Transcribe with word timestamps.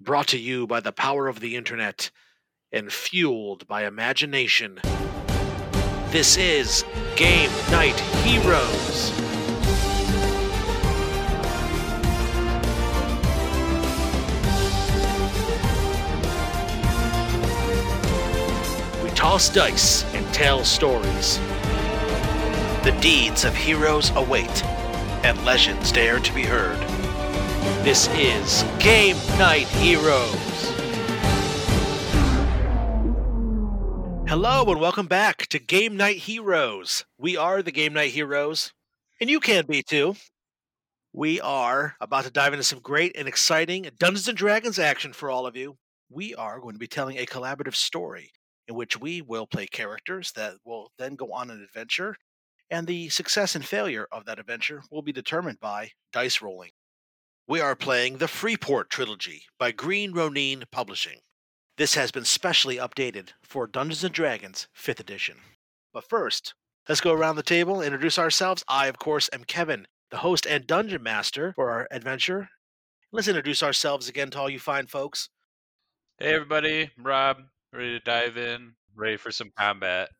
brought 0.00 0.28
to 0.28 0.38
you 0.38 0.66
by 0.66 0.80
the 0.80 0.92
power 0.92 1.28
of 1.28 1.40
the 1.40 1.56
internet 1.56 2.10
and 2.72 2.90
fueled 2.90 3.66
by 3.66 3.84
imagination. 3.84 4.80
This 6.08 6.38
is 6.38 6.84
Game 7.16 7.50
Knight 7.70 8.00
Heroes. 8.24 9.12
We 19.04 19.10
toss 19.10 19.50
dice 19.50 20.04
and 20.14 20.26
tell 20.32 20.64
stories. 20.64 21.38
The 22.84 22.96
deeds 23.02 23.44
of 23.44 23.54
heroes 23.54 24.10
await, 24.16 24.64
and 25.22 25.44
legends 25.44 25.92
dare 25.92 26.18
to 26.18 26.32
be 26.32 26.44
heard. 26.44 26.99
This 27.82 28.08
is 28.14 28.64
Game 28.78 29.16
Knight 29.38 29.66
Heroes. 29.68 30.34
Hello 34.26 34.64
and 34.70 34.80
welcome 34.80 35.06
back 35.06 35.46
to 35.48 35.58
Game 35.58 35.96
Knight 35.96 36.18
Heroes. 36.18 37.04
We 37.18 37.36
are 37.36 37.62
the 37.62 37.72
Game 37.72 37.92
Knight 37.92 38.12
Heroes, 38.12 38.72
and 39.20 39.28
you 39.28 39.40
can 39.40 39.66
be 39.66 39.82
too. 39.82 40.16
We 41.12 41.40
are 41.40 41.96
about 42.00 42.24
to 42.24 42.30
dive 42.30 42.54
into 42.54 42.62
some 42.62 42.78
great 42.78 43.12
and 43.14 43.28
exciting 43.28 43.90
Dungeons 43.98 44.28
and 44.28 44.38
Dragons 44.38 44.78
action 44.78 45.12
for 45.12 45.30
all 45.30 45.46
of 45.46 45.56
you. 45.56 45.76
We 46.08 46.34
are 46.36 46.60
going 46.60 46.74
to 46.74 46.78
be 46.78 46.86
telling 46.86 47.18
a 47.18 47.26
collaborative 47.26 47.74
story 47.74 48.30
in 48.68 48.74
which 48.74 48.98
we 48.98 49.20
will 49.20 49.46
play 49.46 49.66
characters 49.66 50.32
that 50.32 50.54
will 50.64 50.92
then 50.98 51.14
go 51.14 51.32
on 51.32 51.50
an 51.50 51.62
adventure, 51.62 52.16
and 52.70 52.86
the 52.86 53.08
success 53.10 53.54
and 53.54 53.64
failure 53.64 54.06
of 54.12 54.24
that 54.24 54.38
adventure 54.38 54.82
will 54.90 55.02
be 55.02 55.12
determined 55.12 55.60
by 55.60 55.90
dice 56.12 56.40
rolling. 56.40 56.70
We 57.50 57.60
are 57.60 57.74
playing 57.74 58.18
the 58.18 58.28
Freeport 58.28 58.90
Trilogy 58.90 59.42
by 59.58 59.72
Green 59.72 60.12
Ronin 60.12 60.62
Publishing. 60.70 61.18
This 61.78 61.94
has 61.96 62.12
been 62.12 62.24
specially 62.24 62.76
updated 62.76 63.30
for 63.42 63.66
Dungeons 63.66 64.04
and 64.04 64.14
Dragons 64.14 64.68
5th 64.72 65.00
edition. 65.00 65.38
But 65.92 66.08
first, 66.08 66.54
let's 66.88 67.00
go 67.00 67.12
around 67.12 67.34
the 67.34 67.42
table, 67.42 67.82
introduce 67.82 68.20
ourselves. 68.20 68.62
I, 68.68 68.86
of 68.86 69.00
course, 69.00 69.28
am 69.32 69.42
Kevin, 69.42 69.88
the 70.12 70.18
host 70.18 70.46
and 70.46 70.64
dungeon 70.64 71.02
master 71.02 71.52
for 71.56 71.72
our 71.72 71.88
adventure. 71.90 72.50
Let's 73.10 73.26
introduce 73.26 73.64
ourselves 73.64 74.08
again 74.08 74.30
to 74.30 74.38
all 74.38 74.48
you 74.48 74.60
fine 74.60 74.86
folks. 74.86 75.28
Hey 76.20 76.32
everybody, 76.32 76.88
I'm 76.96 77.04
Rob, 77.04 77.38
ready 77.72 77.98
to 77.98 78.04
dive 78.04 78.36
in, 78.36 78.74
ready 78.94 79.16
for 79.16 79.32
some 79.32 79.50
combat. 79.58 80.10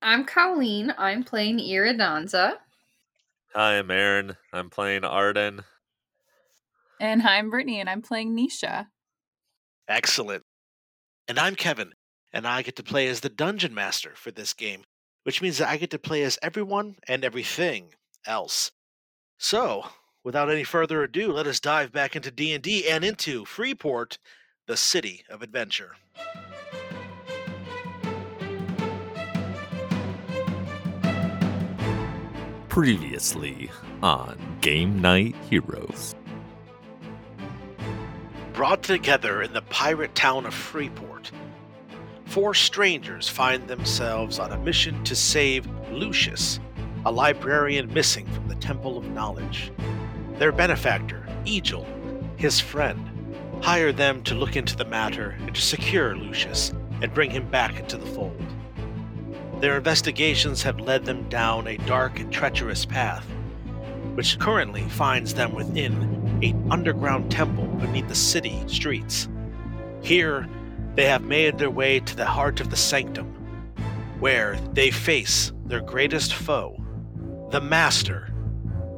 I'm 0.00 0.24
Colleen. 0.26 0.94
I'm 0.96 1.24
playing 1.24 1.58
Iridansa. 1.58 2.58
Hi, 3.52 3.78
I'm 3.78 3.90
Aaron. 3.90 4.36
I'm 4.52 4.70
playing 4.70 5.02
Arden. 5.02 5.64
And 7.02 7.20
hi, 7.20 7.38
I'm 7.38 7.50
Brittany, 7.50 7.80
and 7.80 7.90
I'm 7.90 8.00
playing 8.00 8.36
Nisha. 8.36 8.86
Excellent. 9.88 10.44
And 11.26 11.36
I'm 11.36 11.56
Kevin, 11.56 11.94
and 12.32 12.46
I 12.46 12.62
get 12.62 12.76
to 12.76 12.84
play 12.84 13.08
as 13.08 13.18
the 13.18 13.28
dungeon 13.28 13.74
master 13.74 14.12
for 14.14 14.30
this 14.30 14.54
game, 14.54 14.84
which 15.24 15.42
means 15.42 15.58
that 15.58 15.68
I 15.68 15.78
get 15.78 15.90
to 15.90 15.98
play 15.98 16.22
as 16.22 16.38
everyone 16.44 16.94
and 17.08 17.24
everything 17.24 17.94
else. 18.24 18.70
So, 19.36 19.86
without 20.22 20.48
any 20.48 20.62
further 20.62 21.02
ado, 21.02 21.32
let 21.32 21.48
us 21.48 21.58
dive 21.58 21.90
back 21.90 22.14
into 22.14 22.30
D&D 22.30 22.88
and 22.88 23.04
into 23.04 23.44
Freeport, 23.46 24.18
the 24.68 24.76
city 24.76 25.24
of 25.28 25.42
adventure. 25.42 25.96
Previously 32.68 33.72
on 34.04 34.38
Game 34.60 35.00
Knight 35.02 35.34
Heroes. 35.50 36.14
Brought 38.62 38.84
together 38.84 39.42
in 39.42 39.52
the 39.54 39.62
pirate 39.62 40.14
town 40.14 40.46
of 40.46 40.54
Freeport, 40.54 41.32
four 42.26 42.54
strangers 42.54 43.28
find 43.28 43.66
themselves 43.66 44.38
on 44.38 44.52
a 44.52 44.56
mission 44.56 45.02
to 45.02 45.16
save 45.16 45.66
Lucius, 45.90 46.60
a 47.04 47.10
librarian 47.10 47.92
missing 47.92 48.24
from 48.28 48.46
the 48.46 48.54
Temple 48.54 48.96
of 48.96 49.10
Knowledge. 49.10 49.72
Their 50.38 50.52
benefactor, 50.52 51.26
Egil, 51.44 51.84
his 52.36 52.60
friend, 52.60 53.04
hire 53.62 53.90
them 53.90 54.22
to 54.22 54.36
look 54.36 54.54
into 54.54 54.76
the 54.76 54.84
matter 54.84 55.36
and 55.40 55.52
to 55.52 55.60
secure 55.60 56.14
Lucius 56.16 56.72
and 57.00 57.12
bring 57.12 57.32
him 57.32 57.50
back 57.50 57.80
into 57.80 57.96
the 57.96 58.06
fold. 58.06 58.40
Their 59.58 59.76
investigations 59.76 60.62
have 60.62 60.78
led 60.78 61.04
them 61.04 61.28
down 61.28 61.66
a 61.66 61.78
dark 61.78 62.20
and 62.20 62.32
treacherous 62.32 62.84
path, 62.84 63.26
which 64.14 64.38
currently 64.38 64.82
finds 64.82 65.34
them 65.34 65.52
within 65.52 66.21
an 66.42 66.72
underground 66.72 67.30
temple 67.30 67.66
beneath 67.66 68.08
the 68.08 68.14
city 68.14 68.62
streets. 68.66 69.28
Here, 70.02 70.48
they 70.94 71.06
have 71.06 71.22
made 71.22 71.58
their 71.58 71.70
way 71.70 72.00
to 72.00 72.16
the 72.16 72.26
heart 72.26 72.60
of 72.60 72.70
the 72.70 72.76
sanctum, 72.76 73.26
where 74.18 74.58
they 74.72 74.90
face 74.90 75.52
their 75.64 75.80
greatest 75.80 76.34
foe, 76.34 76.76
the 77.50 77.60
Master, 77.60 78.32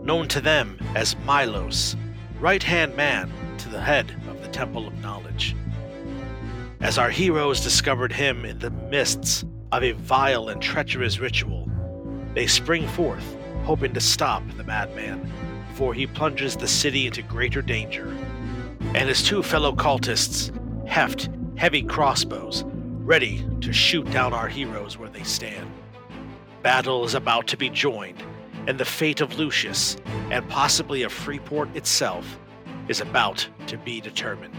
known 0.03 0.27
to 0.28 0.41
them 0.41 0.78
as 0.94 1.16
Milos, 1.25 1.97
right 2.41 2.62
hand 2.62 2.97
man 2.97 3.31
to 3.59 3.69
the 3.69 3.81
head 3.81 4.11
of 4.28 4.43
the 4.43 4.49
Temple 4.49 4.87
of 4.87 5.00
Knowledge. 5.00 5.55
As 6.81 6.99
our 6.99 7.11
heroes 7.11 7.61
discovered 7.61 8.12
him 8.12 8.44
in 8.44 8.59
the 8.59 8.71
mists 8.71 9.44
of 9.72 9.82
a 9.82 9.93
vile 9.93 10.49
and 10.49 10.61
treacherous 10.61 11.19
ritual, 11.19 11.71
they 12.34 12.47
spring 12.47 12.87
forth, 12.88 13.37
hoping 13.65 13.94
to 13.94 14.00
stop 14.00 14.43
the 14.56 14.65
madman 14.65 15.31
before 15.75 15.93
he 15.93 16.07
plunges 16.07 16.57
the 16.57 16.69
city 16.69 17.05
into 17.05 17.21
greater 17.21 17.61
danger. 17.61 18.07
And 18.95 19.09
his 19.09 19.25
two 19.25 19.43
fellow 19.43 19.73
cultists 19.73 20.53
heft 20.87 21.29
heavy 21.57 21.83
crossbows, 21.83 22.62
ready 23.03 23.45
to 23.61 23.73
shoot 23.73 24.09
down 24.12 24.33
our 24.33 24.47
heroes 24.47 24.97
where 24.97 25.09
they 25.09 25.25
stand. 25.25 25.69
Battle 26.62 27.05
is 27.05 27.15
about 27.15 27.49
to 27.49 27.57
be 27.57 27.71
joined, 27.71 28.23
and 28.69 28.79
the 28.79 28.85
fate 28.85 29.21
of 29.21 29.37
Lucius, 29.37 29.97
and 30.31 30.49
possibly 30.49 31.03
of 31.03 31.12
Freeport 31.12 31.75
itself, 31.75 32.39
is 32.87 33.01
about 33.01 33.45
to 33.67 33.77
be 33.77 34.01
determined. 34.01 34.55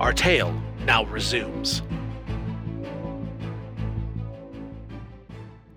Our 0.00 0.12
tale 0.12 0.60
now 0.86 1.04
resumes. 1.04 1.82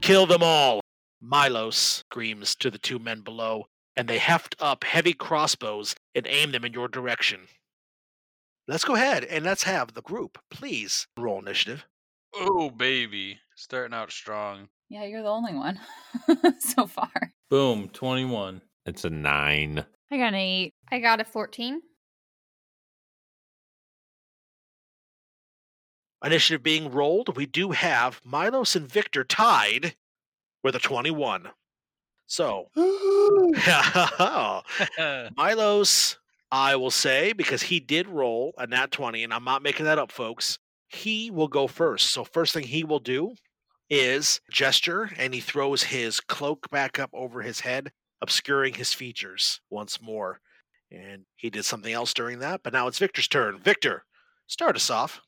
Kill 0.02 0.26
them 0.26 0.42
all! 0.42 0.82
Milos 1.22 1.78
screams 1.78 2.56
to 2.56 2.72
the 2.72 2.80
two 2.80 2.98
men 2.98 3.22
below, 3.22 3.68
and 3.96 4.08
they 4.08 4.18
heft 4.18 4.56
up 4.60 4.84
heavy 4.84 5.14
crossbows 5.14 5.96
and 6.16 6.26
aim 6.28 6.52
them 6.52 6.66
in 6.66 6.74
your 6.74 6.88
direction. 6.88 7.42
Let's 8.68 8.84
go 8.84 8.96
ahead 8.96 9.24
and 9.26 9.46
let's 9.46 9.64
have 9.64 9.94
the 9.94 10.02
group, 10.02 10.40
please, 10.50 11.08
roll 11.18 11.40
initiative. 11.40 11.86
Oh 12.34 12.70
baby, 12.70 13.40
starting 13.56 13.94
out 13.94 14.12
strong. 14.12 14.70
Yeah, 14.90 15.04
you're 15.04 15.22
the 15.22 15.30
only 15.30 15.54
one 15.54 15.80
so 16.60 16.88
far. 16.88 17.34
Boom, 17.50 17.90
21. 17.90 18.62
It's 18.86 19.06
a 19.06 19.10
nine. 19.10 19.86
I 20.12 20.18
got 20.18 20.30
an 20.30 20.36
eight. 20.36 20.74
I 20.92 21.00
got 21.00 21.22
a 21.22 21.26
14. 21.26 21.82
Initiative 26.24 26.62
being 26.64 26.92
rolled, 26.92 27.36
we 27.36 27.46
do 27.46 27.72
have 27.72 28.22
Milos 28.24 28.76
and 28.76 28.88
Victor 28.88 29.24
tied 29.24 29.96
with 30.64 30.76
a 30.76 30.80
21. 30.80 31.50
So, 32.28 32.68
oh, 32.78 34.62
Milos, 35.38 36.18
I 36.52 36.76
will 36.78 36.92
say, 36.92 37.34
because 37.34 37.62
he 37.62 37.80
did 37.80 38.08
roll 38.08 38.54
a 38.58 38.68
nat 38.68 38.92
20, 38.92 39.24
and 39.24 39.34
I'm 39.34 39.44
not 39.44 39.64
making 39.64 39.86
that 39.86 40.00
up, 40.00 40.12
folks, 40.12 40.58
he 40.88 41.30
will 41.30 41.48
go 41.50 41.68
first. 41.68 42.12
So, 42.12 42.24
first 42.24 42.54
thing 42.54 42.64
he 42.64 42.84
will 42.84 43.00
do 43.00 43.36
is 43.90 44.40
gesture, 44.50 45.12
and 45.18 45.34
he 45.34 45.42
throws 45.42 45.84
his 45.84 46.22
cloak 46.22 46.70
back 46.72 47.00
up 47.00 47.10
over 47.14 47.42
his 47.42 47.60
head, 47.60 47.92
obscuring 48.22 48.74
his 48.76 48.94
features 48.94 49.60
once 49.70 50.02
more. 50.02 50.40
And 50.90 51.24
he 51.36 51.50
did 51.50 51.66
something 51.66 51.92
else 51.94 52.14
during 52.14 52.40
that, 52.40 52.62
but 52.64 52.74
now 52.74 52.88
it's 52.88 53.00
Victor's 53.00 53.28
turn. 53.28 53.60
Victor, 53.60 54.06
start 54.48 54.76
us 54.78 54.90
off. 54.90 55.22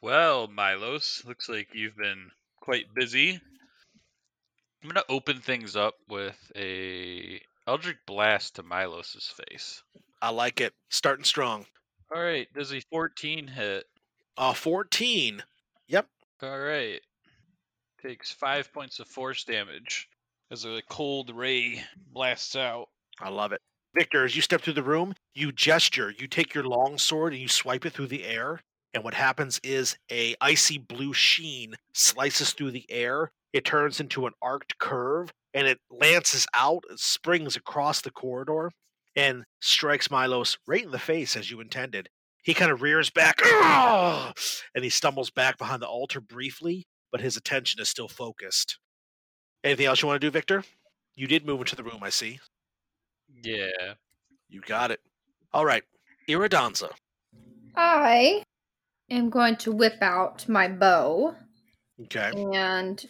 well, 0.00 0.48
Milos, 0.48 1.22
looks 1.26 1.48
like 1.50 1.68
you've 1.74 1.96
been 1.96 2.30
quite 2.62 2.86
busy. 2.94 3.40
I'm 4.82 4.88
gonna 4.88 5.04
open 5.08 5.40
things 5.40 5.76
up 5.76 5.94
with 6.08 6.38
a 6.56 7.40
Eldritch 7.66 7.98
Blast 8.06 8.56
to 8.56 8.62
Milos's 8.62 9.32
face. 9.46 9.82
I 10.22 10.30
like 10.30 10.60
it. 10.60 10.72
Starting 10.88 11.24
strong. 11.24 11.66
All 12.14 12.22
right, 12.22 12.48
does 12.54 12.72
a 12.72 12.80
14 12.90 13.46
hit? 13.46 13.84
Uh, 14.36 14.52
14. 14.52 15.42
Yep. 15.88 16.06
All 16.42 16.58
right, 16.58 17.00
takes 18.02 18.32
five 18.32 18.72
points 18.72 18.98
of 19.00 19.08
force 19.08 19.44
damage 19.44 20.08
as 20.50 20.64
a 20.64 20.80
cold 20.88 21.30
ray 21.34 21.84
blasts 22.12 22.56
out. 22.56 22.88
I 23.20 23.28
love 23.28 23.52
it. 23.52 23.60
Victor, 23.94 24.24
as 24.24 24.34
you 24.34 24.42
step 24.42 24.62
through 24.62 24.74
the 24.74 24.82
room, 24.82 25.14
you 25.34 25.52
gesture. 25.52 26.14
You 26.16 26.26
take 26.26 26.54
your 26.54 26.64
long 26.64 26.96
sword 26.96 27.32
and 27.32 27.42
you 27.42 27.48
swipe 27.48 27.84
it 27.84 27.92
through 27.92 28.06
the 28.06 28.24
air. 28.24 28.62
And 28.94 29.04
what 29.04 29.14
happens 29.14 29.60
is 29.62 29.96
a 30.10 30.34
icy 30.40 30.78
blue 30.78 31.12
sheen 31.12 31.74
slices 31.92 32.52
through 32.52 32.70
the 32.70 32.86
air. 32.88 33.30
It 33.52 33.64
turns 33.64 34.00
into 34.00 34.26
an 34.26 34.32
arced 34.42 34.78
curve 34.78 35.32
and 35.54 35.66
it 35.66 35.78
lances 35.90 36.46
out, 36.54 36.84
it 36.90 37.00
springs 37.00 37.56
across 37.56 38.00
the 38.00 38.10
corridor. 38.10 38.70
and 39.16 39.44
strikes 39.60 40.08
Milos 40.10 40.56
right 40.68 40.84
in 40.84 40.92
the 40.92 40.98
face 40.98 41.36
as 41.36 41.50
you 41.50 41.60
intended. 41.60 42.08
He 42.44 42.54
kind 42.54 42.70
of 42.70 42.80
rears 42.80 43.10
back 43.10 43.38
"Argh!" 43.38 44.62
and 44.74 44.84
he 44.84 44.88
stumbles 44.90 45.30
back 45.30 45.58
behind 45.58 45.82
the 45.82 45.88
altar 45.88 46.20
briefly, 46.20 46.86
but 47.10 47.20
his 47.20 47.36
attention 47.36 47.80
is 47.80 47.88
still 47.88 48.06
focused. 48.08 48.78
Anything 49.64 49.86
else 49.86 50.00
you 50.00 50.06
want 50.08 50.20
to 50.20 50.26
do, 50.26 50.30
Victor? 50.30 50.62
You 51.16 51.26
did 51.26 51.44
move 51.44 51.58
into 51.60 51.74
the 51.76 51.82
room, 51.82 51.98
I 52.02 52.10
see. 52.10 52.38
Yeah. 53.42 53.94
You 54.48 54.60
got 54.60 54.90
it. 54.92 55.00
All 55.52 55.66
right. 55.66 55.82
Iridansa. 56.28 56.90
I 57.74 58.44
am 59.10 59.28
going 59.28 59.56
to 59.56 59.72
whip 59.72 59.98
out 60.00 60.48
my 60.48 60.68
bow 60.68 61.34
Okay. 62.04 62.30
and 62.54 63.04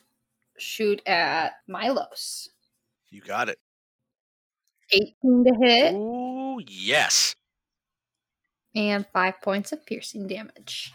shoot 0.61 1.01
at 1.07 1.53
Milos. 1.67 2.51
You 3.11 3.21
got 3.21 3.49
it. 3.49 3.59
18 4.93 5.45
to 5.45 5.55
hit 5.61 5.95
Ooh, 5.95 6.61
yes. 6.67 7.35
and 8.75 9.07
5 9.13 9.35
points 9.43 9.73
of 9.73 9.85
piercing 9.87 10.27
damage. 10.27 10.93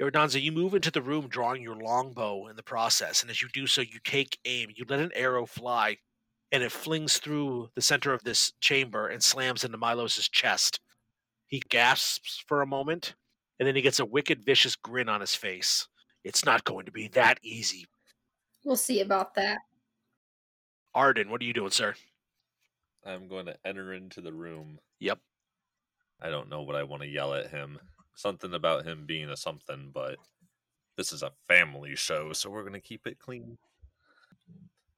Iridansa, 0.00 0.40
you 0.40 0.52
move 0.52 0.74
into 0.74 0.90
the 0.90 1.02
room 1.02 1.28
drawing 1.28 1.62
your 1.62 1.76
longbow 1.76 2.46
in 2.46 2.56
the 2.56 2.62
process, 2.62 3.22
and 3.22 3.30
as 3.30 3.42
you 3.42 3.48
do 3.52 3.66
so, 3.66 3.80
you 3.80 3.98
take 4.04 4.38
aim. 4.44 4.70
You 4.74 4.84
let 4.88 5.00
an 5.00 5.10
arrow 5.14 5.44
fly, 5.44 5.96
and 6.52 6.62
it 6.62 6.70
flings 6.70 7.18
through 7.18 7.70
the 7.74 7.82
center 7.82 8.12
of 8.12 8.22
this 8.22 8.52
chamber 8.60 9.08
and 9.08 9.22
slams 9.22 9.64
into 9.64 9.78
Milos's 9.78 10.28
chest. 10.28 10.80
He 11.46 11.62
gasps 11.68 12.42
for 12.46 12.62
a 12.62 12.66
moment, 12.66 13.14
and 13.58 13.66
then 13.66 13.74
he 13.74 13.82
gets 13.82 13.98
a 13.98 14.04
wicked, 14.04 14.44
vicious 14.44 14.76
grin 14.76 15.08
on 15.08 15.20
his 15.20 15.34
face. 15.34 15.88
It's 16.22 16.44
not 16.44 16.64
going 16.64 16.86
to 16.86 16.92
be 16.92 17.08
that 17.08 17.38
easy. 17.42 17.86
We'll 18.64 18.76
see 18.76 19.00
about 19.00 19.34
that. 19.34 19.58
Arden, 20.94 21.30
what 21.30 21.40
are 21.40 21.44
you 21.44 21.52
doing, 21.52 21.70
sir? 21.70 21.94
I'm 23.04 23.28
going 23.28 23.46
to 23.46 23.56
enter 23.64 23.92
into 23.94 24.20
the 24.20 24.32
room. 24.32 24.78
Yep. 24.98 25.18
I 26.20 26.30
don't 26.30 26.50
know 26.50 26.62
what 26.62 26.76
I 26.76 26.82
want 26.82 27.02
to 27.02 27.08
yell 27.08 27.34
at 27.34 27.50
him. 27.50 27.78
Something 28.14 28.52
about 28.54 28.84
him 28.84 29.04
being 29.06 29.30
a 29.30 29.36
something, 29.36 29.90
but 29.94 30.16
this 30.96 31.12
is 31.12 31.22
a 31.22 31.32
family 31.46 31.94
show, 31.94 32.32
so 32.32 32.50
we're 32.50 32.62
going 32.62 32.72
to 32.72 32.80
keep 32.80 33.06
it 33.06 33.20
clean. 33.20 33.56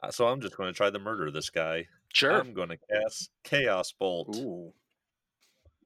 Uh, 0.03 0.11
So 0.11 0.27
I'm 0.27 0.41
just 0.41 0.57
going 0.57 0.73
to 0.73 0.77
try 0.77 0.91
to 0.91 0.99
murder 0.99 1.31
this 1.31 1.51
guy. 1.51 1.87
Sure. 2.13 2.33
I'm 2.33 2.55
going 2.55 2.71
to 2.71 2.79
cast 2.91 3.31
Chaos 3.45 3.93
Bolt. 3.93 4.35
Ooh. 4.37 4.73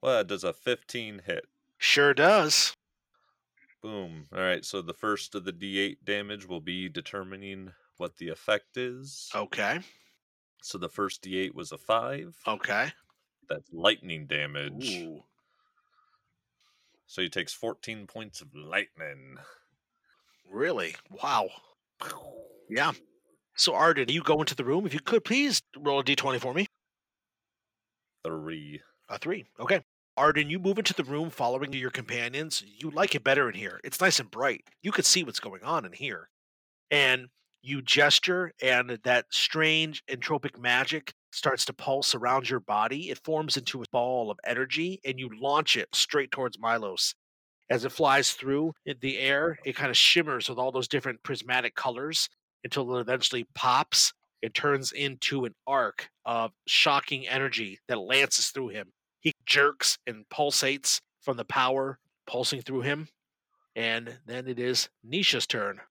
Well, 0.01 0.23
does 0.23 0.43
a 0.43 0.53
15 0.53 1.23
hit? 1.25 1.45
Sure 1.77 2.13
does. 2.13 2.75
Boom. 3.85 4.25
All 4.33 4.41
right, 4.41 4.65
so 4.65 4.81
the 4.81 4.95
first 4.95 5.35
of 5.35 5.45
the 5.45 5.53
D8 5.53 5.97
damage 6.03 6.47
will 6.47 6.59
be 6.59 6.89
determining 6.89 7.71
what 7.97 8.17
the 8.17 8.29
effect 8.29 8.77
is. 8.77 9.29
Okay. 9.35 9.79
So 10.63 10.79
the 10.79 10.89
first 10.89 11.21
D8 11.21 11.53
was 11.53 11.71
a 11.71 11.77
5. 11.77 12.35
Okay. 12.47 12.91
That's 13.47 13.71
lightning 13.71 14.25
damage. 14.25 14.89
Ooh. 14.89 15.23
So 17.05 17.21
he 17.21 17.29
takes 17.29 17.53
14 17.53 18.07
points 18.07 18.41
of 18.41 18.47
lightning. 18.55 19.37
Really? 20.51 20.95
Wow. 21.21 21.49
Yeah. 22.67 22.93
So, 23.55 23.75
Arden, 23.75 24.09
you 24.09 24.23
go 24.23 24.39
into 24.39 24.55
the 24.55 24.65
room. 24.65 24.87
If 24.87 24.95
you 24.95 24.99
could, 24.99 25.23
please 25.23 25.61
roll 25.77 25.99
a 25.99 26.03
d20 26.03 26.39
for 26.39 26.55
me. 26.55 26.65
Three. 28.25 28.81
A 29.09 29.19
three. 29.19 29.45
Okay. 29.59 29.83
Arden, 30.17 30.49
you 30.49 30.59
move 30.59 30.77
into 30.77 30.93
the 30.93 31.03
room 31.03 31.29
following 31.29 31.73
your 31.73 31.91
companions. 31.91 32.63
You 32.65 32.89
like 32.89 33.15
it 33.15 33.23
better 33.23 33.49
in 33.49 33.55
here. 33.55 33.81
It's 33.83 33.99
nice 33.99 34.19
and 34.19 34.31
bright. 34.31 34.63
You 34.81 34.93
can 34.93 35.03
see 35.03 35.23
what's 35.23 35.41
going 35.41 35.63
on 35.63 35.85
in 35.85 35.91
here. 35.91 36.29
And 36.89 37.27
you 37.61 37.81
gesture, 37.81 38.53
and 38.61 38.99
that 39.03 39.25
strange 39.31 40.03
entropic 40.09 40.57
magic 40.57 41.13
starts 41.33 41.65
to 41.65 41.73
pulse 41.73 42.15
around 42.15 42.49
your 42.49 42.61
body. 42.61 43.09
It 43.09 43.19
forms 43.25 43.57
into 43.57 43.81
a 43.81 43.85
ball 43.91 44.31
of 44.31 44.39
energy, 44.45 45.01
and 45.03 45.19
you 45.19 45.29
launch 45.37 45.75
it 45.75 45.89
straight 45.93 46.31
towards 46.31 46.59
Milos. 46.59 47.13
As 47.69 47.83
it 47.83 47.91
flies 47.91 48.31
through 48.31 48.73
the 49.01 49.17
air, 49.17 49.57
it 49.65 49.75
kind 49.75 49.89
of 49.89 49.97
shimmers 49.97 50.47
with 50.47 50.59
all 50.59 50.71
those 50.71 50.87
different 50.87 51.23
prismatic 51.23 51.75
colors 51.75 52.29
until 52.63 52.95
it 52.95 53.01
eventually 53.01 53.47
pops. 53.53 54.13
It 54.41 54.53
turns 54.53 54.91
into 54.91 55.43
an 55.45 55.55
arc 55.65 56.09
of 56.23 56.51
shocking 56.67 57.27
energy 57.27 57.79
that 57.87 57.99
lances 57.99 58.49
through 58.49 58.69
him. 58.69 58.93
He 59.25 59.33
jerks 59.43 59.97
and 60.05 60.23
pulsates 60.29 61.01
from 61.19 61.35
the 61.37 61.45
power 61.45 61.97
pulsing 62.27 62.61
through 62.61 62.81
him. 62.81 63.09
And 63.75 64.19
then 64.27 64.47
it 64.47 64.59
is 64.59 64.87
Nisha's 65.03 65.47
turn. 65.47 65.81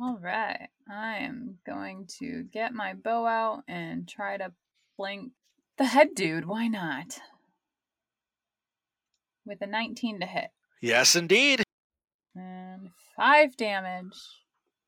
All 0.00 0.16
right. 0.22 0.68
I 0.88 1.16
am 1.16 1.58
going 1.66 2.06
to 2.20 2.44
get 2.44 2.72
my 2.72 2.94
bow 2.94 3.26
out 3.26 3.64
and 3.66 4.08
try 4.08 4.36
to 4.36 4.52
blink 4.96 5.32
the 5.76 5.84
head 5.86 6.14
dude. 6.14 6.44
Why 6.44 6.68
not? 6.68 7.18
With 9.44 9.60
a 9.62 9.66
19 9.66 10.20
to 10.20 10.26
hit. 10.26 10.50
Yes, 10.80 11.16
indeed. 11.16 11.64
And 12.36 12.90
five 13.16 13.56
damage. 13.56 14.14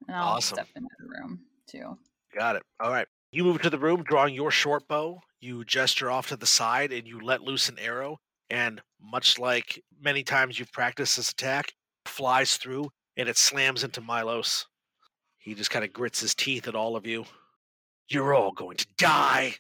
And 0.07 0.17
I'll 0.17 0.35
Awesome. 0.37 0.57
step 0.57 0.69
into 0.77 0.89
the 1.01 1.09
room 1.09 1.41
too. 1.67 1.99
Got 2.33 2.55
it. 2.57 2.63
All 2.79 2.91
right. 2.93 3.09
You 3.33 3.43
move 3.43 3.61
to 3.63 3.71
the 3.71 3.79
room, 3.79 4.05
drawing 4.05 4.33
your 4.35 4.53
short 4.53 4.87
bow. 4.87 5.21
You 5.43 5.65
gesture 5.65 6.09
off 6.09 6.29
to 6.29 6.37
the 6.37 6.47
side 6.47 6.93
and 6.93 7.05
you 7.05 7.21
let 7.21 7.43
loose 7.43 7.69
an 7.69 7.77
arrow. 7.81 8.19
And 8.49 8.81
much 9.01 9.41
like 9.41 9.83
many 10.01 10.23
times 10.23 10.57
you've 10.57 10.71
practiced 10.71 11.17
this 11.17 11.33
attack, 11.33 11.73
flies 12.07 12.57
through 12.57 12.91
and 13.17 13.29
it 13.29 13.37
slams 13.37 13.83
into 13.83 14.01
Milos. 14.01 14.67
He 15.39 15.55
just 15.55 15.73
kind 15.73 15.85
of 15.85 15.93
grits 15.93 16.21
his 16.21 16.37
teeth 16.37 16.69
at 16.69 16.77
all 16.77 16.95
of 16.95 17.09
you. 17.09 17.25
You're 18.09 18.35
all 18.35 18.53
going 18.53 18.77
to 18.77 18.87
die, 18.97 19.57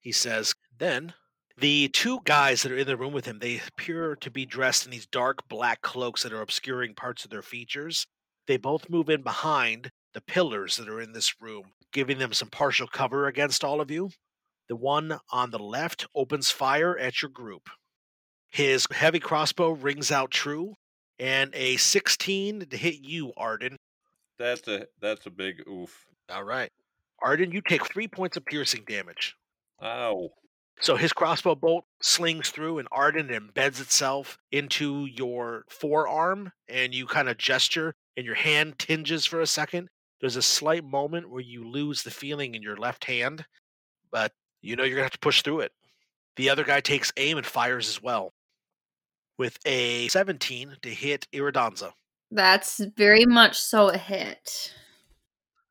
he 0.00 0.10
says. 0.10 0.54
Then 0.76 1.14
the 1.56 1.88
two 1.90 2.18
guys 2.24 2.62
that 2.62 2.72
are 2.72 2.76
in 2.76 2.88
the 2.88 2.96
room 2.96 3.12
with 3.12 3.26
him, 3.26 3.38
they 3.38 3.60
appear 3.68 4.16
to 4.16 4.30
be 4.30 4.44
dressed 4.44 4.84
in 4.84 4.90
these 4.90 5.06
dark 5.06 5.48
black 5.48 5.82
cloaks 5.82 6.24
that 6.24 6.32
are 6.32 6.40
obscuring 6.40 6.94
parts 6.94 7.24
of 7.24 7.30
their 7.30 7.42
features. 7.42 8.08
They 8.48 8.56
both 8.56 8.90
move 8.90 9.08
in 9.08 9.22
behind 9.22 9.92
the 10.14 10.20
pillars 10.20 10.78
that 10.78 10.88
are 10.88 11.00
in 11.00 11.12
this 11.12 11.40
room, 11.40 11.66
giving 11.92 12.18
them 12.18 12.32
some 12.32 12.48
partial 12.48 12.88
cover 12.88 13.28
against 13.28 13.62
all 13.62 13.80
of 13.80 13.88
you. 13.88 14.10
The 14.72 14.76
one 14.76 15.18
on 15.30 15.50
the 15.50 15.58
left 15.58 16.06
opens 16.14 16.50
fire 16.50 16.96
at 16.96 17.20
your 17.20 17.30
group. 17.30 17.68
His 18.48 18.86
heavy 18.90 19.20
crossbow 19.20 19.72
rings 19.72 20.10
out 20.10 20.30
true, 20.30 20.76
and 21.18 21.54
a 21.54 21.76
16 21.76 22.60
to 22.60 22.76
hit 22.78 23.00
you, 23.02 23.34
Arden. 23.36 23.76
That's 24.38 24.66
a 24.68 24.86
that's 24.98 25.26
a 25.26 25.30
big 25.30 25.68
oof. 25.68 26.06
All 26.30 26.44
right. 26.44 26.70
Arden, 27.22 27.52
you 27.52 27.60
take 27.60 27.86
three 27.86 28.08
points 28.08 28.38
of 28.38 28.46
piercing 28.46 28.84
damage. 28.88 29.36
Ow. 29.82 30.30
So 30.80 30.96
his 30.96 31.12
crossbow 31.12 31.54
bolt 31.54 31.84
slings 32.00 32.48
through, 32.48 32.78
and 32.78 32.88
Arden 32.90 33.28
embeds 33.28 33.78
itself 33.78 34.38
into 34.52 35.04
your 35.04 35.66
forearm, 35.68 36.50
and 36.66 36.94
you 36.94 37.04
kind 37.04 37.28
of 37.28 37.36
gesture, 37.36 37.94
and 38.16 38.24
your 38.24 38.36
hand 38.36 38.78
tinges 38.78 39.26
for 39.26 39.42
a 39.42 39.46
second. 39.46 39.90
There's 40.22 40.36
a 40.36 40.40
slight 40.40 40.82
moment 40.82 41.28
where 41.28 41.42
you 41.42 41.68
lose 41.68 42.04
the 42.04 42.10
feeling 42.10 42.54
in 42.54 42.62
your 42.62 42.78
left 42.78 43.04
hand, 43.04 43.44
but 44.10 44.32
you 44.62 44.76
know 44.76 44.84
you're 44.84 44.96
gonna 44.96 45.04
have 45.04 45.12
to 45.12 45.18
push 45.18 45.42
through 45.42 45.60
it. 45.60 45.72
The 46.36 46.48
other 46.48 46.64
guy 46.64 46.80
takes 46.80 47.12
aim 47.16 47.36
and 47.36 47.46
fires 47.46 47.88
as 47.88 48.02
well, 48.02 48.32
with 49.38 49.58
a 49.66 50.08
17 50.08 50.76
to 50.82 50.88
hit 50.88 51.26
Iridansa. 51.32 51.92
That's 52.30 52.80
very 52.96 53.26
much 53.26 53.60
so 53.60 53.88
a 53.88 53.98
hit. 53.98 54.72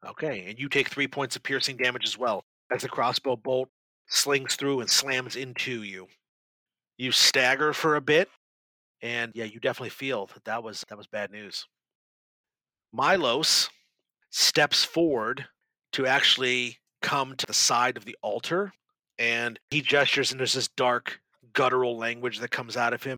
Okay, 0.06 0.46
and 0.48 0.60
you 0.60 0.70
take 0.70 0.90
three 0.90 1.08
points 1.08 1.36
of 1.36 1.44
piercing 1.44 1.78
damage 1.78 2.06
as 2.06 2.18
well 2.18 2.44
as 2.72 2.84
the 2.84 2.90
crossbow 2.90 3.36
bolt 3.36 3.70
slings 4.08 4.56
through 4.56 4.82
and 4.82 4.90
slams 4.90 5.36
into 5.36 5.84
you. 5.84 6.08
You 6.98 7.12
stagger 7.12 7.74
for 7.74 7.96
a 7.96 8.02
bit, 8.02 8.30
and 9.02 9.32
yeah, 9.34 9.46
you 9.46 9.60
definitely 9.60 9.90
feel 9.90 10.28
that 10.28 10.46
that 10.46 10.64
was 10.64 10.86
that 10.90 10.98
was 10.98 11.08
bad 11.08 11.32
news. 11.32 11.66
Milos 12.94 13.70
steps 14.30 14.84
forward 14.84 15.46
to 15.94 16.06
actually 16.06 16.78
come 17.02 17.36
to 17.36 17.46
the 17.46 17.54
side 17.54 17.98
of 17.98 18.06
the 18.06 18.16
altar, 18.22 18.74
and 19.22 19.60
he 19.70 19.82
gestures, 19.82 20.32
and 20.32 20.40
there's 20.40 20.54
this 20.54 20.68
dark 20.70 21.22
guttural 21.54 21.96
language 21.96 22.40
that 22.40 22.50
comes 22.50 22.76
out 22.76 22.92
of 22.92 23.04
him. 23.04 23.18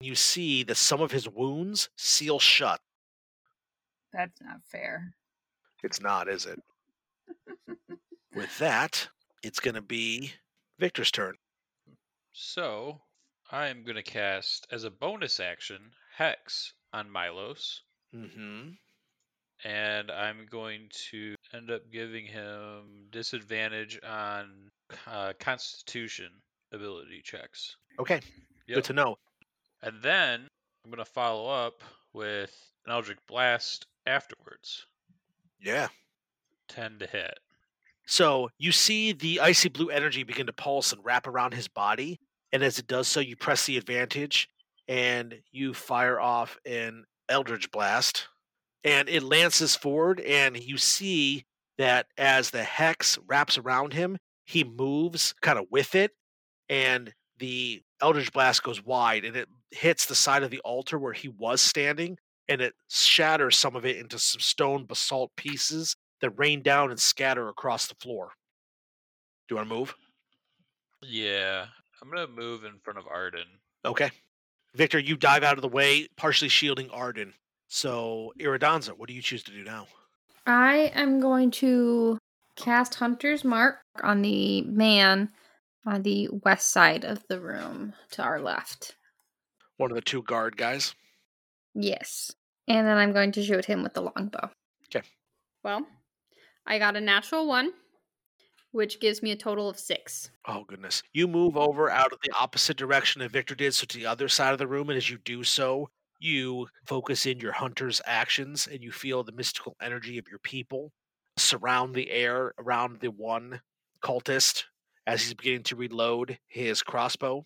You 0.00 0.16
see 0.16 0.64
that 0.64 0.76
some 0.76 1.00
of 1.00 1.12
his 1.12 1.28
wounds 1.28 1.88
seal 1.96 2.40
shut. 2.40 2.80
That's 4.12 4.40
not 4.42 4.58
fair. 4.64 5.14
It's 5.84 6.00
not, 6.00 6.28
is 6.28 6.46
it? 6.46 6.58
With 8.34 8.58
that, 8.58 9.08
it's 9.44 9.60
going 9.60 9.76
to 9.76 9.82
be 9.82 10.32
Victor's 10.80 11.12
turn. 11.12 11.34
So 12.32 13.00
I 13.52 13.68
am 13.68 13.84
going 13.84 13.94
to 13.96 14.02
cast 14.02 14.66
as 14.72 14.82
a 14.82 14.90
bonus 14.90 15.38
action 15.38 15.78
Hex 16.16 16.72
on 16.92 17.08
Milos, 17.10 17.82
Mm-hmm. 18.14 18.70
and 19.64 20.10
I'm 20.10 20.46
going 20.50 20.88
to 21.10 21.35
end 21.54 21.70
up 21.70 21.82
giving 21.92 22.26
him 22.26 23.06
disadvantage 23.10 23.98
on 24.06 24.70
uh, 25.06 25.32
Constitution 25.38 26.30
ability 26.72 27.22
checks. 27.24 27.76
Okay, 27.98 28.20
Yep. 28.66 28.74
good 28.76 28.84
to 28.84 28.92
know. 28.92 29.16
And 29.82 30.02
then 30.02 30.48
I'm 30.84 30.90
going 30.90 30.98
to 31.04 31.10
follow 31.10 31.48
up 31.48 31.82
with 32.12 32.52
an 32.84 32.92
Eldritch 32.92 33.18
Blast 33.28 33.86
afterwards. 34.06 34.86
Yeah, 35.60 35.88
10 36.68 36.98
to 37.00 37.06
hit. 37.06 37.38
So 38.06 38.50
you 38.58 38.72
see 38.72 39.12
the 39.12 39.40
icy 39.40 39.68
blue 39.68 39.90
energy 39.90 40.22
begin 40.22 40.46
to 40.46 40.52
pulse 40.52 40.92
and 40.92 41.04
wrap 41.04 41.26
around 41.26 41.54
his 41.54 41.66
body. 41.68 42.20
And 42.52 42.62
as 42.62 42.78
it 42.78 42.86
does 42.86 43.08
so, 43.08 43.20
you 43.20 43.36
press 43.36 43.66
the 43.66 43.76
advantage 43.76 44.48
and 44.88 45.34
you 45.50 45.74
fire 45.74 46.20
off 46.20 46.58
an 46.64 47.04
Eldritch 47.28 47.70
Blast. 47.72 48.28
And 48.86 49.08
it 49.08 49.22
lances 49.22 49.74
forward, 49.74 50.20
and 50.20 50.56
you 50.56 50.78
see 50.78 51.44
that 51.76 52.06
as 52.16 52.50
the 52.50 52.62
hex 52.62 53.18
wraps 53.26 53.58
around 53.58 53.92
him, 53.92 54.16
he 54.44 54.62
moves 54.62 55.34
kind 55.42 55.58
of 55.58 55.66
with 55.70 55.94
it, 55.94 56.12
and 56.68 57.12
the 57.38 57.82
Eldritch 58.00 58.32
Blast 58.32 58.62
goes 58.62 58.84
wide 58.84 59.24
and 59.24 59.36
it 59.36 59.48
hits 59.70 60.06
the 60.06 60.14
side 60.14 60.42
of 60.42 60.50
the 60.50 60.60
altar 60.60 60.98
where 60.98 61.12
he 61.12 61.28
was 61.28 61.60
standing, 61.60 62.16
and 62.48 62.60
it 62.60 62.74
shatters 62.88 63.56
some 63.56 63.74
of 63.74 63.84
it 63.84 63.96
into 63.96 64.18
some 64.18 64.40
stone 64.40 64.84
basalt 64.84 65.32
pieces 65.36 65.96
that 66.20 66.30
rain 66.38 66.62
down 66.62 66.90
and 66.90 67.00
scatter 67.00 67.48
across 67.48 67.88
the 67.88 67.96
floor. 67.96 68.30
Do 69.48 69.54
you 69.54 69.56
want 69.56 69.68
to 69.68 69.74
move? 69.74 69.94
Yeah, 71.02 71.66
I'm 72.00 72.10
gonna 72.10 72.26
move 72.28 72.64
in 72.64 72.78
front 72.82 72.98
of 72.98 73.06
Arden. 73.06 73.46
Okay. 73.84 74.10
Victor, 74.74 74.98
you 74.98 75.16
dive 75.16 75.42
out 75.42 75.58
of 75.58 75.62
the 75.62 75.68
way, 75.68 76.08
partially 76.16 76.48
shielding 76.48 76.90
Arden. 76.90 77.34
So, 77.68 78.32
Iridansa, 78.38 78.90
what 78.96 79.08
do 79.08 79.14
you 79.14 79.22
choose 79.22 79.42
to 79.44 79.50
do 79.50 79.64
now? 79.64 79.86
I 80.46 80.92
am 80.94 81.20
going 81.20 81.50
to 81.52 82.18
cast 82.54 82.94
Hunter's 82.94 83.44
Mark 83.44 83.78
on 84.02 84.22
the 84.22 84.62
man 84.62 85.30
on 85.84 86.02
the 86.02 86.28
west 86.44 86.70
side 86.70 87.04
of 87.04 87.24
the 87.28 87.40
room 87.40 87.92
to 88.12 88.22
our 88.22 88.40
left. 88.40 88.96
One 89.76 89.90
of 89.90 89.94
the 89.94 90.00
two 90.00 90.22
guard 90.22 90.56
guys. 90.56 90.94
Yes. 91.74 92.32
And 92.68 92.86
then 92.86 92.96
I'm 92.96 93.12
going 93.12 93.32
to 93.32 93.42
shoot 93.42 93.64
him 93.64 93.82
with 93.82 93.94
the 93.94 94.00
longbow. 94.00 94.50
Okay. 94.86 95.06
Well, 95.62 95.86
I 96.66 96.78
got 96.78 96.96
a 96.96 97.00
natural 97.00 97.46
one, 97.46 97.72
which 98.72 99.00
gives 99.00 99.22
me 99.22 99.32
a 99.32 99.36
total 99.36 99.68
of 99.68 99.78
six. 99.78 100.30
Oh 100.46 100.64
goodness. 100.66 101.02
You 101.12 101.28
move 101.28 101.56
over 101.56 101.90
out 101.90 102.12
of 102.12 102.18
the 102.22 102.32
opposite 102.38 102.76
direction 102.76 103.20
that 103.20 103.30
Victor 103.30 103.54
did, 103.54 103.74
so 103.74 103.86
to 103.86 103.98
the 103.98 104.06
other 104.06 104.28
side 104.28 104.52
of 104.52 104.58
the 104.58 104.66
room, 104.66 104.88
and 104.88 104.96
as 104.96 105.10
you 105.10 105.18
do 105.24 105.44
so, 105.44 105.88
you 106.18 106.68
focus 106.86 107.26
in 107.26 107.40
your 107.40 107.52
hunter's 107.52 108.00
actions 108.06 108.66
and 108.70 108.82
you 108.82 108.92
feel 108.92 109.22
the 109.22 109.32
mystical 109.32 109.76
energy 109.80 110.18
of 110.18 110.28
your 110.28 110.38
people 110.38 110.92
surround 111.36 111.94
the 111.94 112.10
air 112.10 112.54
around 112.58 113.00
the 113.00 113.10
one 113.10 113.60
cultist 114.02 114.64
as 115.06 115.22
he's 115.22 115.34
beginning 115.34 115.62
to 115.64 115.76
reload 115.76 116.38
his 116.48 116.82
crossbow. 116.82 117.44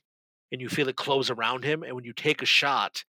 And 0.52 0.60
you 0.60 0.68
feel 0.68 0.88
it 0.88 0.96
close 0.96 1.30
around 1.30 1.64
him, 1.64 1.84
and 1.84 1.94
when 1.94 2.04
you 2.04 2.12
take 2.12 2.42
a 2.42 2.46
shot, 2.46 3.04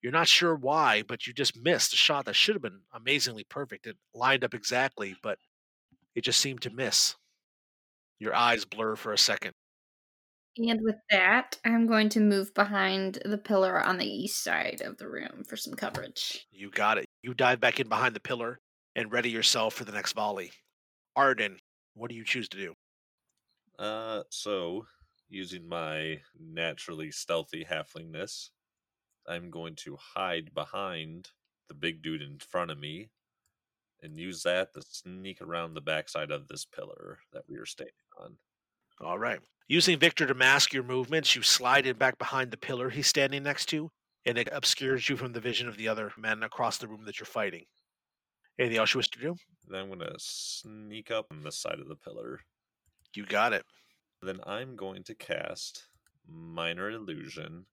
you're 0.00 0.12
not 0.12 0.28
sure 0.28 0.54
why, 0.54 1.02
but 1.02 1.26
you 1.26 1.32
just 1.32 1.60
missed 1.60 1.92
a 1.92 1.96
shot 1.96 2.26
that 2.26 2.36
should 2.36 2.54
have 2.54 2.62
been 2.62 2.82
amazingly 2.92 3.42
perfect. 3.42 3.86
It 3.86 3.96
lined 4.14 4.44
up 4.44 4.54
exactly, 4.54 5.16
but 5.20 5.38
it 6.14 6.22
just 6.22 6.40
seemed 6.40 6.62
to 6.62 6.70
miss. 6.70 7.16
Your 8.20 8.32
eyes 8.32 8.64
blur 8.64 8.94
for 8.94 9.12
a 9.12 9.18
second. 9.18 9.54
And 10.56 10.82
with 10.82 10.96
that, 11.10 11.58
I'm 11.64 11.86
going 11.86 12.08
to 12.10 12.20
move 12.20 12.54
behind 12.54 13.18
the 13.24 13.38
pillar 13.38 13.82
on 13.82 13.98
the 13.98 14.06
east 14.06 14.42
side 14.42 14.82
of 14.84 14.98
the 14.98 15.08
room 15.08 15.42
for 15.46 15.56
some 15.56 15.74
coverage. 15.74 16.46
You 16.52 16.70
got 16.70 16.98
it. 16.98 17.06
You 17.22 17.34
dive 17.34 17.60
back 17.60 17.80
in 17.80 17.88
behind 17.88 18.14
the 18.14 18.20
pillar 18.20 18.60
and 18.94 19.10
ready 19.10 19.30
yourself 19.30 19.74
for 19.74 19.84
the 19.84 19.92
next 19.92 20.12
volley. 20.12 20.52
Arden, 21.16 21.58
what 21.94 22.08
do 22.08 22.16
you 22.16 22.24
choose 22.24 22.48
to 22.50 22.56
do? 22.56 22.74
Uh, 23.78 24.22
so 24.30 24.86
using 25.28 25.68
my 25.68 26.20
naturally 26.38 27.10
stealthy 27.10 27.64
halflingness, 27.64 28.50
I'm 29.26 29.50
going 29.50 29.74
to 29.76 29.96
hide 29.96 30.54
behind 30.54 31.30
the 31.68 31.74
big 31.74 32.02
dude 32.02 32.22
in 32.22 32.38
front 32.38 32.70
of 32.70 32.78
me 32.78 33.08
and 34.02 34.18
use 34.18 34.42
that 34.42 34.74
to 34.74 34.82
sneak 34.82 35.40
around 35.40 35.74
the 35.74 35.80
backside 35.80 36.30
of 36.30 36.46
this 36.46 36.64
pillar 36.64 37.18
that 37.32 37.42
we 37.48 37.56
are 37.56 37.66
standing 37.66 37.94
on. 38.20 38.36
All 39.00 39.18
right. 39.18 39.40
Using 39.66 39.98
Victor 39.98 40.26
to 40.26 40.34
mask 40.34 40.74
your 40.74 40.82
movements, 40.82 41.34
you 41.34 41.40
slide 41.40 41.86
in 41.86 41.96
back 41.96 42.18
behind 42.18 42.50
the 42.50 42.58
pillar 42.58 42.90
he's 42.90 43.06
standing 43.06 43.42
next 43.42 43.66
to, 43.66 43.90
and 44.26 44.36
it 44.36 44.48
obscures 44.52 45.08
you 45.08 45.16
from 45.16 45.32
the 45.32 45.40
vision 45.40 45.68
of 45.68 45.78
the 45.78 45.88
other 45.88 46.12
men 46.18 46.42
across 46.42 46.76
the 46.76 46.86
room 46.86 47.04
that 47.06 47.18
you're 47.18 47.26
fighting. 47.26 47.64
Anything 48.58 48.78
else 48.78 48.92
you 48.92 48.98
wish 48.98 49.08
to 49.10 49.18
do? 49.18 49.36
Then 49.66 49.80
I'm 49.80 49.86
going 49.86 50.00
to 50.00 50.14
sneak 50.18 51.10
up 51.10 51.28
on 51.30 51.42
the 51.42 51.50
side 51.50 51.80
of 51.80 51.88
the 51.88 51.96
pillar. 51.96 52.40
You 53.14 53.24
got 53.24 53.54
it. 53.54 53.64
Then 54.20 54.40
I'm 54.46 54.76
going 54.76 55.02
to 55.04 55.14
cast 55.14 55.84
Minor 56.28 56.90
Illusion, 56.90 57.64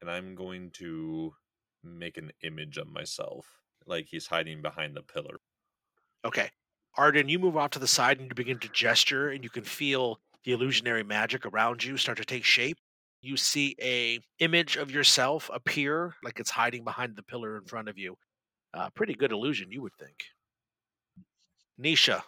and 0.00 0.10
I'm 0.10 0.34
going 0.34 0.70
to 0.74 1.34
make 1.84 2.16
an 2.16 2.32
image 2.42 2.78
of 2.78 2.88
myself, 2.88 3.46
like 3.86 4.06
he's 4.06 4.28
hiding 4.28 4.62
behind 4.62 4.96
the 4.96 5.02
pillar. 5.02 5.40
Okay. 6.24 6.50
Arden, 6.96 7.28
you 7.28 7.38
move 7.38 7.56
off 7.56 7.70
to 7.70 7.78
the 7.78 7.86
side 7.86 8.18
and 8.18 8.30
you 8.30 8.34
begin 8.34 8.58
to 8.60 8.68
gesture, 8.68 9.28
and 9.28 9.44
you 9.44 9.50
can 9.50 9.64
feel 9.64 10.20
the 10.44 10.52
illusionary 10.52 11.02
magic 11.04 11.46
around 11.46 11.84
you 11.84 11.96
start 11.96 12.18
to 12.18 12.24
take 12.24 12.44
shape. 12.44 12.78
You 13.20 13.36
see 13.36 13.76
a 13.80 14.18
image 14.40 14.76
of 14.76 14.90
yourself 14.90 15.48
appear, 15.52 16.14
like 16.24 16.40
it's 16.40 16.50
hiding 16.50 16.82
behind 16.84 17.14
the 17.16 17.22
pillar 17.22 17.56
in 17.56 17.64
front 17.64 17.88
of 17.88 17.96
you. 17.96 18.16
Uh, 18.74 18.90
pretty 18.90 19.14
good 19.14 19.30
illusion, 19.32 19.70
you 19.70 19.82
would 19.82 19.94
think. 19.98 20.16
Nisha, 21.80 22.22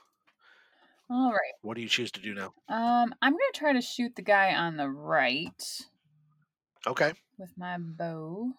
All 1.10 1.30
right. 1.30 1.52
what 1.62 1.74
do 1.74 1.82
you 1.82 1.88
choose 1.88 2.10
to 2.12 2.20
do 2.20 2.34
now? 2.34 2.52
Um, 2.68 3.14
I'm 3.22 3.32
gonna 3.32 3.42
try 3.54 3.72
to 3.72 3.80
shoot 3.80 4.14
the 4.16 4.22
guy 4.22 4.54
on 4.54 4.76
the 4.76 4.88
right 4.88 5.80
Okay. 6.86 7.12
with 7.38 7.50
my 7.56 7.76
bow. 7.78 8.52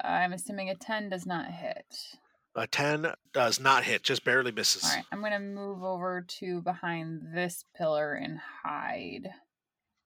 I'm 0.00 0.32
assuming 0.32 0.70
a 0.70 0.74
ten 0.74 1.08
does 1.08 1.26
not 1.26 1.50
hit. 1.50 2.16
A 2.54 2.66
10 2.66 3.14
does 3.32 3.58
not 3.58 3.84
hit, 3.84 4.02
just 4.02 4.24
barely 4.24 4.52
misses. 4.52 4.84
All 4.84 4.90
right, 4.94 5.04
I'm 5.10 5.22
gonna 5.22 5.40
move 5.40 5.82
over 5.82 6.24
to 6.40 6.60
behind 6.60 7.34
this 7.34 7.64
pillar 7.76 8.12
and 8.12 8.38
hide. 8.62 9.30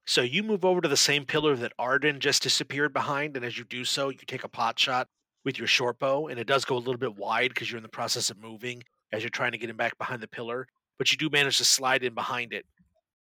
So 0.04 0.22
you 0.22 0.44
move 0.44 0.64
over 0.64 0.80
to 0.80 0.88
the 0.88 0.96
same 0.96 1.24
pillar 1.24 1.56
that 1.56 1.72
Arden 1.78 2.20
just 2.20 2.44
disappeared 2.44 2.92
behind, 2.92 3.36
and 3.36 3.44
as 3.44 3.58
you 3.58 3.64
do 3.64 3.84
so, 3.84 4.10
you 4.10 4.18
take 4.26 4.44
a 4.44 4.48
pot 4.48 4.78
shot 4.78 5.08
with 5.44 5.58
your 5.58 5.66
short 5.66 5.98
bow, 5.98 6.28
and 6.28 6.38
it 6.38 6.46
does 6.46 6.64
go 6.64 6.76
a 6.76 6.78
little 6.78 6.98
bit 6.98 7.16
wide 7.16 7.50
because 7.50 7.70
you're 7.70 7.78
in 7.78 7.82
the 7.82 7.88
process 7.88 8.30
of 8.30 8.38
moving 8.38 8.84
as 9.12 9.22
you're 9.22 9.30
trying 9.30 9.52
to 9.52 9.58
get 9.58 9.70
him 9.70 9.76
back 9.76 9.98
behind 9.98 10.22
the 10.22 10.28
pillar, 10.28 10.68
but 10.98 11.10
you 11.10 11.18
do 11.18 11.28
manage 11.30 11.58
to 11.58 11.64
slide 11.64 12.04
in 12.04 12.14
behind 12.14 12.52
it. 12.52 12.66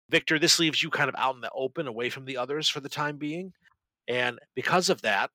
Victor, 0.09 0.37
this 0.37 0.59
leaves 0.59 0.83
you 0.83 0.89
kind 0.89 1.09
of 1.09 1.15
out 1.17 1.35
in 1.35 1.41
the 1.41 1.51
open, 1.55 1.87
away 1.87 2.09
from 2.09 2.25
the 2.25 2.37
others 2.37 2.67
for 2.67 2.79
the 2.81 2.89
time 2.89 3.17
being. 3.17 3.53
And 4.07 4.39
because 4.55 4.89
of 4.89 5.01
that, 5.01 5.31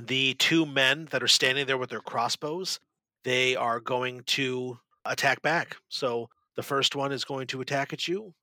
the 0.00 0.34
two 0.34 0.66
men 0.66 1.08
that 1.10 1.22
are 1.22 1.28
standing 1.28 1.66
there 1.66 1.78
with 1.78 1.90
their 1.90 2.00
crossbows, 2.00 2.80
they 3.24 3.56
are 3.56 3.80
going 3.80 4.22
to 4.26 4.78
attack 5.04 5.40
back. 5.42 5.76
So 5.88 6.28
the 6.56 6.62
first 6.62 6.94
one 6.96 7.12
is 7.12 7.24
going 7.24 7.46
to 7.48 7.60
attack 7.60 7.92
at 7.92 8.08
you 8.08 8.34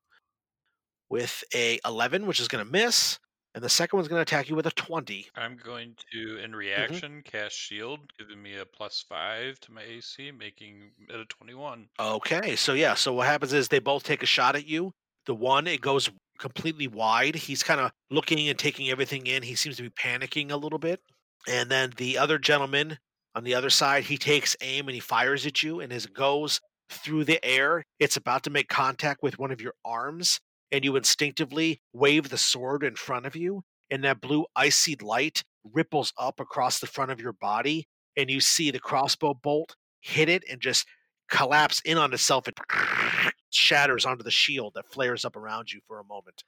with 1.09 1.43
a 1.53 1.79
11, 1.85 2.25
which 2.25 2.39
is 2.39 2.47
going 2.47 2.63
to 2.63 2.71
miss, 2.71 3.19
and 3.53 3.61
the 3.63 3.69
second 3.69 3.97
one's 3.97 4.07
going 4.07 4.19
to 4.19 4.21
attack 4.21 4.49
you 4.49 4.55
with 4.55 4.65
a 4.67 4.71
20. 4.71 5.27
I'm 5.35 5.57
going 5.61 5.95
to, 6.11 6.17
Mm-hmm. 6.17 6.43
in 6.45 6.55
reaction, 6.55 7.21
cast 7.23 7.55
Shield, 7.55 7.99
giving 8.17 8.41
me 8.41 8.57
a 8.57 8.65
plus 8.65 9.03
five 9.07 9.59
to 9.61 9.71
my 9.73 9.81
AC, 9.81 10.31
making 10.31 10.91
it 11.09 11.15
a 11.19 11.25
21. 11.25 11.87
Okay, 11.99 12.55
so 12.55 12.73
yeah, 12.73 12.93
so 12.93 13.13
what 13.13 13.27
happens 13.27 13.51
is 13.53 13.67
they 13.67 13.79
both 13.79 14.03
take 14.03 14.23
a 14.23 14.27
shot 14.27 14.55
at 14.55 14.67
you. 14.67 14.93
The 15.25 15.35
one, 15.35 15.67
it 15.67 15.81
goes 15.81 16.09
completely 16.39 16.87
wide. 16.87 17.35
He's 17.35 17.61
kind 17.61 17.79
of 17.81 17.91
looking 18.09 18.47
and 18.49 18.57
taking 18.57 18.89
everything 18.89 19.27
in. 19.27 19.43
He 19.43 19.55
seems 19.55 19.75
to 19.77 19.83
be 19.83 19.89
panicking 19.89 20.51
a 20.51 20.55
little 20.55 20.79
bit. 20.79 21.01
And 21.47 21.69
then 21.69 21.93
the 21.97 22.17
other 22.17 22.37
gentleman 22.37 22.97
on 23.35 23.43
the 23.43 23.55
other 23.55 23.69
side, 23.69 24.03
he 24.03 24.17
takes 24.17 24.55
aim 24.61 24.87
and 24.87 24.95
he 24.95 24.99
fires 24.99 25.45
at 25.45 25.63
you. 25.63 25.79
And 25.79 25.91
it 25.91 26.13
goes 26.13 26.59
through 26.89 27.23
the 27.23 27.43
air, 27.43 27.85
it's 27.99 28.17
about 28.17 28.43
to 28.43 28.49
make 28.49 28.67
contact 28.67 29.23
with 29.23 29.39
one 29.39 29.51
of 29.51 29.61
your 29.61 29.73
arms. 29.85 30.39
And 30.71 30.85
you 30.85 30.95
instinctively 30.95 31.81
wave 31.93 32.29
the 32.29 32.37
sword 32.37 32.83
in 32.83 32.95
front 32.95 33.25
of 33.25 33.35
you. 33.35 33.63
And 33.89 34.03
that 34.03 34.21
blue 34.21 34.45
icy 34.55 34.95
light 35.01 35.43
ripples 35.73 36.13
up 36.17 36.39
across 36.39 36.79
the 36.79 36.87
front 36.87 37.11
of 37.11 37.19
your 37.19 37.33
body. 37.33 37.87
And 38.17 38.29
you 38.29 38.39
see 38.39 38.71
the 38.71 38.79
crossbow 38.79 39.33
bolt 39.33 39.75
hit 40.01 40.29
it 40.29 40.43
and 40.49 40.61
just 40.61 40.85
collapse 41.29 41.81
in 41.85 41.97
on 41.97 42.13
itself 42.13 42.47
and 42.47 42.57
shatters 43.49 44.05
onto 44.05 44.23
the 44.23 44.31
shield 44.31 44.73
that 44.75 44.91
flares 44.91 45.25
up 45.25 45.35
around 45.35 45.71
you 45.71 45.79
for 45.87 45.99
a 45.99 46.05
moment. 46.05 46.43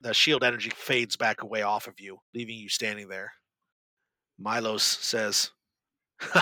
The 0.00 0.14
shield 0.14 0.44
energy 0.44 0.70
fades 0.70 1.16
back 1.16 1.42
away 1.42 1.62
off 1.62 1.86
of 1.86 1.98
you, 1.98 2.18
leaving 2.34 2.56
you 2.56 2.68
standing 2.68 3.08
there. 3.08 3.32
Milos 4.38 4.82
says, 4.82 5.50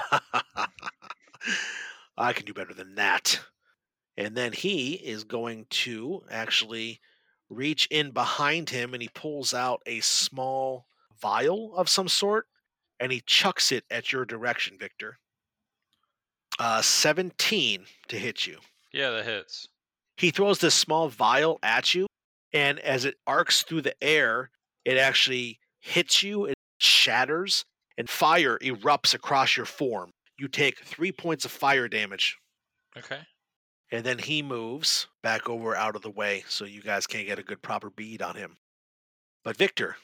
I 2.16 2.32
can 2.32 2.46
do 2.46 2.54
better 2.54 2.74
than 2.74 2.94
that. 2.96 3.40
And 4.16 4.36
then 4.36 4.52
he 4.52 4.94
is 4.94 5.24
going 5.24 5.66
to 5.70 6.22
actually 6.30 7.00
reach 7.50 7.86
in 7.90 8.12
behind 8.12 8.70
him 8.70 8.94
and 8.94 9.02
he 9.02 9.08
pulls 9.08 9.52
out 9.52 9.82
a 9.86 10.00
small 10.00 10.86
vial 11.20 11.74
of 11.76 11.88
some 11.88 12.08
sort 12.08 12.46
and 13.00 13.10
he 13.12 13.22
chucks 13.26 13.72
it 13.72 13.84
at 13.90 14.12
your 14.12 14.24
direction, 14.24 14.78
Victor. 14.78 15.18
Uh, 16.58 16.80
17 16.80 17.84
to 18.08 18.18
hit 18.18 18.46
you. 18.46 18.58
Yeah, 18.92 19.10
that 19.10 19.24
hits. 19.24 19.68
He 20.16 20.30
throws 20.30 20.60
this 20.60 20.74
small 20.74 21.08
vial 21.08 21.58
at 21.64 21.94
you, 21.94 22.06
and 22.52 22.78
as 22.78 23.04
it 23.04 23.16
arcs 23.26 23.64
through 23.64 23.82
the 23.82 24.00
air, 24.02 24.50
it 24.84 24.96
actually 24.96 25.58
hits 25.80 26.22
you, 26.22 26.44
it 26.44 26.54
shatters, 26.78 27.64
and 27.98 28.08
fire 28.08 28.58
erupts 28.58 29.14
across 29.14 29.56
your 29.56 29.66
form. 29.66 30.10
You 30.38 30.48
take 30.48 30.80
three 30.80 31.12
points 31.12 31.44
of 31.44 31.50
fire 31.50 31.88
damage. 31.88 32.36
Okay. 32.96 33.20
And 33.92 34.04
then 34.04 34.18
he 34.18 34.42
moves 34.42 35.06
back 35.22 35.48
over 35.48 35.76
out 35.76 35.94
of 35.94 36.02
the 36.02 36.10
way 36.10 36.44
so 36.48 36.64
you 36.64 36.82
guys 36.82 37.06
can't 37.06 37.26
get 37.26 37.38
a 37.38 37.44
good 37.44 37.62
proper 37.62 37.90
bead 37.90 38.22
on 38.22 38.34
him. 38.34 38.56
But 39.44 39.56
Victor, 39.56 39.96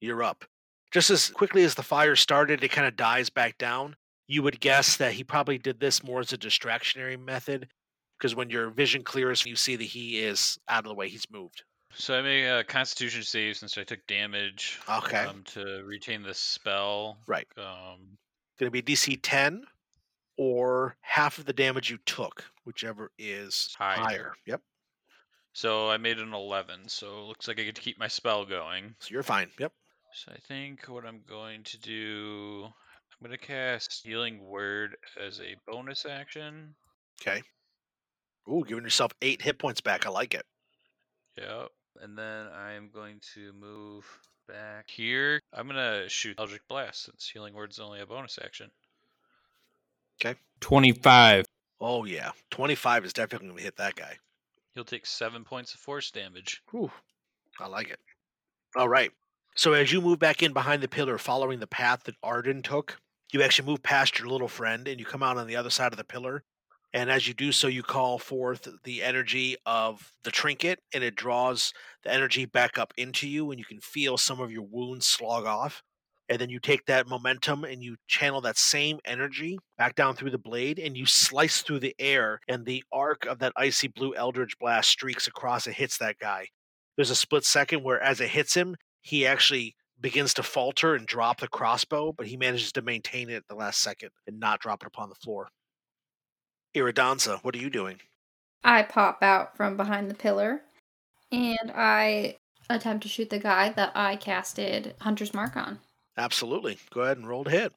you're 0.00 0.22
up. 0.22 0.44
Just 0.92 1.10
as 1.10 1.30
quickly 1.30 1.64
as 1.64 1.74
the 1.74 1.82
fire 1.82 2.14
started, 2.14 2.62
it 2.62 2.70
kind 2.70 2.86
of 2.86 2.96
dies 2.96 3.30
back 3.30 3.56
down. 3.58 3.96
You 4.28 4.42
would 4.42 4.60
guess 4.60 4.96
that 4.98 5.12
he 5.12 5.24
probably 5.24 5.58
did 5.58 5.80
this 5.80 6.04
more 6.04 6.20
as 6.20 6.32
a 6.32 6.38
distractionary 6.38 7.18
method 7.18 7.68
because 8.18 8.34
when 8.36 8.50
your 8.50 8.70
vision 8.70 9.02
clears, 9.02 9.44
you 9.44 9.56
see 9.56 9.74
that 9.74 9.84
he 9.84 10.20
is 10.20 10.58
out 10.68 10.84
of 10.84 10.88
the 10.90 10.94
way. 10.94 11.08
He's 11.08 11.26
moved. 11.30 11.64
So 11.94 12.18
I 12.18 12.22
make 12.22 12.44
a 12.46 12.64
Constitution 12.64 13.22
save 13.22 13.56
since 13.56 13.76
I 13.78 13.84
took 13.84 14.06
damage. 14.06 14.80
Okay. 14.88 15.24
Um, 15.24 15.42
to 15.52 15.82
retain 15.84 16.22
the 16.22 16.34
spell. 16.34 17.18
Right. 17.26 17.46
Um, 17.58 18.18
Going 18.58 18.70
to 18.70 18.70
be 18.70 18.82
DC 18.82 19.18
10 19.22 19.64
or 20.38 20.96
half 21.00 21.38
of 21.38 21.44
the 21.44 21.52
damage 21.52 21.90
you 21.90 21.98
took, 22.06 22.44
whichever 22.64 23.10
is 23.18 23.74
Higher. 23.78 23.96
higher. 23.98 24.32
Yep. 24.46 24.60
so 25.52 25.90
I 25.90 25.96
made 25.98 26.18
an 26.18 26.32
11. 26.32 26.88
So 26.88 27.06
it 27.18 27.26
looks 27.26 27.48
like 27.48 27.58
I 27.60 27.64
get 27.64 27.74
to 27.74 27.82
keep 27.82 27.98
my 27.98 28.08
spell 28.08 28.44
going. 28.44 28.94
So 28.98 29.08
you're 29.12 29.22
fine. 29.22 29.48
Yep. 29.58 29.72
So 30.14 30.32
I 30.32 30.38
think 30.48 30.84
what 30.88 31.04
I'm 31.06 31.20
going 31.28 31.62
to 31.64 31.78
do, 31.80 32.64
I'm 32.66 33.26
going 33.28 33.38
to 33.38 33.46
cast 33.46 34.02
Healing 34.04 34.44
Word 34.46 34.96
as 35.20 35.40
a 35.40 35.56
bonus 35.70 36.06
action. 36.06 36.74
Okay. 37.20 37.42
Ooh, 38.48 38.64
giving 38.66 38.84
yourself 38.84 39.12
eight 39.22 39.40
hit 39.42 39.58
points 39.58 39.80
back. 39.80 40.06
I 40.06 40.10
like 40.10 40.34
it. 40.34 40.44
Yep. 41.38 41.68
And 42.00 42.16
then 42.16 42.46
I'm 42.48 42.90
going 42.92 43.20
to 43.34 43.52
move 43.52 44.06
back 44.48 44.88
here. 44.88 45.40
I'm 45.52 45.66
going 45.66 45.76
to 45.76 46.08
shoot 46.08 46.36
Eldritch 46.38 46.62
Blast 46.68 47.04
since 47.04 47.28
Healing 47.28 47.54
Word's 47.54 47.78
only 47.78 48.00
a 48.00 48.06
bonus 48.06 48.38
action. 48.42 48.70
Okay. 50.20 50.38
25. 50.60 51.46
Oh, 51.80 52.04
yeah. 52.04 52.30
25 52.50 53.04
is 53.04 53.12
definitely 53.12 53.48
going 53.48 53.58
to 53.58 53.64
hit 53.64 53.76
that 53.76 53.96
guy. 53.96 54.18
He'll 54.74 54.84
take 54.84 55.06
seven 55.06 55.44
points 55.44 55.74
of 55.74 55.80
force 55.80 56.10
damage. 56.10 56.62
Whew. 56.70 56.90
I 57.60 57.66
like 57.66 57.90
it. 57.90 58.00
All 58.76 58.88
right. 58.88 59.12
So 59.54 59.74
as 59.74 59.92
you 59.92 60.00
move 60.00 60.18
back 60.18 60.42
in 60.42 60.52
behind 60.52 60.82
the 60.82 60.88
pillar, 60.88 61.18
following 61.18 61.60
the 61.60 61.66
path 61.66 62.04
that 62.04 62.14
Arden 62.22 62.62
took, 62.62 62.98
you 63.32 63.42
actually 63.42 63.68
move 63.68 63.82
past 63.82 64.18
your 64.18 64.28
little 64.28 64.48
friend 64.48 64.88
and 64.88 64.98
you 64.98 65.04
come 65.04 65.22
out 65.22 65.36
on 65.36 65.46
the 65.46 65.56
other 65.56 65.70
side 65.70 65.92
of 65.92 65.98
the 65.98 66.04
pillar. 66.04 66.42
And 66.94 67.10
as 67.10 67.26
you 67.26 67.32
do 67.32 67.52
so, 67.52 67.68
you 67.68 67.82
call 67.82 68.18
forth 68.18 68.68
the 68.84 69.02
energy 69.02 69.56
of 69.64 70.12
the 70.24 70.30
trinket, 70.30 70.80
and 70.92 71.02
it 71.02 71.14
draws 71.14 71.72
the 72.02 72.12
energy 72.12 72.44
back 72.44 72.78
up 72.78 72.92
into 72.98 73.26
you, 73.26 73.50
and 73.50 73.58
you 73.58 73.64
can 73.64 73.80
feel 73.80 74.18
some 74.18 74.40
of 74.40 74.52
your 74.52 74.66
wounds 74.70 75.06
slog 75.06 75.46
off. 75.46 75.82
And 76.28 76.38
then 76.38 76.50
you 76.50 76.60
take 76.60 76.86
that 76.86 77.08
momentum 77.08 77.64
and 77.64 77.82
you 77.82 77.96
channel 78.06 78.40
that 78.42 78.56
same 78.56 79.00
energy 79.04 79.58
back 79.76 79.94
down 79.94 80.14
through 80.14 80.30
the 80.30 80.38
blade, 80.38 80.78
and 80.78 80.96
you 80.96 81.06
slice 81.06 81.62
through 81.62 81.80
the 81.80 81.94
air, 81.98 82.40
and 82.46 82.64
the 82.64 82.84
arc 82.92 83.26
of 83.26 83.38
that 83.38 83.52
icy 83.56 83.88
blue 83.88 84.14
eldritch 84.14 84.58
blast 84.58 84.90
streaks 84.90 85.26
across 85.26 85.66
and 85.66 85.74
hits 85.74 85.98
that 85.98 86.18
guy. 86.18 86.46
There's 86.96 87.10
a 87.10 87.14
split 87.14 87.44
second 87.44 87.82
where, 87.82 88.00
as 88.02 88.20
it 88.20 88.28
hits 88.28 88.54
him, 88.54 88.76
he 89.00 89.26
actually 89.26 89.76
begins 90.00 90.34
to 90.34 90.42
falter 90.42 90.94
and 90.94 91.06
drop 91.06 91.40
the 91.40 91.48
crossbow, 91.48 92.12
but 92.12 92.26
he 92.26 92.36
manages 92.36 92.72
to 92.72 92.82
maintain 92.82 93.30
it 93.30 93.36
at 93.36 93.48
the 93.48 93.54
last 93.54 93.80
second 93.80 94.10
and 94.26 94.38
not 94.38 94.60
drop 94.60 94.82
it 94.82 94.88
upon 94.88 95.08
the 95.08 95.14
floor. 95.14 95.48
Iridansa, 96.74 97.42
what 97.42 97.54
are 97.54 97.58
you 97.58 97.70
doing? 97.70 98.00
I 98.64 98.82
pop 98.82 99.22
out 99.22 99.56
from 99.56 99.76
behind 99.76 100.10
the 100.10 100.14
pillar 100.14 100.62
and 101.30 101.72
I 101.74 102.36
attempt 102.70 103.02
to 103.02 103.08
shoot 103.08 103.30
the 103.30 103.38
guy 103.38 103.70
that 103.70 103.92
I 103.94 104.16
casted 104.16 104.94
Hunter's 105.00 105.34
Mark 105.34 105.56
on. 105.56 105.78
Absolutely. 106.16 106.78
Go 106.90 107.02
ahead 107.02 107.16
and 107.18 107.28
roll 107.28 107.44
to 107.44 107.50
hit. 107.50 107.72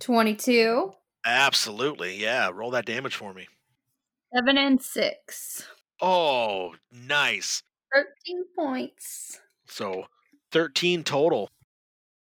22, 0.00 0.94
Absolutely. 1.24 2.16
Yeah. 2.16 2.50
Roll 2.52 2.70
that 2.70 2.86
damage 2.86 3.14
for 3.14 3.34
me. 3.34 3.46
7 4.34 4.56
and 4.56 4.80
6. 4.80 5.66
Oh, 6.00 6.74
nice. 6.92 7.62
13 7.94 8.44
points. 8.56 9.40
So 9.66 10.06
13 10.52 11.04
total. 11.04 11.50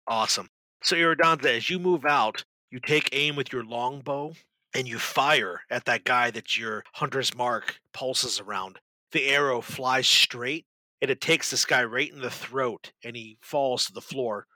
Awesome. 0.07 0.49
So 0.83 0.95
Iridansa, 0.95 1.45
as 1.45 1.69
you 1.69 1.79
move 1.79 2.05
out, 2.05 2.43
you 2.69 2.79
take 2.79 3.09
aim 3.11 3.35
with 3.35 3.51
your 3.51 3.63
longbow 3.63 4.33
and 4.75 4.89
you 4.89 4.99
fire 4.99 5.61
at 5.69 5.85
that 5.85 6.03
guy 6.03 6.29
that 6.31 6.57
your 6.57 6.83
hunter's 6.93 7.33
mark 7.33 7.79
pulses 7.93 8.41
around. 8.41 8.77
The 9.13 9.29
arrow 9.29 9.61
flies 9.61 10.05
straight 10.05 10.65
and 11.01 11.09
it 11.09 11.21
takes 11.21 11.49
this 11.49 11.65
guy 11.65 11.83
right 11.85 12.11
in 12.11 12.19
the 12.19 12.29
throat 12.29 12.91
and 13.03 13.15
he 13.15 13.37
falls 13.41 13.85
to 13.85 13.93
the 13.93 14.01
floor, 14.01 14.47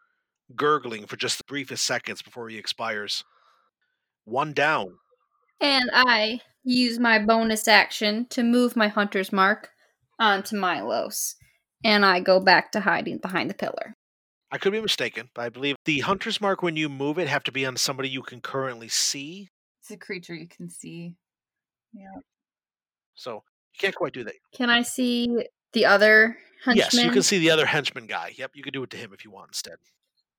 gurgling 0.55 1.05
for 1.05 1.15
just 1.15 1.37
the 1.37 1.45
briefest 1.47 1.85
seconds 1.85 2.21
before 2.21 2.49
he 2.49 2.57
expires. 2.57 3.23
One 4.25 4.51
down. 4.51 4.97
And 5.61 5.89
I 5.93 6.41
use 6.63 6.99
my 6.99 7.19
bonus 7.19 7.67
action 7.67 8.27
to 8.31 8.43
move 8.43 8.75
my 8.75 8.89
Hunter's 8.89 9.31
Mark 9.31 9.69
onto 10.19 10.57
Milos. 10.57 11.35
And 11.83 12.05
I 12.05 12.19
go 12.19 12.41
back 12.41 12.73
to 12.73 12.81
hiding 12.81 13.19
behind 13.19 13.49
the 13.49 13.53
pillar. 13.53 13.95
I 14.51 14.57
could 14.57 14.73
be 14.73 14.81
mistaken, 14.81 15.29
but 15.33 15.43
I 15.43 15.49
believe 15.49 15.75
the 15.85 15.99
hunter's 15.99 16.41
mark 16.41 16.61
when 16.61 16.75
you 16.75 16.89
move 16.89 17.19
it 17.19 17.27
have 17.27 17.43
to 17.43 17.51
be 17.51 17.65
on 17.65 17.77
somebody 17.77 18.09
you 18.09 18.21
can 18.21 18.41
currently 18.41 18.89
see. 18.89 19.49
It's 19.89 19.95
a 19.95 19.97
creature 19.97 20.35
you 20.35 20.47
can 20.47 20.69
see. 20.69 21.15
Yeah. 21.93 22.19
So 23.15 23.43
you 23.73 23.79
can't 23.79 23.95
quite 23.95 24.13
do 24.13 24.23
that. 24.23 24.35
Can 24.53 24.69
I 24.69 24.83
see 24.83 25.47
the 25.73 25.85
other 25.85 26.37
henchman? 26.63 26.77
Yes, 26.77 26.93
you 26.93 27.09
can 27.09 27.23
see 27.23 27.39
the 27.39 27.49
other 27.49 27.65
henchman 27.65 28.05
guy. 28.05 28.33
Yep, 28.37 28.51
you 28.53 28.61
can 28.61 28.71
do 28.71 28.83
it 28.83 28.91
to 28.91 28.97
him 28.97 29.11
if 29.13 29.25
you 29.25 29.31
want 29.31 29.49
instead. 29.49 29.77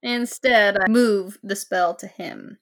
Instead, 0.04 0.78
I 0.78 0.88
move 0.88 1.36
the 1.42 1.56
spell 1.56 1.96
to 1.96 2.06
him. 2.06 2.58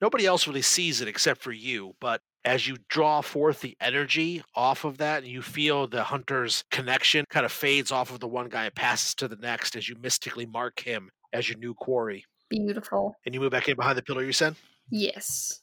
Nobody 0.00 0.24
else 0.24 0.46
really 0.46 0.62
sees 0.62 1.02
it 1.02 1.08
except 1.08 1.42
for 1.42 1.52
you, 1.52 1.94
but 2.00 2.22
as 2.42 2.66
you 2.66 2.78
draw 2.88 3.20
forth 3.20 3.60
the 3.60 3.76
energy 3.78 4.42
off 4.54 4.86
of 4.86 4.96
that, 4.96 5.22
and 5.22 5.30
you 5.30 5.42
feel 5.42 5.86
the 5.86 6.04
hunter's 6.04 6.64
connection 6.70 7.26
kind 7.28 7.44
of 7.44 7.52
fades 7.52 7.92
off 7.92 8.10
of 8.10 8.20
the 8.20 8.28
one 8.28 8.48
guy 8.48 8.64
and 8.64 8.74
passes 8.74 9.14
to 9.16 9.28
the 9.28 9.36
next 9.36 9.76
as 9.76 9.90
you 9.90 9.96
mystically 10.02 10.46
mark 10.46 10.80
him 10.80 11.10
as 11.34 11.50
your 11.50 11.58
new 11.58 11.74
quarry. 11.74 12.24
Beautiful. 12.48 13.14
And 13.26 13.34
you 13.34 13.42
move 13.42 13.50
back 13.50 13.68
in 13.68 13.76
behind 13.76 13.98
the 13.98 14.02
pillar, 14.02 14.24
you 14.24 14.32
said? 14.32 14.56
Yes. 14.90 15.60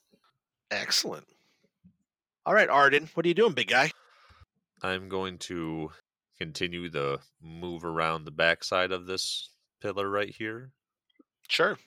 Excellent. 0.72 1.26
All 2.46 2.54
right, 2.54 2.70
Arden, 2.70 3.10
what 3.14 3.26
are 3.26 3.30
you 3.30 3.34
doing, 3.34 3.54
big 3.54 3.68
guy? 3.68 3.92
I'm 4.82 5.10
going 5.10 5.38
to 5.40 5.92
continue 6.38 6.90
the 6.90 7.20
move 7.42 7.84
around 7.84 8.24
the 8.24 8.32
backside 8.32 8.92
of 8.92 9.06
this 9.08 9.50
pillar 9.82 10.10
right 10.10 10.34
here. 10.34 10.72
Sure. 11.48 11.78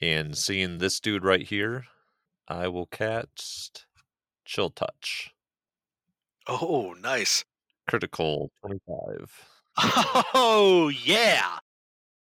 And 0.00 0.36
seeing 0.36 0.78
this 0.78 1.00
dude 1.00 1.24
right 1.24 1.46
here, 1.46 1.86
I 2.46 2.68
will 2.68 2.86
cast 2.86 3.86
Chill 4.44 4.70
Touch. 4.70 5.32
Oh, 6.46 6.94
nice. 7.00 7.44
Critical 7.88 8.50
25. 8.60 9.44
Oh, 9.78 10.90
yeah. 11.04 11.58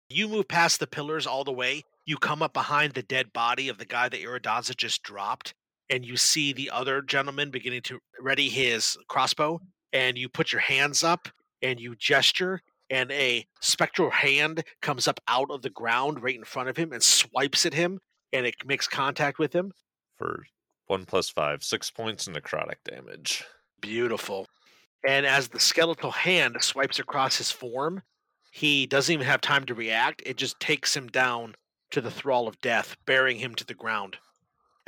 You 0.10 0.28
move 0.28 0.48
past 0.48 0.80
the 0.80 0.88
pillars 0.88 1.26
all 1.28 1.44
the 1.44 1.52
way. 1.52 1.84
You 2.06 2.18
come 2.18 2.42
up 2.42 2.54
behind 2.54 2.94
the 2.94 3.04
dead 3.04 3.32
body 3.32 3.70
of 3.70 3.78
the 3.78 3.86
guy 3.86 4.10
that 4.10 4.20
Iridansa 4.20 4.76
just 4.76 5.04
dropped, 5.04 5.54
and 5.90 6.06
you 6.06 6.18
see 6.18 6.54
the 6.54 6.70
other 6.70 7.02
gentleman 7.02 7.50
beginning 7.50 7.82
to 7.84 8.00
ready 8.20 8.50
his 8.50 8.98
crossbow. 9.08 9.60
And 9.92 10.18
you 10.18 10.30
put 10.30 10.52
your 10.52 10.62
hands 10.62 11.04
up 11.04 11.28
and 11.62 11.80
you 11.80 11.96
gesture, 11.96 12.62
and 12.90 13.12
a 13.12 13.46
spectral 13.60 14.12
hand 14.12 14.64
comes 14.82 15.08
up 15.08 15.20
out 15.28 15.50
of 15.50 15.62
the 15.62 15.70
ground 15.70 16.22
right 16.24 16.36
in 16.36 16.44
front 16.44 16.70
of 16.70 16.78
him 16.78 16.92
and 16.92 17.02
swipes 17.04 17.66
at 17.66 17.74
him, 17.74 18.00
and 18.32 18.46
it 18.46 18.56
makes 18.66 18.88
contact 18.88 19.40
with 19.40 19.54
him. 19.54 19.72
for 20.16 20.44
1 20.88 21.06
plus 21.06 21.30
5, 21.30 21.64
6 21.64 21.92
points 21.92 22.28
of 22.28 22.34
necrotic 22.34 22.84
damage. 22.84 23.44
Beautiful. 23.82 24.48
And 25.08 25.26
as 25.26 25.48
the 25.48 25.60
skeletal 25.60 26.12
hand 26.12 26.58
swipes 26.62 27.00
across 27.00 27.38
his 27.38 27.52
form, 27.52 28.04
he 28.52 28.86
doesn't 28.86 29.14
even 29.14 29.26
have 29.26 29.42
time 29.42 29.66
to 29.66 29.74
react. 29.74 30.22
It 30.26 30.38
just 30.38 30.60
takes 30.60 30.96
him 30.96 31.08
down 31.08 31.56
to 31.92 32.02
the 32.02 32.12
thrall 32.12 32.48
of 32.48 32.60
death, 32.60 32.98
bearing 33.06 33.38
him 33.38 33.56
to 33.56 33.66
the 33.66 33.74
ground. 33.74 34.18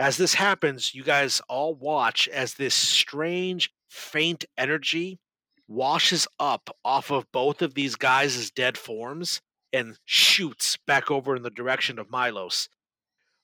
As 0.01 0.17
this 0.17 0.33
happens, 0.33 0.95
you 0.95 1.03
guys 1.03 1.43
all 1.47 1.75
watch 1.75 2.27
as 2.29 2.55
this 2.55 2.73
strange, 2.73 3.71
faint 3.87 4.45
energy 4.57 5.19
washes 5.67 6.27
up 6.39 6.75
off 6.83 7.11
of 7.11 7.31
both 7.31 7.61
of 7.61 7.75
these 7.75 7.95
guys' 7.95 8.49
dead 8.49 8.79
forms 8.79 9.41
and 9.71 9.99
shoots 10.05 10.75
back 10.87 11.11
over 11.11 11.35
in 11.35 11.43
the 11.43 11.51
direction 11.51 11.99
of 11.99 12.09
Milos. 12.09 12.67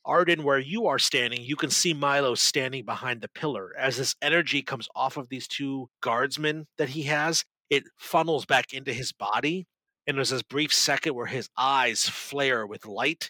Arden, 0.04 0.42
where 0.42 0.58
you 0.58 0.88
are 0.88 0.98
standing, 0.98 1.44
you 1.44 1.56
can 1.56 1.70
see 1.70 1.94
Milo 1.94 2.34
standing 2.34 2.86
behind 2.86 3.22
the 3.22 3.30
pillar. 3.30 3.76
As 3.78 3.98
this 3.98 4.16
energy 4.20 4.64
comes 4.64 4.90
off 4.96 5.16
of 5.16 5.30
these 5.30 5.48
two 5.48 5.92
guardsmen 6.02 6.66
that 6.80 6.90
he 6.90 7.04
has, 7.04 7.46
it 7.70 7.84
funnels 8.00 8.48
back 8.48 8.74
into 8.74 8.94
his 8.94 9.12
body. 9.12 9.68
And 10.08 10.18
there's 10.18 10.32
this 10.32 10.42
brief 10.42 10.74
second 10.74 11.14
where 11.14 11.28
his 11.28 11.50
eyes 11.56 12.10
flare 12.10 12.66
with 12.66 12.88
light, 12.88 13.30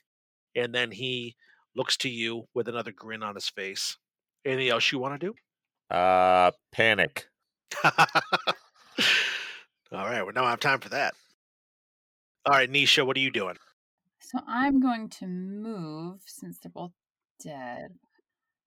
and 0.55 0.73
then 0.73 0.91
he 0.91 1.35
looks 1.77 1.95
to 1.97 2.09
you 2.09 2.45
with 2.53 2.67
another 2.67 2.91
grin 2.91 3.23
on 3.23 3.35
his 3.35 3.47
face. 3.49 3.97
Anything 4.43 4.69
else 4.69 4.91
you 4.91 4.99
want 4.99 5.19
to 5.19 5.27
do? 5.27 5.95
Uh, 5.95 6.51
panic. 6.71 7.27
All 7.83 7.91
right, 9.91 10.25
we 10.25 10.33
don't 10.33 10.43
have 10.47 10.59
time 10.59 10.79
for 10.79 10.89
that. 10.89 11.13
All 12.45 12.53
right, 12.53 12.69
Nisha, 12.69 13.05
what 13.05 13.15
are 13.15 13.21
you 13.21 13.31
doing? 13.31 13.55
So 14.19 14.39
I'm 14.47 14.81
going 14.81 15.07
to 15.09 15.27
move 15.27 16.21
since 16.25 16.57
they're 16.57 16.71
both 16.73 16.91
dead. 17.41 17.93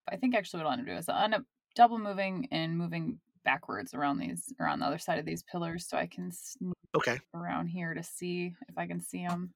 I 0.08 0.16
think 0.16 0.34
actually 0.34 0.58
what 0.62 0.66
I 0.66 0.70
want 0.76 0.86
to 0.86 0.92
do 0.92 0.96
is 0.98 1.08
I 1.08 1.24
end 1.24 1.34
up 1.34 1.42
double 1.74 1.98
moving 1.98 2.48
and 2.50 2.76
moving 2.78 3.18
backwards 3.44 3.94
around 3.94 4.18
these 4.18 4.52
around 4.60 4.80
the 4.80 4.86
other 4.86 4.98
side 4.98 5.18
of 5.18 5.24
these 5.24 5.42
pillars 5.42 5.86
so 5.88 5.96
I 5.96 6.06
can 6.06 6.30
sneak 6.32 6.74
Okay. 6.94 7.18
around 7.34 7.68
here 7.68 7.94
to 7.94 8.02
see 8.02 8.52
if 8.68 8.76
I 8.76 8.86
can 8.86 9.00
see 9.00 9.26
them. 9.26 9.50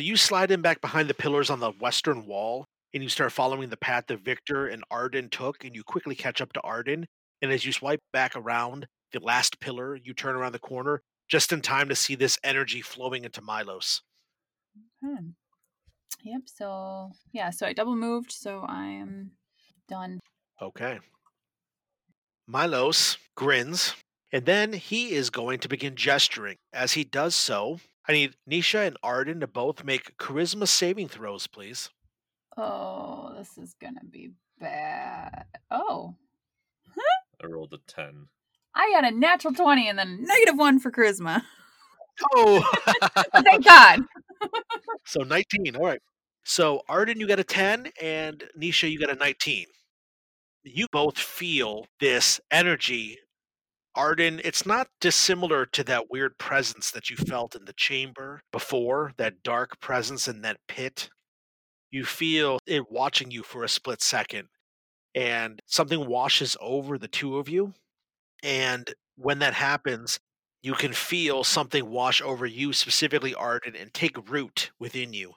You 0.00 0.16
slide 0.16 0.52
in 0.52 0.62
back 0.62 0.80
behind 0.80 1.10
the 1.10 1.14
pillars 1.14 1.50
on 1.50 1.58
the 1.58 1.72
western 1.72 2.24
wall, 2.24 2.66
and 2.94 3.02
you 3.02 3.08
start 3.08 3.32
following 3.32 3.68
the 3.68 3.76
path 3.76 4.04
that 4.06 4.20
Victor 4.20 4.68
and 4.68 4.84
Arden 4.92 5.28
took, 5.28 5.64
and 5.64 5.74
you 5.74 5.82
quickly 5.82 6.14
catch 6.14 6.40
up 6.40 6.52
to 6.52 6.60
Arden. 6.60 7.06
And 7.42 7.50
as 7.50 7.64
you 7.64 7.72
swipe 7.72 8.00
back 8.12 8.36
around 8.36 8.86
the 9.12 9.18
last 9.18 9.58
pillar, 9.58 9.96
you 9.96 10.14
turn 10.14 10.36
around 10.36 10.52
the 10.52 10.60
corner 10.60 11.02
just 11.28 11.52
in 11.52 11.62
time 11.62 11.88
to 11.88 11.96
see 11.96 12.14
this 12.14 12.38
energy 12.44 12.80
flowing 12.80 13.24
into 13.24 13.42
Milos. 13.42 14.02
Hmm. 15.04 15.30
Yep. 16.22 16.42
So 16.46 17.10
yeah. 17.32 17.50
So 17.50 17.66
I 17.66 17.72
double 17.72 17.96
moved. 17.96 18.30
So 18.30 18.64
I 18.68 18.84
am 18.86 19.32
done. 19.88 20.20
Okay. 20.62 21.00
Milos 22.46 23.18
grins, 23.34 23.96
and 24.32 24.46
then 24.46 24.74
he 24.74 25.10
is 25.10 25.28
going 25.28 25.58
to 25.58 25.68
begin 25.68 25.96
gesturing. 25.96 26.56
As 26.72 26.92
he 26.92 27.02
does 27.02 27.34
so, 27.34 27.80
I 28.08 28.12
need 28.12 28.36
Nisha 28.50 28.86
and 28.86 28.96
Arden 29.02 29.40
to 29.40 29.46
both 29.46 29.84
make 29.84 30.16
charisma 30.16 30.66
saving 30.66 31.08
throws, 31.08 31.46
please. 31.46 31.90
Oh, 32.56 33.34
this 33.36 33.58
is 33.58 33.74
gonna 33.80 34.04
be 34.10 34.32
bad. 34.58 35.44
Oh, 35.70 36.14
I 37.42 37.46
rolled 37.46 37.72
a 37.72 37.78
10. 37.86 38.26
I 38.74 38.90
got 38.92 39.04
a 39.04 39.10
natural 39.14 39.54
twenty 39.54 39.88
and 39.88 39.98
then 39.98 40.22
negative 40.22 40.56
one 40.56 40.78
for 40.78 40.90
charisma. 40.90 41.42
Oh! 42.34 42.64
Thank 43.42 43.64
God. 43.64 44.00
so 45.06 45.20
19. 45.20 45.76
All 45.76 45.84
right. 45.84 46.00
So 46.44 46.82
Arden, 46.88 47.20
you 47.20 47.28
got 47.28 47.38
a 47.38 47.44
10, 47.44 47.90
and 48.00 48.42
Nisha, 48.58 48.90
you 48.90 48.98
got 48.98 49.10
a 49.10 49.14
19. 49.14 49.66
You 50.64 50.86
both 50.92 51.18
feel 51.18 51.86
this 52.00 52.40
energy. 52.50 53.18
Arden, 53.98 54.40
it's 54.44 54.64
not 54.64 54.86
dissimilar 55.00 55.66
to 55.66 55.82
that 55.82 56.08
weird 56.08 56.38
presence 56.38 56.92
that 56.92 57.10
you 57.10 57.16
felt 57.16 57.56
in 57.56 57.64
the 57.64 57.72
chamber 57.72 58.42
before, 58.52 59.12
that 59.16 59.42
dark 59.42 59.80
presence 59.80 60.28
in 60.28 60.42
that 60.42 60.60
pit. 60.68 61.10
You 61.90 62.04
feel 62.04 62.60
it 62.64 62.92
watching 62.92 63.32
you 63.32 63.42
for 63.42 63.64
a 63.64 63.68
split 63.68 64.00
second, 64.00 64.50
and 65.16 65.60
something 65.66 66.06
washes 66.06 66.56
over 66.60 66.96
the 66.96 67.08
two 67.08 67.38
of 67.38 67.48
you. 67.48 67.74
And 68.44 68.94
when 69.16 69.40
that 69.40 69.54
happens, 69.54 70.20
you 70.62 70.74
can 70.74 70.92
feel 70.92 71.42
something 71.42 71.90
wash 71.90 72.22
over 72.22 72.46
you, 72.46 72.72
specifically 72.72 73.34
Arden, 73.34 73.74
and 73.74 73.92
take 73.92 74.30
root 74.30 74.70
within 74.78 75.12
you. 75.12 75.32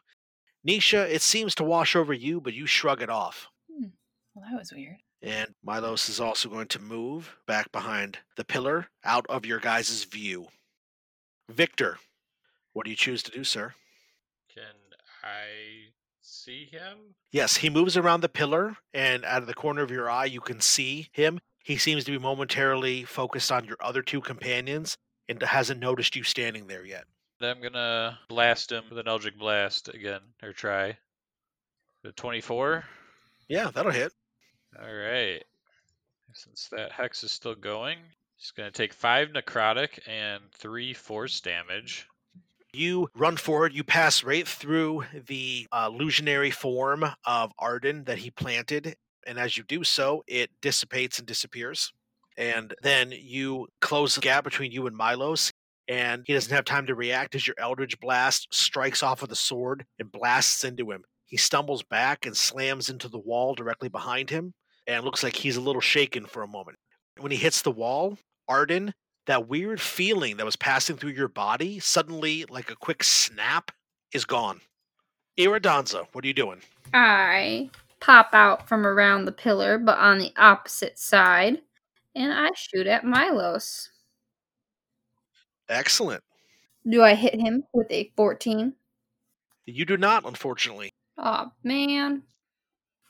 Nisha, 0.67 1.09
it 1.09 1.23
seems 1.23 1.55
to 1.55 1.63
wash 1.63 1.95
over 1.95 2.13
you, 2.13 2.39
but 2.39 2.53
you 2.53 2.67
shrug 2.67 3.01
it 3.01 3.09
off. 3.09 3.47
Hmm. 3.71 3.89
Well, 4.35 4.45
that 4.47 4.59
was 4.59 4.71
weird. 4.71 4.97
And 5.21 5.53
Milos 5.63 6.09
is 6.09 6.19
also 6.19 6.49
going 6.49 6.67
to 6.69 6.81
move 6.81 7.35
back 7.45 7.71
behind 7.71 8.17
the 8.37 8.43
pillar, 8.43 8.87
out 9.03 9.25
of 9.29 9.45
your 9.45 9.59
guys' 9.59 10.03
view. 10.03 10.47
Victor, 11.47 11.99
what 12.73 12.85
do 12.85 12.89
you 12.89 12.95
choose 12.95 13.21
to 13.23 13.31
do, 13.31 13.43
sir? 13.43 13.73
Can 14.53 14.63
I 15.23 15.91
see 16.21 16.65
him? 16.71 17.15
Yes, 17.31 17.57
he 17.57 17.69
moves 17.69 17.95
around 17.95 18.21
the 18.21 18.29
pillar, 18.29 18.77
and 18.93 19.23
out 19.25 19.41
of 19.41 19.47
the 19.47 19.53
corner 19.53 19.83
of 19.83 19.91
your 19.91 20.09
eye, 20.09 20.25
you 20.25 20.41
can 20.41 20.59
see 20.59 21.09
him. 21.11 21.39
He 21.63 21.77
seems 21.77 22.03
to 22.05 22.11
be 22.11 22.17
momentarily 22.17 23.03
focused 23.03 23.51
on 23.51 23.65
your 23.65 23.77
other 23.79 24.01
two 24.01 24.21
companions 24.21 24.97
and 25.29 25.41
hasn't 25.41 25.79
noticed 25.79 26.15
you 26.15 26.23
standing 26.23 26.65
there 26.65 26.85
yet. 26.85 27.05
I'm 27.41 27.61
gonna 27.61 28.19
blast 28.27 28.71
him 28.71 28.85
with 28.89 28.99
an 28.99 29.07
Eldritch 29.07 29.37
Blast 29.37 29.89
again, 29.89 30.21
or 30.41 30.53
try. 30.53 30.97
The 32.03 32.11
24. 32.11 32.83
Yeah, 33.47 33.69
that'll 33.71 33.91
hit. 33.91 34.13
All 34.79 34.93
right. 34.93 35.43
Since 36.33 36.69
that 36.71 36.91
hex 36.91 37.23
is 37.23 37.31
still 37.31 37.55
going, 37.55 37.97
he's 38.37 38.51
gonna 38.51 38.71
take 38.71 38.93
five 38.93 39.29
necrotic 39.29 39.99
and 40.07 40.43
three 40.53 40.93
force 40.93 41.41
damage. 41.41 42.07
You 42.73 43.09
run 43.15 43.35
forward, 43.35 43.73
you 43.73 43.83
pass 43.83 44.23
right 44.23 44.47
through 44.47 45.03
the 45.27 45.67
uh, 45.73 45.89
illusionary 45.91 46.51
form 46.51 47.05
of 47.25 47.51
Arden 47.59 48.05
that 48.05 48.19
he 48.19 48.31
planted, 48.31 48.95
and 49.27 49.37
as 49.37 49.57
you 49.57 49.63
do 49.63 49.83
so, 49.83 50.23
it 50.25 50.49
dissipates 50.61 51.19
and 51.19 51.27
disappears. 51.27 51.91
And 52.37 52.73
then 52.81 53.11
you 53.11 53.67
close 53.81 54.15
the 54.15 54.21
gap 54.21 54.45
between 54.45 54.71
you 54.71 54.87
and 54.87 54.95
Milos, 54.95 55.51
and 55.89 56.23
he 56.25 56.33
doesn't 56.33 56.55
have 56.55 56.63
time 56.63 56.87
to 56.87 56.95
react 56.95 57.35
as 57.35 57.45
your 57.45 57.57
Eldritch 57.59 57.99
Blast 57.99 58.47
strikes 58.51 59.03
off 59.03 59.21
of 59.21 59.27
the 59.27 59.35
sword 59.35 59.85
and 59.99 60.09
blasts 60.09 60.63
into 60.63 60.91
him. 60.91 61.03
He 61.25 61.35
stumbles 61.35 61.83
back 61.83 62.25
and 62.25 62.35
slams 62.35 62.89
into 62.89 63.09
the 63.09 63.19
wall 63.19 63.53
directly 63.53 63.89
behind 63.89 64.29
him, 64.29 64.53
and 64.91 65.05
looks 65.05 65.23
like 65.23 65.35
he's 65.35 65.57
a 65.57 65.61
little 65.61 65.81
shaken 65.81 66.25
for 66.25 66.43
a 66.43 66.47
moment. 66.47 66.77
When 67.19 67.31
he 67.31 67.37
hits 67.37 67.61
the 67.61 67.71
wall, 67.71 68.17
Arden, 68.47 68.93
that 69.27 69.47
weird 69.47 69.79
feeling 69.79 70.37
that 70.37 70.45
was 70.45 70.55
passing 70.55 70.97
through 70.97 71.11
your 71.11 71.27
body, 71.27 71.79
suddenly, 71.79 72.45
like 72.49 72.69
a 72.69 72.75
quick 72.75 73.03
snap, 73.03 73.71
is 74.13 74.25
gone. 74.25 74.59
Iridansa, 75.39 76.07
what 76.11 76.25
are 76.25 76.27
you 76.27 76.33
doing? 76.33 76.61
I 76.93 77.69
pop 78.01 78.31
out 78.33 78.67
from 78.67 78.85
around 78.85 79.25
the 79.25 79.31
pillar, 79.31 79.77
but 79.77 79.97
on 79.97 80.17
the 80.17 80.33
opposite 80.37 80.99
side, 80.99 81.61
and 82.15 82.33
I 82.33 82.49
shoot 82.55 82.87
at 82.87 83.05
Milos. 83.05 83.89
Excellent. 85.69 86.21
Do 86.89 87.03
I 87.03 87.13
hit 87.13 87.39
him 87.39 87.63
with 87.73 87.87
a 87.91 88.11
14? 88.17 88.73
You 89.65 89.85
do 89.85 89.95
not, 89.95 90.25
unfortunately. 90.25 90.91
Oh 91.17 91.51
man. 91.63 92.23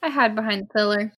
I 0.03 0.09
hide 0.09 0.35
behind 0.35 0.63
the 0.63 0.73
pillar. 0.73 1.13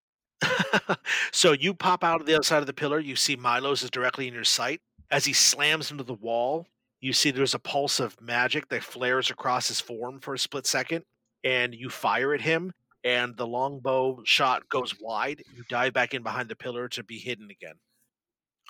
so 1.31 1.51
you 1.51 1.73
pop 1.73 2.03
out 2.03 2.21
of 2.21 2.27
the 2.27 2.35
other 2.35 2.43
side 2.43 2.59
of 2.59 2.67
the 2.67 2.73
pillar. 2.73 2.99
You 2.99 3.15
see 3.15 3.35
Milos 3.35 3.83
is 3.83 3.89
directly 3.89 4.27
in 4.27 4.33
your 4.33 4.43
sight. 4.43 4.81
As 5.11 5.25
he 5.25 5.33
slams 5.33 5.91
into 5.91 6.03
the 6.03 6.13
wall, 6.13 6.67
you 6.99 7.13
see 7.13 7.31
there's 7.31 7.53
a 7.53 7.59
pulse 7.59 7.99
of 7.99 8.19
magic 8.21 8.69
that 8.69 8.83
flares 8.83 9.29
across 9.29 9.67
his 9.67 9.81
form 9.81 10.19
for 10.19 10.33
a 10.33 10.39
split 10.39 10.65
second, 10.65 11.03
and 11.43 11.75
you 11.75 11.89
fire 11.89 12.33
at 12.33 12.41
him, 12.41 12.71
and 13.03 13.35
the 13.35 13.45
longbow 13.45 14.21
shot 14.23 14.69
goes 14.69 14.99
wide. 14.99 15.43
You 15.55 15.63
dive 15.69 15.93
back 15.93 16.13
in 16.13 16.23
behind 16.23 16.49
the 16.49 16.55
pillar 16.55 16.87
to 16.89 17.03
be 17.03 17.19
hidden 17.19 17.49
again. 17.51 17.75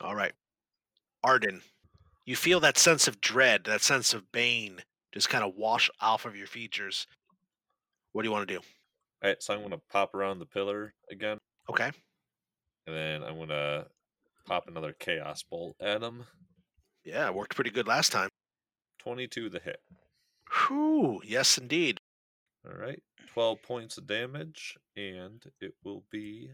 All 0.01 0.15
right. 0.15 0.33
Arden, 1.23 1.61
you 2.25 2.35
feel 2.35 2.59
that 2.61 2.77
sense 2.77 3.07
of 3.07 3.21
dread, 3.21 3.65
that 3.65 3.81
sense 3.81 4.13
of 4.13 4.31
bane 4.31 4.81
just 5.13 5.29
kind 5.29 5.43
of 5.43 5.53
wash 5.55 5.89
off 6.01 6.25
of 6.25 6.35
your 6.35 6.47
features. 6.47 7.07
What 8.11 8.23
do 8.23 8.27
you 8.27 8.31
want 8.31 8.47
to 8.47 8.53
do? 8.53 8.59
All 9.23 9.29
right, 9.29 9.41
so 9.41 9.53
I'm 9.53 9.59
going 9.59 9.71
to 9.71 9.81
pop 9.91 10.15
around 10.15 10.39
the 10.39 10.45
pillar 10.45 10.93
again, 11.11 11.39
Okay. 11.69 11.91
and 12.87 12.95
then 12.95 13.23
I'm 13.23 13.35
going 13.35 13.49
to 13.49 13.87
pop 14.45 14.67
another 14.67 14.93
chaos 14.93 15.43
bolt 15.43 15.75
at 15.79 16.01
him. 16.03 16.25
Yeah, 17.05 17.27
it 17.27 17.33
worked 17.35 17.55
pretty 17.55 17.69
good 17.71 17.87
last 17.87 18.11
time. 18.11 18.29
22 18.99 19.49
the 19.49 19.59
hit. 19.59 19.81
Whew, 20.67 21.21
yes, 21.25 21.57
indeed. 21.57 21.99
All 22.65 22.77
right, 22.77 23.01
12 23.33 23.61
points 23.61 23.97
of 23.97 24.07
damage, 24.07 24.77
and 24.95 25.43
it 25.59 25.73
will 25.83 26.03
be. 26.11 26.49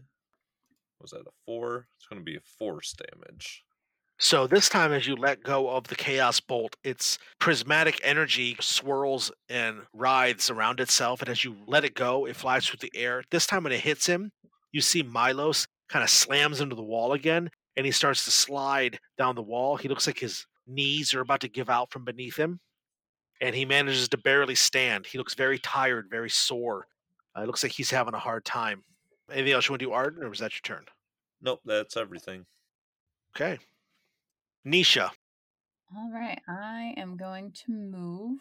Was 1.00 1.12
that 1.12 1.20
a 1.20 1.30
four? 1.46 1.86
It's 1.96 2.06
going 2.06 2.20
to 2.20 2.24
be 2.24 2.36
a 2.36 2.40
force 2.40 2.92
damage. 2.94 3.64
So 4.18 4.46
this 4.46 4.68
time, 4.68 4.92
as 4.92 5.06
you 5.06 5.14
let 5.16 5.42
go 5.42 5.70
of 5.70 5.84
the 5.84 5.94
chaos 5.94 6.40
bolt, 6.40 6.76
its 6.84 7.18
prismatic 7.38 8.00
energy 8.04 8.56
swirls 8.60 9.32
and 9.48 9.82
writhes 9.94 10.50
around 10.50 10.78
itself, 10.80 11.20
and 11.22 11.30
as 11.30 11.42
you 11.44 11.56
let 11.66 11.84
it 11.84 11.94
go, 11.94 12.26
it 12.26 12.36
flies 12.36 12.66
through 12.66 12.80
the 12.80 12.92
air. 12.94 13.22
This 13.30 13.46
time, 13.46 13.62
when 13.64 13.72
it 13.72 13.80
hits 13.80 14.06
him, 14.06 14.32
you 14.72 14.80
see 14.80 15.02
Milos 15.02 15.66
kind 15.88 16.02
of 16.02 16.10
slams 16.10 16.60
into 16.60 16.76
the 16.76 16.82
wall 16.82 17.12
again, 17.12 17.50
and 17.76 17.86
he 17.86 17.92
starts 17.92 18.24
to 18.24 18.30
slide 18.30 18.98
down 19.18 19.34
the 19.34 19.42
wall. 19.42 19.76
He 19.76 19.88
looks 19.88 20.06
like 20.06 20.18
his 20.18 20.46
knees 20.66 21.14
are 21.14 21.20
about 21.20 21.40
to 21.40 21.48
give 21.48 21.68
out 21.68 21.90
from 21.90 22.04
beneath 22.04 22.36
him, 22.36 22.60
and 23.40 23.54
he 23.54 23.64
manages 23.64 24.08
to 24.08 24.18
barely 24.18 24.54
stand. 24.54 25.06
He 25.06 25.18
looks 25.18 25.34
very 25.34 25.58
tired, 25.58 26.08
very 26.10 26.30
sore. 26.30 26.86
Uh, 27.36 27.42
it 27.42 27.46
looks 27.46 27.62
like 27.62 27.72
he's 27.72 27.90
having 27.90 28.14
a 28.14 28.18
hard 28.18 28.44
time. 28.44 28.84
Anything 29.30 29.52
else 29.52 29.68
you 29.68 29.72
want 29.72 29.80
to 29.80 29.86
do, 29.86 29.92
Arden, 29.92 30.22
or 30.22 30.28
was 30.28 30.40
that 30.40 30.52
your 30.52 30.76
turn? 30.76 30.84
Nope, 31.40 31.60
that's 31.64 31.96
everything. 31.96 32.46
Okay. 33.34 33.58
Nisha. 34.66 35.10
All 35.96 36.10
right, 36.12 36.40
I 36.46 36.94
am 36.96 37.16
going 37.16 37.52
to 37.66 37.72
move 37.72 38.40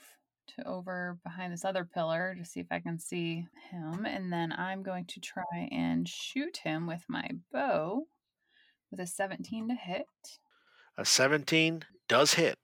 to 0.55 0.67
over 0.67 1.17
behind 1.23 1.53
this 1.53 1.65
other 1.65 1.85
pillar 1.85 2.35
to 2.37 2.45
see 2.45 2.59
if 2.59 2.67
I 2.71 2.79
can 2.79 2.99
see 2.99 3.45
him, 3.71 4.05
and 4.05 4.31
then 4.31 4.51
I'm 4.51 4.83
going 4.83 5.05
to 5.05 5.19
try 5.19 5.69
and 5.71 6.07
shoot 6.07 6.57
him 6.57 6.87
with 6.87 7.03
my 7.07 7.29
bow 7.51 8.07
with 8.91 8.99
a 8.99 9.07
17 9.07 9.69
to 9.69 9.75
hit. 9.75 10.07
A 10.97 11.05
17 11.05 11.83
does 12.07 12.33
hit. 12.33 12.55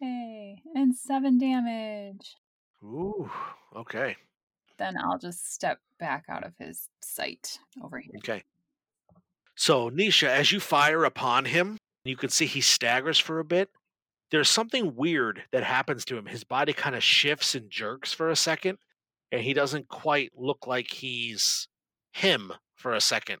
Hey, 0.00 0.62
and 0.74 0.94
seven 0.94 1.38
damage. 1.38 2.36
Ooh, 2.82 3.30
okay. 3.74 4.16
Then 4.78 4.96
I'll 4.96 5.18
just 5.18 5.52
step 5.52 5.80
back 5.98 6.24
out 6.28 6.46
of 6.46 6.52
his 6.58 6.88
sight 7.00 7.58
over 7.82 7.98
here. 7.98 8.14
Okay. 8.18 8.44
So, 9.56 9.90
Nisha, 9.90 10.28
as 10.28 10.52
you 10.52 10.60
fire 10.60 11.04
upon 11.04 11.46
him, 11.46 11.78
you 12.04 12.16
can 12.16 12.30
see 12.30 12.46
he 12.46 12.60
staggers 12.60 13.18
for 13.18 13.40
a 13.40 13.44
bit. 13.44 13.70
There's 14.30 14.48
something 14.50 14.94
weird 14.94 15.44
that 15.52 15.64
happens 15.64 16.04
to 16.06 16.16
him. 16.18 16.26
His 16.26 16.44
body 16.44 16.72
kind 16.72 16.94
of 16.96 17.02
shifts 17.02 17.54
and 17.54 17.70
jerks 17.70 18.12
for 18.12 18.28
a 18.30 18.36
second, 18.36 18.78
and 19.32 19.42
he 19.42 19.54
doesn't 19.54 19.88
quite 19.88 20.32
look 20.36 20.66
like 20.66 20.90
he's 20.90 21.68
him 22.12 22.52
for 22.76 22.92
a 22.94 23.00
second. 23.00 23.38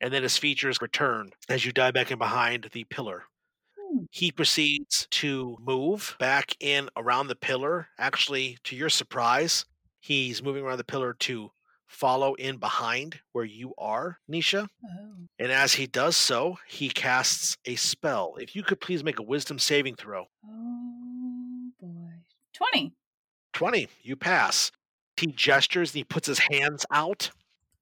and 0.00 0.12
then 0.12 0.22
his 0.22 0.38
features 0.38 0.80
return 0.80 1.30
as 1.48 1.64
you 1.64 1.72
dive 1.72 1.94
back 1.94 2.10
in 2.10 2.18
behind 2.18 2.68
the 2.72 2.84
pillar. 2.84 3.24
Hmm. 3.78 4.04
He 4.10 4.30
proceeds 4.32 5.06
to 5.12 5.56
move 5.60 6.16
back 6.20 6.54
in 6.60 6.88
around 6.96 7.28
the 7.28 7.36
pillar. 7.36 7.88
Actually, 7.98 8.58
to 8.64 8.76
your 8.76 8.90
surprise, 8.90 9.64
he's 10.00 10.42
moving 10.42 10.64
around 10.64 10.78
the 10.78 10.84
pillar 10.84 11.14
to 11.14 11.50
follow 11.88 12.34
in 12.34 12.58
behind 12.58 13.20
where 13.32 13.44
you 13.44 13.74
are, 13.78 14.18
Nisha. 14.30 14.68
Oh. 14.84 15.14
And 15.38 15.50
as 15.50 15.74
he 15.74 15.86
does 15.86 16.16
so, 16.16 16.58
he 16.68 16.88
casts 16.88 17.56
a 17.64 17.74
spell. 17.74 18.36
If 18.38 18.54
you 18.54 18.62
could 18.62 18.80
please 18.80 19.02
make 19.02 19.18
a 19.18 19.24
wisdom 19.24 19.58
saving 19.58 19.96
throw. 19.96 20.26
Oh 20.46 21.70
boy. 21.80 22.10
20. 22.54 22.92
20, 23.54 23.88
you 24.02 24.14
pass. 24.14 24.70
He 25.16 25.26
gestures 25.26 25.90
and 25.90 25.98
he 25.98 26.04
puts 26.04 26.28
his 26.28 26.38
hands 26.50 26.86
out. 26.92 27.30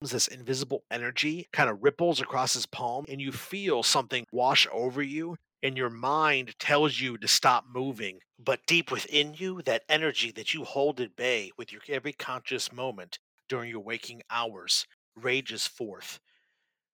This 0.01 0.29
invisible 0.29 0.85
energy 0.91 1.49
kind 1.53 1.69
of 1.69 1.83
ripples 1.83 2.21
across 2.21 2.55
his 2.55 2.67
palm, 2.67 3.07
and 3.09 3.21
you 3.21 3.33
feel 3.33 3.83
something 3.83 4.27
wash 4.31 4.67
over 4.71 5.03
you, 5.03 5.37
and 5.63 5.77
your 5.77 5.91
mind 5.91 6.59
tells 6.59 7.01
you 7.01 7.17
to 7.19 7.27
stop 7.27 7.65
moving. 7.73 8.21
But 8.39 8.61
deep 8.67 8.91
within 8.91 9.35
you, 9.35 9.63
that 9.63 9.85
energy 9.89 10.31
that 10.33 10.53
you 10.53 10.65
hold 10.65 11.01
at 11.01 11.17
bay 11.17 11.51
with 11.57 11.73
your 11.73 11.81
every 11.89 12.13
conscious 12.13 12.73
moment 12.73 13.19
during 13.49 13.71
your 13.71 13.81
waking 13.81 14.23
hours 14.31 14.87
rages 15.15 15.67
forth. 15.67 16.21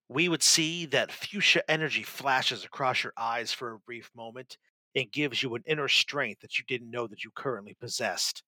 We 0.08 0.28
would 0.28 0.42
see 0.42 0.86
that 0.86 1.12
fuchsia 1.12 1.68
energy 1.70 2.02
flashes 2.02 2.64
across 2.64 3.02
your 3.02 3.12
eyes 3.16 3.52
for 3.52 3.72
a 3.72 3.78
brief 3.80 4.10
moment 4.14 4.58
and 4.94 5.10
gives 5.10 5.42
you 5.42 5.54
an 5.54 5.62
inner 5.66 5.88
strength 5.88 6.40
that 6.42 6.58
you 6.58 6.64
didn't 6.68 6.90
know 6.90 7.06
that 7.06 7.24
you 7.24 7.30
currently 7.34 7.74
possessed 7.80 8.42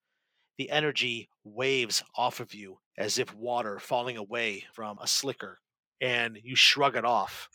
the 0.59 0.71
energy 0.71 1.29
waves 1.43 2.03
off 2.17 2.41
of 2.41 2.55
you 2.55 2.79
as 2.97 3.19
if 3.19 3.35
water 3.35 3.79
falling 3.79 4.17
away 4.17 4.65
from 4.73 4.99
a 5.01 5.07
slicker, 5.07 5.59
and 6.01 6.39
you 6.43 6.55
shrug 6.55 6.97
it 6.97 7.05
off. 7.05 7.49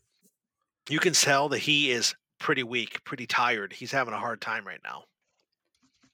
You 0.89 0.99
can 0.99 1.13
tell 1.13 1.49
that 1.49 1.59
he 1.59 1.91
is 1.91 2.13
pretty 2.39 2.63
weak, 2.63 3.03
pretty 3.05 3.25
tired. 3.25 3.73
He's 3.73 3.91
having 3.91 4.13
a 4.13 4.19
hard 4.19 4.41
time 4.41 4.65
right 4.65 4.81
now. 4.83 5.03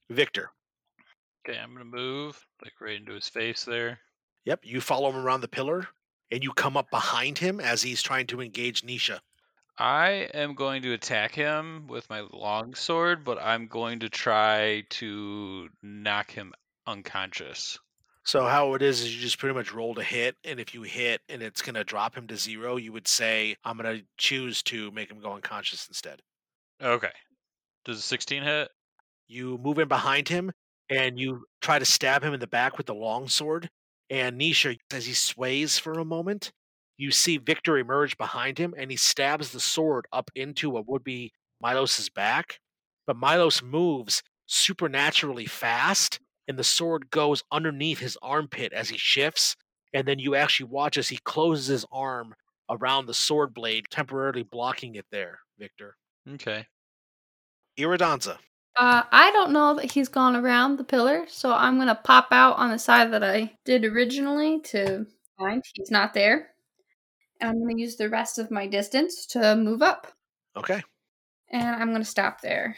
Victor. 0.09 0.51
Okay, 1.47 1.57
I'm 1.57 1.73
gonna 1.73 1.85
move 1.85 2.39
like 2.63 2.73
right 2.79 2.97
into 2.97 3.13
his 3.13 3.29
face 3.29 3.63
there. 3.63 3.99
Yep, 4.45 4.61
you 4.63 4.79
follow 4.79 5.09
him 5.09 5.17
around 5.17 5.41
the 5.41 5.47
pillar, 5.47 5.87
and 6.31 6.43
you 6.43 6.53
come 6.53 6.77
up 6.77 6.89
behind 6.91 7.37
him 7.37 7.59
as 7.59 7.81
he's 7.81 8.01
trying 8.01 8.27
to 8.27 8.41
engage 8.41 8.83
Nisha. 8.83 9.19
I 9.77 10.29
am 10.33 10.53
going 10.53 10.83
to 10.83 10.93
attack 10.93 11.35
him 11.35 11.87
with 11.87 12.09
my 12.09 12.23
long 12.31 12.75
sword, 12.75 13.25
but 13.25 13.41
I'm 13.41 13.67
going 13.67 13.99
to 13.99 14.09
try 14.09 14.83
to 14.91 15.69
knock 15.81 16.31
him 16.31 16.53
unconscious. 16.87 17.77
So 18.23 18.45
how 18.45 18.73
it 18.73 18.81
is 18.81 19.01
is 19.01 19.15
you 19.15 19.21
just 19.21 19.37
pretty 19.37 19.53
much 19.53 19.73
roll 19.73 19.93
to 19.95 20.03
hit, 20.03 20.35
and 20.43 20.59
if 20.59 20.73
you 20.73 20.81
hit 20.81 21.21
and 21.29 21.43
it's 21.43 21.61
gonna 21.61 21.83
drop 21.83 22.15
him 22.15 22.25
to 22.27 22.37
zero, 22.37 22.77
you 22.77 22.91
would 22.91 23.07
say, 23.07 23.55
I'm 23.63 23.77
gonna 23.77 24.01
choose 24.17 24.63
to 24.63 24.89
make 24.91 25.11
him 25.11 25.19
go 25.19 25.33
unconscious 25.33 25.87
instead. 25.87 26.21
Okay. 26.81 27.11
Does 27.83 27.99
a 27.99 28.01
16 28.01 28.41
hit? 28.41 28.69
You 29.27 29.59
move 29.59 29.77
in 29.77 29.87
behind 29.87 30.27
him 30.27 30.51
and 30.89 31.19
you 31.19 31.45
try 31.61 31.77
to 31.77 31.85
stab 31.85 32.23
him 32.23 32.33
in 32.33 32.39
the 32.39 32.47
back 32.47 32.77
with 32.77 32.87
the 32.87 32.95
long 32.95 33.27
sword. 33.27 33.69
And 34.09 34.39
Nisha, 34.39 34.77
as 34.93 35.05
he 35.05 35.13
sways 35.13 35.79
for 35.79 35.93
a 35.93 36.05
moment, 36.05 36.51
you 36.97 37.11
see 37.11 37.37
Victor 37.37 37.77
emerge 37.77 38.17
behind 38.17 38.57
him 38.57 38.73
and 38.77 38.91
he 38.91 38.97
stabs 38.97 39.51
the 39.51 39.59
sword 39.59 40.07
up 40.13 40.31
into 40.35 40.69
what 40.69 40.87
would 40.87 41.03
be 41.03 41.31
Milos's 41.61 42.09
back. 42.09 42.59
But 43.07 43.17
Milos 43.17 43.61
moves 43.61 44.23
supernaturally 44.45 45.45
fast 45.45 46.19
and 46.47 46.57
the 46.57 46.63
sword 46.63 47.09
goes 47.09 47.43
underneath 47.51 47.99
his 47.99 48.17
armpit 48.21 48.71
as 48.73 48.89
he 48.89 48.97
shifts. 48.97 49.55
And 49.93 50.07
then 50.07 50.19
you 50.19 50.35
actually 50.35 50.69
watch 50.69 50.97
as 50.97 51.09
he 51.09 51.19
closes 51.23 51.67
his 51.67 51.85
arm 51.91 52.35
around 52.69 53.05
the 53.05 53.13
sword 53.13 53.53
blade, 53.53 53.85
temporarily 53.89 54.43
blocking 54.43 54.95
it 54.95 55.05
there, 55.11 55.39
Victor. 55.57 55.95
Okay. 56.33 56.65
Iridansa. 57.79 58.37
Uh, 58.77 59.03
I 59.09 59.31
don't 59.31 59.51
know 59.51 59.75
that 59.75 59.91
he's 59.91 60.09
gone 60.09 60.35
around 60.35 60.77
the 60.77 60.83
pillar, 60.83 61.25
so 61.29 61.53
I'm 61.53 61.77
gonna 61.77 61.99
pop 62.03 62.27
out 62.31 62.57
on 62.57 62.71
the 62.71 62.79
side 62.79 63.13
that 63.13 63.23
I 63.23 63.53
did 63.63 63.85
originally 63.85 64.59
to 64.61 65.05
find 65.37 65.63
he's 65.73 65.91
not 65.91 66.13
there. 66.13 66.49
And 67.39 67.49
I'm 67.51 67.61
gonna 67.61 67.79
use 67.79 67.95
the 67.95 68.09
rest 68.09 68.37
of 68.37 68.51
my 68.51 68.67
distance 68.67 69.25
to 69.27 69.55
move 69.55 69.81
up. 69.81 70.11
Okay. 70.57 70.83
And 71.51 71.75
I'm 71.75 71.91
gonna 71.91 72.03
stop 72.03 72.41
there. 72.41 72.75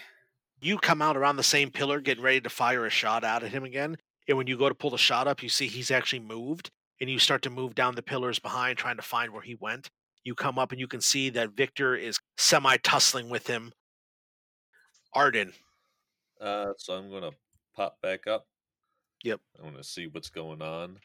You 0.59 0.77
come 0.77 1.01
out 1.01 1.17
around 1.17 1.37
the 1.37 1.43
same 1.43 1.71
pillar, 1.71 1.99
getting 1.99 2.23
ready 2.23 2.41
to 2.41 2.49
fire 2.49 2.85
a 2.85 2.89
shot 2.89 3.23
out 3.23 3.43
at 3.43 3.51
him 3.51 3.63
again. 3.63 3.97
And 4.27 4.37
when 4.37 4.47
you 4.47 4.57
go 4.57 4.69
to 4.69 4.75
pull 4.75 4.89
the 4.89 4.97
shot 4.97 5.27
up, 5.27 5.41
you 5.41 5.49
see 5.49 5.67
he's 5.67 5.91
actually 5.91 6.19
moved. 6.19 6.69
And 6.99 7.09
you 7.09 7.19
start 7.19 7.43
to 7.43 7.51
move 7.51 7.75
down 7.75 7.93
the 7.93 8.01
pillars 8.01 8.39
behind, 8.39 8.77
trying 8.77 8.97
to 8.97 9.03
find 9.03 9.31
where 9.31 9.43
he 9.43 9.55
went. 9.55 9.89
You 10.23 10.33
come 10.33 10.57
up 10.57 10.71
and 10.71 10.79
you 10.79 10.87
can 10.87 10.99
see 10.99 11.29
that 11.29 11.51
Victor 11.51 11.95
is 11.95 12.19
semi 12.37 12.77
tussling 12.77 13.29
with 13.29 13.47
him. 13.47 13.71
Arden. 15.13 15.53
Uh, 16.39 16.73
so 16.77 16.93
I'm 16.93 17.09
gonna 17.11 17.31
pop 17.75 17.99
back 18.01 18.27
up. 18.27 18.47
Yep. 19.23 19.41
I 19.59 19.63
want 19.63 19.77
to 19.77 19.83
see 19.83 20.07
what's 20.07 20.29
going 20.29 20.61
on, 20.61 20.99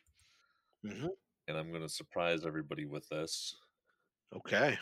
hmm 0.85 1.07
and 1.49 1.57
I'm 1.57 1.73
gonna 1.73 1.89
surprise 1.89 2.45
everybody 2.47 2.87
with 2.87 3.09
this. 3.09 3.57
Okay. 4.35 4.79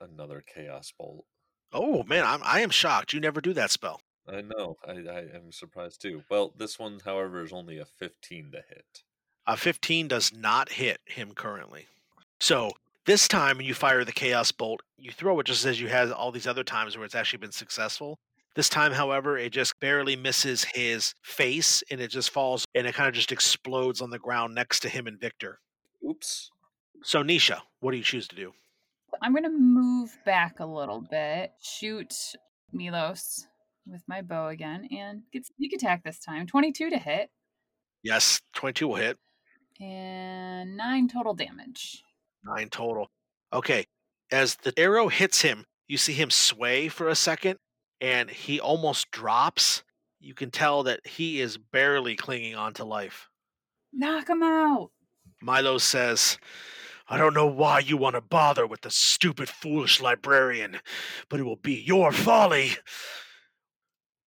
Another 0.00 0.42
chaos 0.42 0.92
bolt. 0.96 1.26
Oh 1.72 2.02
man, 2.04 2.24
I'm 2.24 2.42
I 2.42 2.60
am 2.60 2.70
shocked. 2.70 3.12
You 3.12 3.20
never 3.20 3.40
do 3.40 3.52
that 3.54 3.70
spell. 3.70 4.00
I 4.26 4.40
know. 4.42 4.76
I, 4.86 4.92
I 4.92 5.20
am 5.34 5.52
surprised 5.52 6.00
too. 6.00 6.22
Well, 6.30 6.52
this 6.56 6.78
one, 6.78 7.00
however, 7.04 7.42
is 7.42 7.52
only 7.52 7.78
a 7.78 7.84
15 7.84 8.52
to 8.52 8.62
hit. 8.68 9.02
A 9.46 9.56
15 9.56 10.08
does 10.08 10.32
not 10.32 10.70
hit 10.72 11.00
him 11.04 11.34
currently. 11.34 11.86
So 12.40 12.70
this 13.04 13.28
time 13.28 13.58
when 13.58 13.66
you 13.66 13.74
fire 13.74 14.04
the 14.04 14.12
chaos 14.12 14.50
bolt, 14.52 14.80
you 14.96 15.12
throw 15.12 15.38
it 15.40 15.46
just 15.46 15.66
as 15.66 15.80
you 15.80 15.88
had 15.88 16.10
all 16.10 16.32
these 16.32 16.46
other 16.46 16.64
times 16.64 16.96
where 16.96 17.04
it's 17.04 17.14
actually 17.14 17.38
been 17.38 17.52
successful. 17.52 18.18
This 18.54 18.68
time, 18.68 18.92
however, 18.92 19.36
it 19.36 19.50
just 19.52 19.78
barely 19.80 20.14
misses 20.16 20.64
his 20.74 21.14
face 21.22 21.82
and 21.90 22.00
it 22.00 22.08
just 22.08 22.30
falls 22.30 22.64
and 22.74 22.86
it 22.86 22.94
kind 22.94 23.08
of 23.08 23.14
just 23.14 23.32
explodes 23.32 24.00
on 24.00 24.10
the 24.10 24.18
ground 24.18 24.54
next 24.54 24.80
to 24.80 24.88
him 24.88 25.06
and 25.08 25.18
Victor. 25.20 25.58
Oops. 26.08 26.50
So 27.02 27.22
Nisha, 27.24 27.60
what 27.80 27.90
do 27.90 27.96
you 27.96 28.02
choose 28.04 28.28
to 28.28 28.36
do? 28.36 28.52
I'm 29.22 29.32
going 29.32 29.42
to 29.44 29.50
move 29.50 30.16
back 30.24 30.60
a 30.60 30.66
little 30.66 31.00
bit, 31.00 31.52
shoot 31.60 32.14
Milos 32.72 33.46
with 33.86 34.02
my 34.06 34.22
bow 34.22 34.48
again, 34.48 34.88
and 34.90 35.22
get 35.32 35.46
sneak 35.46 35.72
attack 35.72 36.02
this 36.04 36.18
time. 36.18 36.46
22 36.46 36.90
to 36.90 36.98
hit, 36.98 37.30
Yes, 38.02 38.40
22 38.54 38.86
will 38.88 38.94
hit. 38.96 39.18
and 39.80 40.76
9 40.76 41.08
total 41.08 41.34
damage. 41.34 42.02
Nine 42.44 42.68
total. 42.68 43.08
Okay. 43.52 43.86
As 44.30 44.56
the 44.56 44.72
arrow 44.78 45.08
hits 45.08 45.42
him, 45.42 45.64
you 45.88 45.96
see 45.96 46.12
him 46.12 46.30
sway 46.30 46.88
for 46.88 47.08
a 47.08 47.14
second 47.14 47.58
and 48.00 48.30
he 48.30 48.60
almost 48.60 49.10
drops. 49.10 49.82
You 50.20 50.34
can 50.34 50.50
tell 50.50 50.82
that 50.84 51.06
he 51.06 51.40
is 51.40 51.58
barely 51.58 52.16
clinging 52.16 52.54
on 52.54 52.74
to 52.74 52.84
life. 52.84 53.28
Knock 53.92 54.28
him 54.28 54.42
out! 54.42 54.90
Milo 55.40 55.78
says, 55.78 56.38
I 57.08 57.18
don't 57.18 57.34
know 57.34 57.46
why 57.46 57.80
you 57.80 57.96
want 57.96 58.14
to 58.14 58.22
bother 58.22 58.66
with 58.66 58.80
the 58.80 58.90
stupid, 58.90 59.48
foolish 59.48 60.00
librarian, 60.00 60.78
but 61.28 61.38
it 61.38 61.42
will 61.42 61.56
be 61.56 61.74
your 61.74 62.12
folly. 62.12 62.70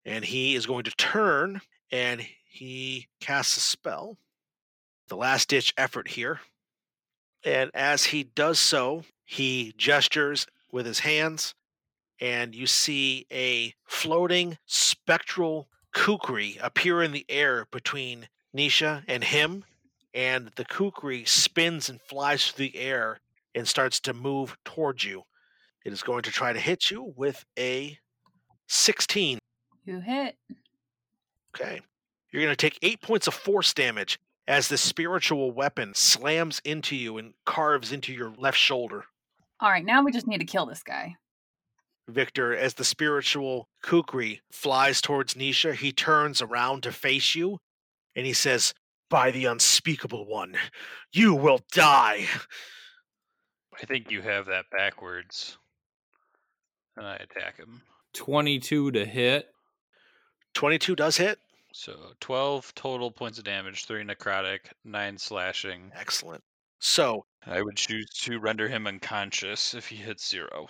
And 0.06 0.24
he 0.24 0.56
is 0.56 0.68
going 0.68 0.84
to 0.84 0.92
turn 0.92 1.62
and 1.92 2.26
he 2.50 3.08
casts 3.20 3.58
a 3.58 3.62
spell. 3.62 4.18
The 5.08 5.18
last 5.18 5.50
ditch 5.50 5.74
effort 5.78 6.10
here. 6.10 6.40
And 7.44 7.72
as 7.74 8.06
he 8.06 8.24
does 8.24 8.60
so, 8.60 9.04
he 9.26 9.74
gestures 9.78 10.48
with 10.72 10.86
his 10.86 11.00
hands, 11.00 11.56
and 12.20 12.56
you 12.56 12.68
see 12.68 13.26
a 13.32 13.74
floating 13.86 14.58
spectral 14.66 15.68
kukri 15.94 16.58
appear 16.62 17.02
in 17.02 17.12
the 17.12 17.26
air 17.30 17.68
between 17.72 18.28
Nisha 18.56 19.04
and 19.08 19.24
him 19.24 19.66
and 20.14 20.52
the 20.56 20.66
kukri 20.66 21.26
spins 21.26 21.90
and 21.90 22.02
flies 22.02 22.52
through 22.52 22.66
the 22.66 22.78
air 22.78 23.20
and 23.54 23.68
starts 23.68 24.00
to 24.02 24.14
move 24.14 24.58
towards 24.66 25.04
you. 25.04 25.24
It 25.86 25.94
is 25.94 26.04
going 26.04 26.24
to 26.24 26.32
try 26.32 26.54
to 26.54 26.60
hit 26.60 26.90
you 26.90 27.14
with 27.16 27.46
a 27.58 27.98
16. 28.68 29.40
You 29.86 30.00
hit. 30.00 30.36
Okay. 31.56 31.82
You're 32.32 32.44
going 32.44 32.52
to 32.52 32.56
take 32.56 32.78
eight 32.82 33.02
points 33.02 33.28
of 33.28 33.34
force 33.34 33.74
damage 33.74 34.20
as 34.48 34.68
the 34.68 34.78
spiritual 34.78 35.52
weapon 35.52 35.94
slams 35.94 36.62
into 36.64 36.96
you 36.96 37.18
and 37.18 37.34
carves 37.46 37.92
into 37.92 38.14
your 38.14 38.34
left 38.38 38.58
shoulder. 38.58 39.06
All 39.60 39.70
right, 39.70 39.86
now 39.86 40.04
we 40.04 40.12
just 40.12 40.28
need 40.28 40.40
to 40.40 40.46
kill 40.46 40.66
this 40.66 40.84
guy. 40.84 41.16
Victor, 42.08 42.56
as 42.56 42.74
the 42.76 42.86
spiritual 42.86 43.68
kukri 43.82 44.42
flies 44.52 45.02
towards 45.02 45.34
Nisha, 45.34 45.76
he 45.76 45.92
turns 45.92 46.42
around 46.42 46.84
to 46.84 46.92
face 46.92 47.36
you 47.36 47.60
and 48.16 48.26
he 48.26 48.34
says, 48.34 48.74
By 49.10 49.32
the 49.32 49.46
unspeakable 49.46 50.26
one, 50.26 50.56
you 51.12 51.34
will 51.34 51.60
die. 51.72 52.26
I 53.80 53.86
think 53.86 54.10
you 54.10 54.22
have 54.22 54.46
that 54.48 54.66
backwards. 54.72 55.58
And 56.96 57.06
I 57.06 57.16
attack 57.16 57.58
him. 57.58 57.82
22 58.14 58.92
to 58.92 59.06
hit. 59.06 59.48
22 60.54 60.96
does 60.96 61.18
hit. 61.18 61.40
So 61.74 62.14
12 62.22 62.74
total 62.74 63.12
points 63.12 63.38
of 63.38 63.44
damage, 63.44 63.86
3 63.86 64.04
necrotic, 64.04 64.62
9 64.84 65.18
slashing. 65.18 65.92
Excellent. 65.94 66.44
So 66.80 67.26
I 67.46 67.62
would 67.62 67.76
choose 67.76 68.10
to 68.24 68.40
render 68.40 68.68
him 68.68 68.88
unconscious 68.88 69.76
if 69.76 69.88
he 69.88 69.98
hits 69.98 70.28
zero. 70.28 70.68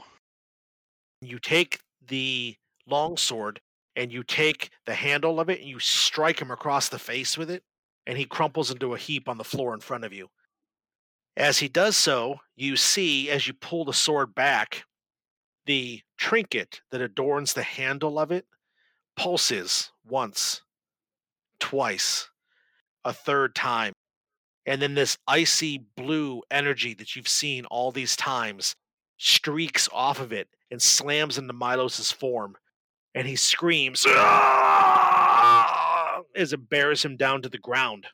You 1.22 1.40
take 1.40 1.80
the 2.08 2.56
longsword 2.88 3.60
and 3.96 4.12
you 4.12 4.24
take 4.24 4.70
the 4.86 4.94
handle 4.94 5.40
of 5.40 5.50
it 5.50 5.60
and 5.60 5.70
you 5.70 5.80
strike 5.80 6.40
him 6.40 6.52
across 6.52 6.90
the 6.90 7.00
face 7.00 7.38
with 7.38 7.50
it, 7.50 7.64
and 8.06 8.18
he 8.18 8.26
crumples 8.26 8.72
into 8.72 8.94
a 8.94 8.98
heap 8.98 9.28
on 9.28 9.38
the 9.38 9.44
floor 9.44 9.74
in 9.74 9.80
front 9.80 10.04
of 10.04 10.14
you. 10.14 10.30
As 11.36 11.60
he 11.60 11.68
does 11.68 11.98
so, 11.98 12.40
you 12.56 12.76
see 12.76 13.30
as 13.30 13.48
you 13.48 13.54
pull 13.54 13.86
the 13.86 13.94
sword 13.94 14.34
back, 14.34 14.86
the 15.66 16.02
trinket 16.18 16.82
that 16.92 17.02
adorns 17.02 17.54
the 17.54 17.64
handle 17.64 18.18
of 18.18 18.32
it 18.32 18.46
pulses 19.16 19.92
once, 20.08 20.62
twice, 21.60 22.30
a 23.04 23.14
third 23.14 23.54
time. 23.56 23.94
And 24.66 24.82
then 24.82 24.96
this 24.96 25.18
icy 25.28 25.86
blue 25.96 26.44
energy 26.52 26.94
that 26.96 27.16
you've 27.16 27.28
seen 27.28 27.66
all 27.66 27.92
these 27.92 28.16
times 28.16 28.76
streaks 29.18 29.90
off 29.92 30.20
of 30.20 30.32
it 30.32 30.48
and 30.72 30.82
slams 30.82 31.38
into 31.38 31.54
Milos's 31.54 32.12
form. 32.12 32.56
And 33.16 33.28
he 33.28 33.36
screams 33.36 34.06
"Ah!" 34.08 36.22
as 36.36 36.54
it 36.54 36.70
bears 36.70 37.04
him 37.04 37.18
down 37.18 37.42
to 37.42 37.50
the 37.50 37.58
ground. 37.58 38.08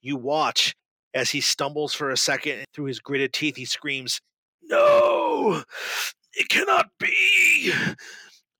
You 0.00 0.16
watch 0.16 0.74
as 1.14 1.30
he 1.30 1.40
stumbles 1.40 1.94
for 1.94 2.10
a 2.10 2.16
second 2.16 2.58
and 2.58 2.66
through 2.74 2.86
his 2.86 3.00
gritted 3.00 3.32
teeth 3.32 3.56
he 3.56 3.64
screams, 3.64 4.20
No! 4.62 5.62
It 6.34 6.48
cannot 6.48 6.90
be! 6.98 7.72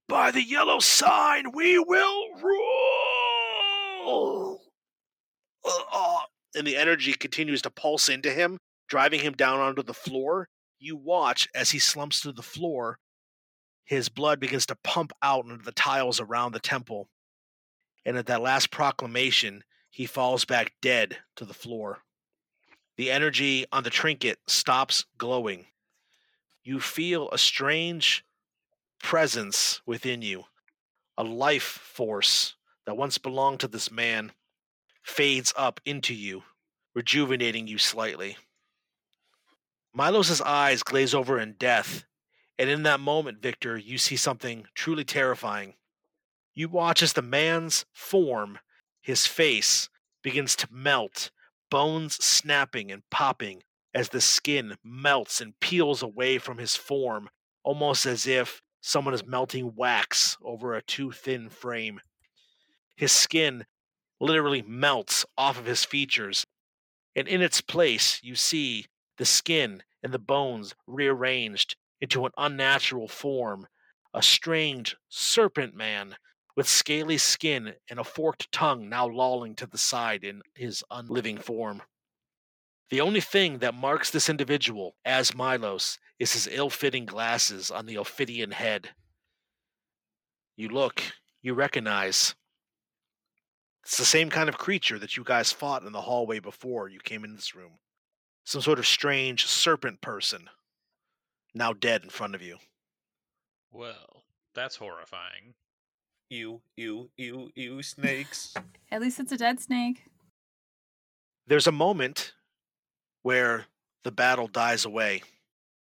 By 0.09 0.31
the 0.31 0.43
yellow 0.43 0.79
sign, 0.79 1.53
we 1.53 1.79
will 1.79 2.35
rule! 2.41 4.61
Uh, 5.65 6.19
and 6.55 6.67
the 6.67 6.77
energy 6.77 7.13
continues 7.13 7.61
to 7.63 7.71
pulse 7.71 8.09
into 8.09 8.31
him, 8.31 8.59
driving 8.89 9.21
him 9.21 9.35
down 9.35 9.59
onto 9.59 9.83
the 9.83 9.93
floor. 9.93 10.49
You 10.79 10.97
watch 10.97 11.49
as 11.55 11.71
he 11.71 11.79
slumps 11.79 12.21
to 12.21 12.33
the 12.33 12.43
floor. 12.43 12.99
His 13.85 14.09
blood 14.09 14.41
begins 14.41 14.67
to 14.67 14.77
pump 14.83 15.13
out 15.23 15.47
into 15.47 15.65
the 15.65 15.73
tiles 15.73 16.21
around 16.21 16.53
the 16.53 16.61
temple. 16.61 17.09
And 18.05 18.17
at 18.17 18.27
that 18.27 18.43
last 18.43 18.71
proclamation, 18.71 19.65
he 19.91 20.07
falls 20.07 20.45
back 20.45 20.73
dead 20.83 21.19
to 21.37 21.45
the 21.45 21.55
floor. 21.55 22.01
The 22.97 23.11
energy 23.11 23.67
on 23.73 23.83
the 23.83 23.91
trinket 23.91 24.39
stops 24.47 25.05
glowing. 25.19 25.67
You 26.65 26.81
feel 26.81 27.31
a 27.31 27.39
strange 27.39 28.25
presence 29.03 29.81
within 29.87 30.23
you, 30.23 30.45
a 31.17 31.25
life 31.25 31.63
force 31.63 32.55
that 32.87 32.97
once 32.97 33.19
belonged 33.19 33.61
to 33.61 33.69
this 33.69 33.91
man 33.91 34.33
fades 35.03 35.53
up 35.57 35.81
into 35.85 36.15
you, 36.15 36.43
rejuvenating 36.95 37.67
you 37.67 37.79
slightly. 37.79 38.37
Milos's 39.97 40.43
eyes 40.43 40.83
glaze 40.83 41.15
over 41.15 41.41
in 41.41 41.55
death, 41.55 42.05
and 42.59 42.69
in 42.69 42.83
that 42.83 43.01
moment, 43.01 43.41
Victor, 43.41 43.79
you 43.79 43.97
see 43.97 44.17
something 44.17 44.67
truly 44.75 45.05
terrifying. 45.05 45.73
You 46.55 46.69
watch 46.69 47.03
as 47.03 47.15
the 47.15 47.23
man's 47.23 47.87
form, 47.95 48.59
his 49.01 49.27
face, 49.27 49.89
begins 50.23 50.55
to 50.57 50.69
melt, 50.71 51.31
bones 51.71 52.23
snapping 52.23 52.93
and 52.93 53.09
popping 53.11 53.63
as 53.95 54.11
the 54.11 54.21
skin 54.21 54.77
melts 54.85 55.41
and 55.41 55.59
peels 55.61 56.03
away 56.03 56.37
from 56.37 56.59
his 56.59 56.77
form, 56.77 57.31
almost 57.63 58.05
as 58.05 58.27
if 58.27 58.61
someone 58.83 59.15
is 59.15 59.25
melting 59.25 59.77
wax 59.77 60.37
over 60.43 60.75
a 60.75 60.83
too 60.83 61.11
thin 61.11 61.49
frame. 61.49 62.01
His 62.97 63.13
skin 63.13 63.65
literally 64.21 64.61
melts 64.61 65.25
off 65.39 65.59
of 65.59 65.65
his 65.65 65.87
features, 65.87 66.45
and 67.15 67.27
in 67.27 67.41
its 67.41 67.63
place, 67.63 68.21
you 68.23 68.35
see 68.35 68.85
the 69.19 69.25
skin 69.25 69.83
and 70.03 70.13
the 70.13 70.19
bones 70.19 70.75
rearranged 70.87 71.77
into 72.01 72.27
an 72.27 72.33
unnatural 72.37 73.09
form, 73.09 73.67
a 74.13 74.23
strange 74.23 74.97
serpent 75.09 75.75
man 75.75 76.17
with 76.57 76.69
scaly 76.69 77.19
skin 77.19 77.75
and 77.91 77.99
a 77.99 78.05
forked 78.05 78.51
tongue 78.51 78.89
now 78.89 79.07
lolling 79.07 79.55
to 79.55 79.67
the 79.67 79.79
side 79.79 80.25
in 80.25 80.43
his 80.55 80.83
unliving 80.91 81.37
form. 81.37 81.83
The 82.91 83.01
only 83.01 83.21
thing 83.21 83.59
that 83.59 83.75
marks 83.75 84.11
this 84.11 84.29
individual 84.29 84.97
as 85.05 85.35
Milos 85.35 85.99
is 86.19 86.33
his 86.33 86.49
ill 86.51 86.71
fitting 86.71 87.05
glasses 87.05 87.71
on 87.71 87.87
the 87.87 87.97
Ophidian 87.97 88.53
head. 88.53 88.91
You 90.57 90.69
look, 90.69 91.03
you 91.43 91.53
recognize. 91.53 92.35
It's 93.83 93.99
the 93.99 94.05
same 94.05 94.31
kind 94.31 94.49
of 94.49 94.57
creature 94.57 94.99
that 94.99 95.17
you 95.17 95.25
guys 95.25 95.53
fought 95.53 95.85
in 95.85 95.93
the 95.93 96.01
hallway 96.01 96.39
before 96.39 96.89
you 96.89 96.99
came 97.01 97.25
in 97.25 97.35
this 97.35 97.55
room. 97.55 97.79
Some 98.47 98.63
sort 98.63 98.79
of 98.79 98.87
strange 98.87 99.45
serpent 99.45 100.01
person, 100.01 100.49
now 101.53 101.73
dead 101.73 102.05
in 102.05 102.11
front 102.11 102.37
of 102.37 102.43
you. 102.43 102.59
Well, 103.73 104.23
that's 104.55 104.77
horrifying. 104.77 105.55
Ew, 106.31 106.61
ew, 106.77 107.11
ew, 107.17 107.51
ew, 107.57 107.83
snakes. 107.83 108.55
At 108.93 109.01
least 109.01 109.19
it's 109.19 109.33
a 109.33 109.37
dead 109.37 109.59
snake. 109.59 110.05
There's 111.49 111.67
a 111.67 111.73
moment 111.73 112.35
where 113.23 113.67
the 114.05 114.13
battle 114.13 114.47
dies 114.47 114.85
away, 114.85 115.23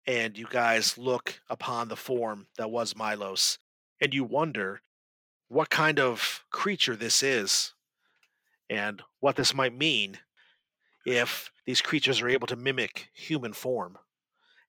and 0.08 0.36
you 0.36 0.48
guys 0.50 0.98
look 0.98 1.42
upon 1.52 1.88
the 1.88 1.96
form 1.96 2.48
that 2.58 2.72
was 2.72 2.96
Milos, 2.96 3.60
and 4.02 4.12
you 4.12 4.24
wonder 4.24 4.82
what 5.50 5.70
kind 5.70 6.00
of 6.00 6.46
creature 6.50 6.96
this 6.96 7.22
is, 7.22 7.76
and 8.72 9.04
what 9.20 9.36
this 9.36 9.54
might 9.54 9.78
mean 9.78 10.18
if 11.06 11.52
these 11.66 11.82
creatures 11.82 12.22
are 12.22 12.30
able 12.30 12.48
to 12.48 12.56
mimic 12.56 13.10
human 13.14 13.54
form. 13.54 13.98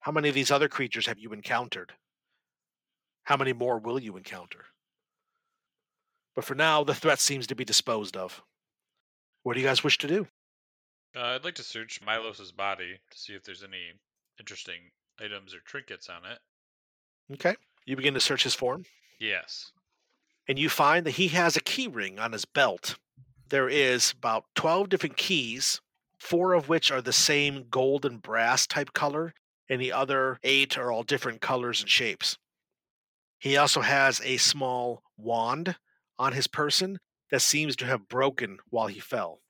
How 0.00 0.12
many 0.12 0.28
of 0.28 0.34
these 0.34 0.50
other 0.50 0.68
creatures 0.68 1.06
have 1.06 1.18
you 1.18 1.32
encountered? 1.32 1.92
How 3.24 3.36
many 3.36 3.52
more 3.52 3.78
will 3.78 3.98
you 4.00 4.16
encounter? 4.16 4.64
But 6.34 6.44
for 6.44 6.54
now, 6.54 6.84
the 6.84 6.94
threat 6.94 7.18
seems 7.18 7.46
to 7.48 7.54
be 7.54 7.64
disposed 7.64 8.16
of. 8.16 8.42
What 9.42 9.54
do 9.54 9.60
you 9.60 9.66
guys 9.66 9.84
wish 9.84 9.98
to 9.98 10.06
do? 10.08 10.28
Uh, 11.16 11.20
I'd 11.22 11.44
like 11.44 11.56
to 11.56 11.62
search 11.62 12.00
Milos's 12.02 12.52
body 12.52 12.98
to 13.10 13.18
see 13.18 13.34
if 13.34 13.42
there's 13.42 13.64
any 13.64 13.92
interesting 14.38 14.78
items 15.20 15.54
or 15.54 15.60
trinkets 15.60 16.08
on 16.08 16.24
it. 16.30 16.38
Okay. 17.34 17.56
You 17.84 17.96
begin 17.96 18.14
to 18.14 18.20
search 18.20 18.44
his 18.44 18.54
form, 18.54 18.84
Yes. 19.18 19.72
and 20.48 20.58
you 20.58 20.68
find 20.68 21.04
that 21.06 21.12
he 21.12 21.28
has 21.28 21.56
a 21.56 21.60
key 21.60 21.88
ring 21.88 22.18
on 22.18 22.32
his 22.32 22.44
belt. 22.44 22.96
There 23.48 23.68
is 23.68 24.12
about 24.12 24.44
12 24.54 24.88
different 24.88 25.16
keys, 25.16 25.80
four 26.20 26.52
of 26.52 26.68
which 26.68 26.90
are 26.90 27.00
the 27.00 27.12
same 27.12 27.66
gold 27.70 28.04
and 28.04 28.22
brass 28.22 28.66
type 28.66 28.92
color, 28.92 29.34
and 29.68 29.80
the 29.80 29.92
other 29.92 30.38
eight 30.44 30.76
are 30.76 30.92
all 30.92 31.02
different 31.02 31.40
colors 31.40 31.80
and 31.80 31.90
shapes. 31.90 32.36
He 33.38 33.56
also 33.56 33.80
has 33.80 34.20
a 34.22 34.36
small 34.36 35.02
wand 35.16 35.76
on 36.18 36.34
his 36.34 36.46
person 36.46 36.98
that 37.30 37.40
seems 37.40 37.74
to 37.76 37.86
have 37.86 38.08
broken 38.08 38.58
while 38.68 38.88
he 38.88 39.00
fell. 39.00 39.40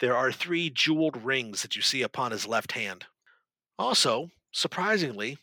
There 0.00 0.14
are 0.14 0.30
three 0.30 0.68
jeweled 0.68 1.24
rings 1.24 1.62
that 1.62 1.74
you 1.74 1.82
see 1.82 2.02
upon 2.02 2.32
his 2.32 2.46
left 2.46 2.72
hand. 2.72 3.06
Also, 3.78 4.30
surprisingly, 4.52 5.38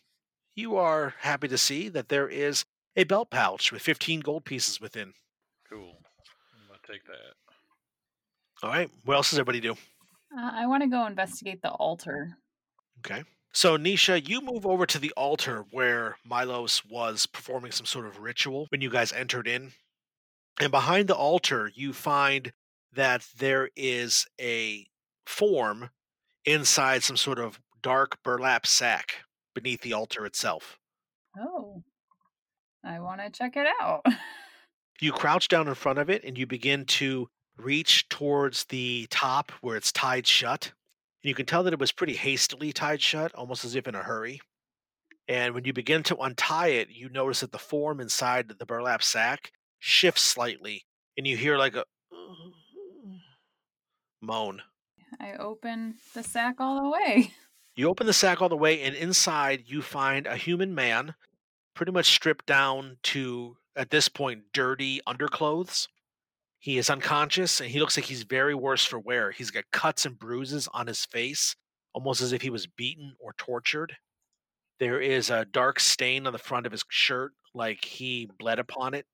you 0.54 0.76
are 0.76 1.14
happy 1.20 1.48
to 1.48 1.58
see 1.58 1.88
that 1.88 2.08
there 2.08 2.28
is 2.28 2.64
a 2.94 3.02
belt 3.02 3.30
pouch 3.30 3.72
with 3.72 3.82
15 3.82 4.20
gold 4.20 4.44
pieces 4.44 4.80
within. 4.80 5.14
Cool. 5.68 5.98
I'm 6.54 6.68
gonna 6.68 6.78
take 6.86 7.04
that. 7.06 7.34
All 8.62 8.70
right, 8.70 8.90
what 9.04 9.16
else 9.16 9.30
does 9.30 9.38
everybody 9.40 9.60
do? 9.60 9.76
Uh, 10.36 10.50
I 10.52 10.66
want 10.66 10.82
to 10.82 10.88
go 10.88 11.06
investigate 11.06 11.62
the 11.62 11.70
altar. 11.70 12.38
Okay. 12.98 13.24
So, 13.52 13.78
Nisha, 13.78 14.28
you 14.28 14.40
move 14.40 14.66
over 14.66 14.84
to 14.86 14.98
the 14.98 15.12
altar 15.16 15.64
where 15.70 16.16
Milos 16.24 16.84
was 16.84 17.26
performing 17.26 17.70
some 17.70 17.86
sort 17.86 18.06
of 18.06 18.18
ritual 18.18 18.66
when 18.70 18.80
you 18.80 18.90
guys 18.90 19.12
entered 19.12 19.46
in. 19.46 19.72
And 20.60 20.72
behind 20.72 21.08
the 21.08 21.14
altar, 21.14 21.70
you 21.74 21.92
find 21.92 22.52
that 22.92 23.26
there 23.36 23.70
is 23.76 24.26
a 24.40 24.86
form 25.26 25.90
inside 26.44 27.02
some 27.02 27.16
sort 27.16 27.38
of 27.38 27.60
dark 27.80 28.22
burlap 28.22 28.66
sack 28.66 29.24
beneath 29.54 29.82
the 29.82 29.92
altar 29.92 30.26
itself. 30.26 30.78
Oh, 31.38 31.82
I 32.84 33.00
want 33.00 33.20
to 33.20 33.30
check 33.30 33.56
it 33.56 33.66
out. 33.80 34.04
You 35.00 35.10
crouch 35.10 35.48
down 35.48 35.66
in 35.66 35.74
front 35.74 35.98
of 35.98 36.08
it 36.08 36.22
and 36.22 36.38
you 36.38 36.46
begin 36.46 36.84
to 36.84 37.28
reach 37.56 38.08
towards 38.08 38.64
the 38.64 39.06
top 39.10 39.52
where 39.60 39.76
it's 39.76 39.92
tied 39.92 40.26
shut. 40.26 40.72
And 41.22 41.28
you 41.28 41.34
can 41.34 41.46
tell 41.46 41.62
that 41.62 41.72
it 41.72 41.78
was 41.78 41.92
pretty 41.92 42.14
hastily 42.14 42.72
tied 42.72 43.00
shut, 43.00 43.34
almost 43.34 43.64
as 43.64 43.74
if 43.74 43.88
in 43.88 43.94
a 43.94 44.02
hurry. 44.02 44.40
And 45.26 45.54
when 45.54 45.64
you 45.64 45.72
begin 45.72 46.02
to 46.04 46.16
untie 46.16 46.68
it, 46.68 46.90
you 46.90 47.08
notice 47.08 47.40
that 47.40 47.52
the 47.52 47.58
form 47.58 48.00
inside 48.00 48.48
the 48.48 48.66
burlap 48.66 49.02
sack 49.02 49.52
shifts 49.78 50.22
slightly, 50.22 50.84
and 51.16 51.26
you 51.26 51.36
hear 51.36 51.56
like 51.56 51.76
a 51.76 51.84
moan. 54.20 54.62
I 55.20 55.34
open 55.34 55.94
the 56.14 56.22
sack 56.22 56.56
all 56.58 56.82
the 56.82 56.90
way. 56.90 57.32
You 57.76 57.88
open 57.88 58.06
the 58.06 58.12
sack 58.12 58.40
all 58.40 58.48
the 58.48 58.56
way, 58.56 58.82
and 58.82 58.94
inside 58.94 59.64
you 59.66 59.82
find 59.82 60.28
a 60.28 60.36
human 60.36 60.76
man, 60.76 61.16
pretty 61.74 61.90
much 61.90 62.06
stripped 62.06 62.46
down 62.46 62.98
to, 63.02 63.56
at 63.74 63.90
this 63.90 64.08
point, 64.08 64.44
dirty 64.52 65.00
underclothes. 65.08 65.88
He 66.64 66.78
is 66.78 66.88
unconscious, 66.88 67.60
and 67.60 67.68
he 67.68 67.78
looks 67.78 67.94
like 67.94 68.06
he's 68.06 68.22
very 68.22 68.54
worse 68.54 68.86
for 68.86 68.98
wear. 68.98 69.30
He's 69.30 69.50
got 69.50 69.70
cuts 69.70 70.06
and 70.06 70.18
bruises 70.18 70.66
on 70.72 70.86
his 70.86 71.04
face, 71.04 71.54
almost 71.92 72.22
as 72.22 72.32
if 72.32 72.40
he 72.40 72.48
was 72.48 72.66
beaten 72.66 73.12
or 73.20 73.34
tortured. 73.36 73.94
There 74.80 74.98
is 74.98 75.28
a 75.28 75.44
dark 75.44 75.78
stain 75.78 76.26
on 76.26 76.32
the 76.32 76.38
front 76.38 76.64
of 76.64 76.72
his 76.72 76.82
shirt, 76.88 77.32
like 77.52 77.84
he 77.84 78.30
bled 78.38 78.58
upon 78.58 78.94
it, 78.94 79.04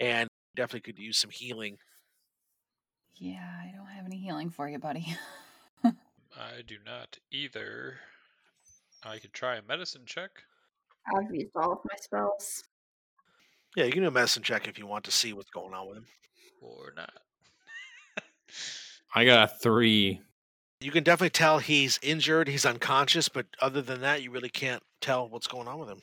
and 0.00 0.28
definitely 0.56 0.92
could 0.92 0.98
use 0.98 1.18
some 1.18 1.30
healing. 1.30 1.76
Yeah, 3.14 3.48
I 3.48 3.72
don't 3.76 3.86
have 3.86 4.04
any 4.04 4.18
healing 4.18 4.50
for 4.50 4.68
you, 4.68 4.80
buddy. 4.80 5.06
I 5.84 6.62
do 6.66 6.78
not 6.84 7.16
either. 7.30 8.00
I 9.04 9.20
could 9.20 9.32
try 9.32 9.54
a 9.54 9.62
medicine 9.62 10.02
check. 10.04 10.30
I've 11.16 11.32
used 11.32 11.54
all 11.54 11.74
of 11.74 11.78
my 11.84 11.96
spells. 12.00 12.64
Yeah, 13.76 13.84
you 13.84 13.92
can 13.92 14.02
do 14.02 14.08
a 14.08 14.10
medicine 14.10 14.42
check 14.42 14.66
if 14.66 14.80
you 14.80 14.88
want 14.88 15.04
to 15.04 15.12
see 15.12 15.32
what's 15.32 15.50
going 15.50 15.74
on 15.74 15.86
with 15.86 15.98
him. 15.98 16.06
Or 16.60 16.92
not. 16.96 17.12
I 19.14 19.24
got 19.24 19.50
a 19.50 19.54
three. 19.54 20.20
You 20.80 20.90
can 20.90 21.02
definitely 21.02 21.30
tell 21.30 21.58
he's 21.58 21.98
injured, 22.02 22.48
he's 22.48 22.66
unconscious, 22.66 23.28
but 23.28 23.46
other 23.60 23.82
than 23.82 24.02
that, 24.02 24.22
you 24.22 24.30
really 24.30 24.48
can't 24.48 24.82
tell 25.00 25.28
what's 25.28 25.48
going 25.48 25.66
on 25.66 25.78
with 25.78 25.88
him. 25.88 26.00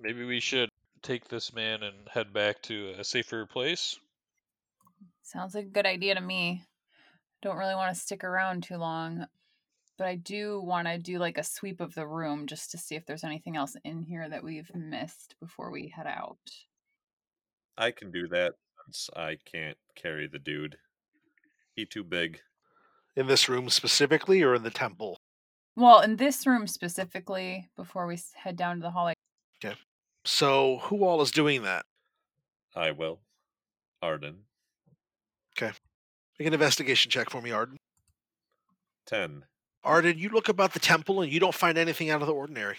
Maybe 0.00 0.24
we 0.24 0.40
should 0.40 0.68
take 1.02 1.28
this 1.28 1.54
man 1.54 1.82
and 1.82 1.96
head 2.10 2.32
back 2.32 2.60
to 2.62 2.94
a 2.98 3.04
safer 3.04 3.46
place. 3.46 3.98
Sounds 5.22 5.54
like 5.54 5.66
a 5.66 5.70
good 5.70 5.86
idea 5.86 6.14
to 6.14 6.20
me. 6.20 6.64
Don't 7.40 7.56
really 7.56 7.74
want 7.74 7.94
to 7.94 8.00
stick 8.00 8.24
around 8.24 8.64
too 8.64 8.76
long, 8.76 9.26
but 9.96 10.06
I 10.06 10.16
do 10.16 10.60
want 10.60 10.88
to 10.88 10.98
do 10.98 11.18
like 11.18 11.38
a 11.38 11.44
sweep 11.44 11.80
of 11.80 11.94
the 11.94 12.06
room 12.06 12.46
just 12.46 12.70
to 12.72 12.78
see 12.78 12.96
if 12.96 13.06
there's 13.06 13.24
anything 13.24 13.56
else 13.56 13.76
in 13.84 14.02
here 14.02 14.28
that 14.28 14.44
we've 14.44 14.70
missed 14.74 15.36
before 15.40 15.70
we 15.70 15.88
head 15.88 16.06
out. 16.06 16.38
I 17.76 17.92
can 17.92 18.10
do 18.10 18.26
that 18.28 18.54
since 18.88 19.10
I 19.14 19.36
can't 19.44 19.76
carry 19.94 20.26
the 20.26 20.38
dude. 20.38 20.78
He 21.74 21.84
too 21.84 22.02
big. 22.04 22.40
In 23.16 23.26
this 23.26 23.48
room 23.48 23.68
specifically, 23.68 24.42
or 24.42 24.54
in 24.54 24.62
the 24.62 24.70
temple? 24.70 25.18
Well, 25.76 26.00
in 26.00 26.16
this 26.16 26.46
room 26.46 26.66
specifically, 26.66 27.68
before 27.76 28.06
we 28.06 28.18
head 28.34 28.56
down 28.56 28.76
to 28.76 28.82
the 28.82 28.90
hall, 28.90 29.12
So, 30.24 30.78
who 30.84 31.04
all 31.04 31.20
is 31.22 31.30
doing 31.30 31.62
that? 31.62 31.84
I 32.74 32.90
will. 32.90 33.20
Arden. 34.02 34.44
Okay. 35.56 35.72
Make 36.38 36.46
an 36.46 36.54
investigation 36.54 37.10
check 37.10 37.30
for 37.30 37.40
me, 37.42 37.50
Arden. 37.50 37.76
Ten. 39.06 39.44
Arden, 39.84 40.18
you 40.18 40.28
look 40.28 40.48
about 40.48 40.72
the 40.72 40.80
temple 40.80 41.20
and 41.22 41.32
you 41.32 41.40
don't 41.40 41.54
find 41.54 41.78
anything 41.78 42.10
out 42.10 42.20
of 42.20 42.26
the 42.26 42.34
ordinary. 42.34 42.76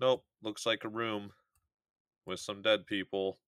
Nope. 0.00 0.24
Looks 0.42 0.66
like 0.66 0.84
a 0.84 0.88
room 0.88 1.30
with 2.26 2.40
some 2.40 2.62
dead 2.62 2.86
people. 2.86 3.38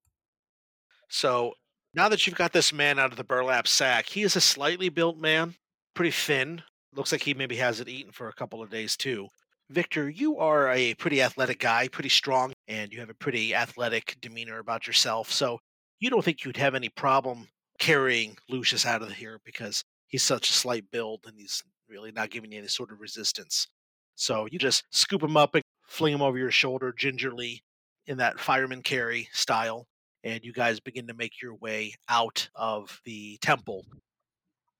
So, 1.12 1.52
now 1.92 2.08
that 2.08 2.26
you've 2.26 2.36
got 2.36 2.54
this 2.54 2.72
man 2.72 2.98
out 2.98 3.10
of 3.10 3.18
the 3.18 3.22
burlap 3.22 3.68
sack, 3.68 4.06
he 4.08 4.22
is 4.22 4.34
a 4.34 4.40
slightly 4.40 4.88
built 4.88 5.18
man, 5.18 5.56
pretty 5.92 6.10
thin. 6.10 6.62
Looks 6.94 7.12
like 7.12 7.20
he 7.20 7.34
maybe 7.34 7.56
hasn't 7.56 7.90
eaten 7.90 8.12
for 8.12 8.28
a 8.28 8.32
couple 8.32 8.62
of 8.62 8.70
days, 8.70 8.96
too. 8.96 9.28
Victor, 9.68 10.08
you 10.08 10.38
are 10.38 10.72
a 10.72 10.94
pretty 10.94 11.20
athletic 11.20 11.58
guy, 11.58 11.86
pretty 11.88 12.08
strong, 12.08 12.54
and 12.66 12.90
you 12.94 13.00
have 13.00 13.10
a 13.10 13.14
pretty 13.14 13.54
athletic 13.54 14.16
demeanor 14.22 14.58
about 14.58 14.86
yourself. 14.86 15.30
So, 15.30 15.58
you 16.00 16.08
don't 16.08 16.24
think 16.24 16.46
you'd 16.46 16.56
have 16.56 16.74
any 16.74 16.88
problem 16.88 17.48
carrying 17.78 18.38
Lucius 18.48 18.86
out 18.86 19.02
of 19.02 19.12
here 19.12 19.38
because 19.44 19.84
he's 20.06 20.22
such 20.22 20.48
a 20.48 20.54
slight 20.54 20.90
build 20.90 21.26
and 21.26 21.34
he's 21.36 21.62
really 21.90 22.10
not 22.10 22.30
giving 22.30 22.52
you 22.52 22.58
any 22.60 22.68
sort 22.68 22.90
of 22.90 23.02
resistance. 23.02 23.68
So, 24.14 24.48
you 24.50 24.58
just 24.58 24.84
scoop 24.88 25.22
him 25.22 25.36
up 25.36 25.54
and 25.54 25.62
fling 25.86 26.14
him 26.14 26.22
over 26.22 26.38
your 26.38 26.50
shoulder 26.50 26.90
gingerly 26.90 27.62
in 28.06 28.16
that 28.16 28.40
fireman 28.40 28.80
carry 28.80 29.28
style 29.34 29.86
and 30.25 30.45
you 30.45 30.53
guys 30.53 30.81
begin 30.81 31.07
to 31.09 31.14
make 31.14 31.41
your 31.43 31.55
way 31.55 31.95
out 32.09 32.49
of 32.55 33.01
the 33.05 33.39
temple. 33.41 33.85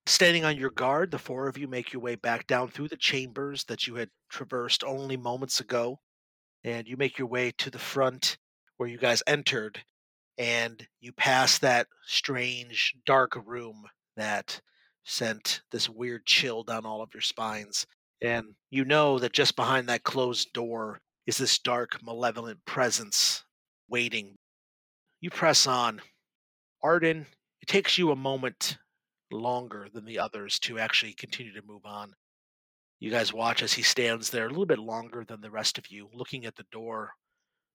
Standing 0.07 0.45
on 0.45 0.57
your 0.57 0.70
guard, 0.70 1.11
the 1.11 1.18
four 1.18 1.49
of 1.49 1.57
you 1.57 1.68
make 1.68 1.93
your 1.93 2.03
way 2.03 2.16
back 2.16 2.47
down 2.47 2.68
through 2.68 2.88
the 2.88 2.97
chambers 2.97 3.64
that 3.64 3.86
you 3.86 3.95
had 3.95 4.11
traversed 4.28 4.82
only 4.82 5.16
moments 5.16 5.61
ago, 5.61 6.01
and 6.64 6.88
you 6.88 6.97
make 6.97 7.18
your 7.18 7.28
way 7.28 7.53
to 7.59 7.70
the 7.70 7.78
front 7.78 8.36
where 8.76 8.88
you 8.88 8.99
guys 8.99 9.22
entered, 9.26 9.80
and 10.38 10.86
you 11.01 11.12
pass 11.12 11.59
that 11.59 11.86
strange, 12.05 12.95
dark 13.07 13.38
room 13.47 13.84
that 14.16 14.61
sent 15.05 15.62
this 15.70 15.88
weird 15.88 16.26
chill 16.26 16.62
down 16.62 16.84
all 16.84 17.03
of 17.03 17.11
your 17.14 17.20
spines. 17.20 17.86
And 18.20 18.55
you 18.70 18.84
know 18.84 19.18
that 19.18 19.32
just 19.32 19.57
behind 19.57 19.88
that 19.88 20.05
closed 20.05 20.53
door 20.53 21.01
is 21.26 21.38
this 21.38 21.59
dark, 21.59 21.99
malevolent 22.05 22.64
presence 22.64 23.45
waiting 23.88 24.36
you 25.22 25.30
press 25.30 25.66
on. 25.66 26.02
Arden, 26.82 27.26
it 27.62 27.68
takes 27.68 27.96
you 27.96 28.10
a 28.10 28.16
moment 28.16 28.76
longer 29.30 29.86
than 29.94 30.04
the 30.04 30.18
others 30.18 30.58
to 30.58 30.78
actually 30.78 31.14
continue 31.14 31.54
to 31.54 31.66
move 31.66 31.86
on. 31.86 32.12
You 32.98 33.10
guys 33.10 33.32
watch 33.32 33.62
as 33.62 33.72
he 33.72 33.82
stands 33.82 34.30
there 34.30 34.46
a 34.46 34.48
little 34.50 34.66
bit 34.66 34.80
longer 34.80 35.24
than 35.24 35.40
the 35.40 35.50
rest 35.50 35.78
of 35.78 35.90
you, 35.90 36.08
looking 36.12 36.44
at 36.44 36.56
the 36.56 36.66
door 36.72 37.12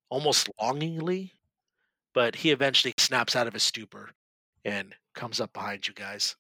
almost 0.10 0.50
longingly, 0.62 1.34
but 2.14 2.36
he 2.36 2.52
eventually 2.52 2.94
snaps 2.98 3.36
out 3.36 3.48
of 3.48 3.54
his 3.54 3.64
stupor 3.64 4.12
and 4.66 4.94
comes 5.16 5.40
up 5.40 5.54
behind 5.54 5.88
you 5.88 5.94
guys. 5.94 6.36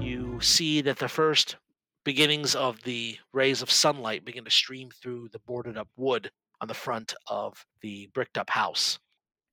You 0.00 0.38
see 0.40 0.80
that 0.80 0.98
the 0.98 1.08
first 1.08 1.56
beginnings 2.04 2.54
of 2.54 2.82
the 2.82 3.18
rays 3.32 3.62
of 3.62 3.70
sunlight 3.70 4.24
begin 4.24 4.44
to 4.44 4.50
stream 4.50 4.90
through 4.90 5.28
the 5.32 5.38
boarded 5.40 5.76
up 5.76 5.88
wood 5.96 6.30
on 6.60 6.68
the 6.68 6.74
front 6.74 7.14
of 7.26 7.64
the 7.80 8.08
bricked 8.14 8.38
up 8.38 8.50
house. 8.50 8.98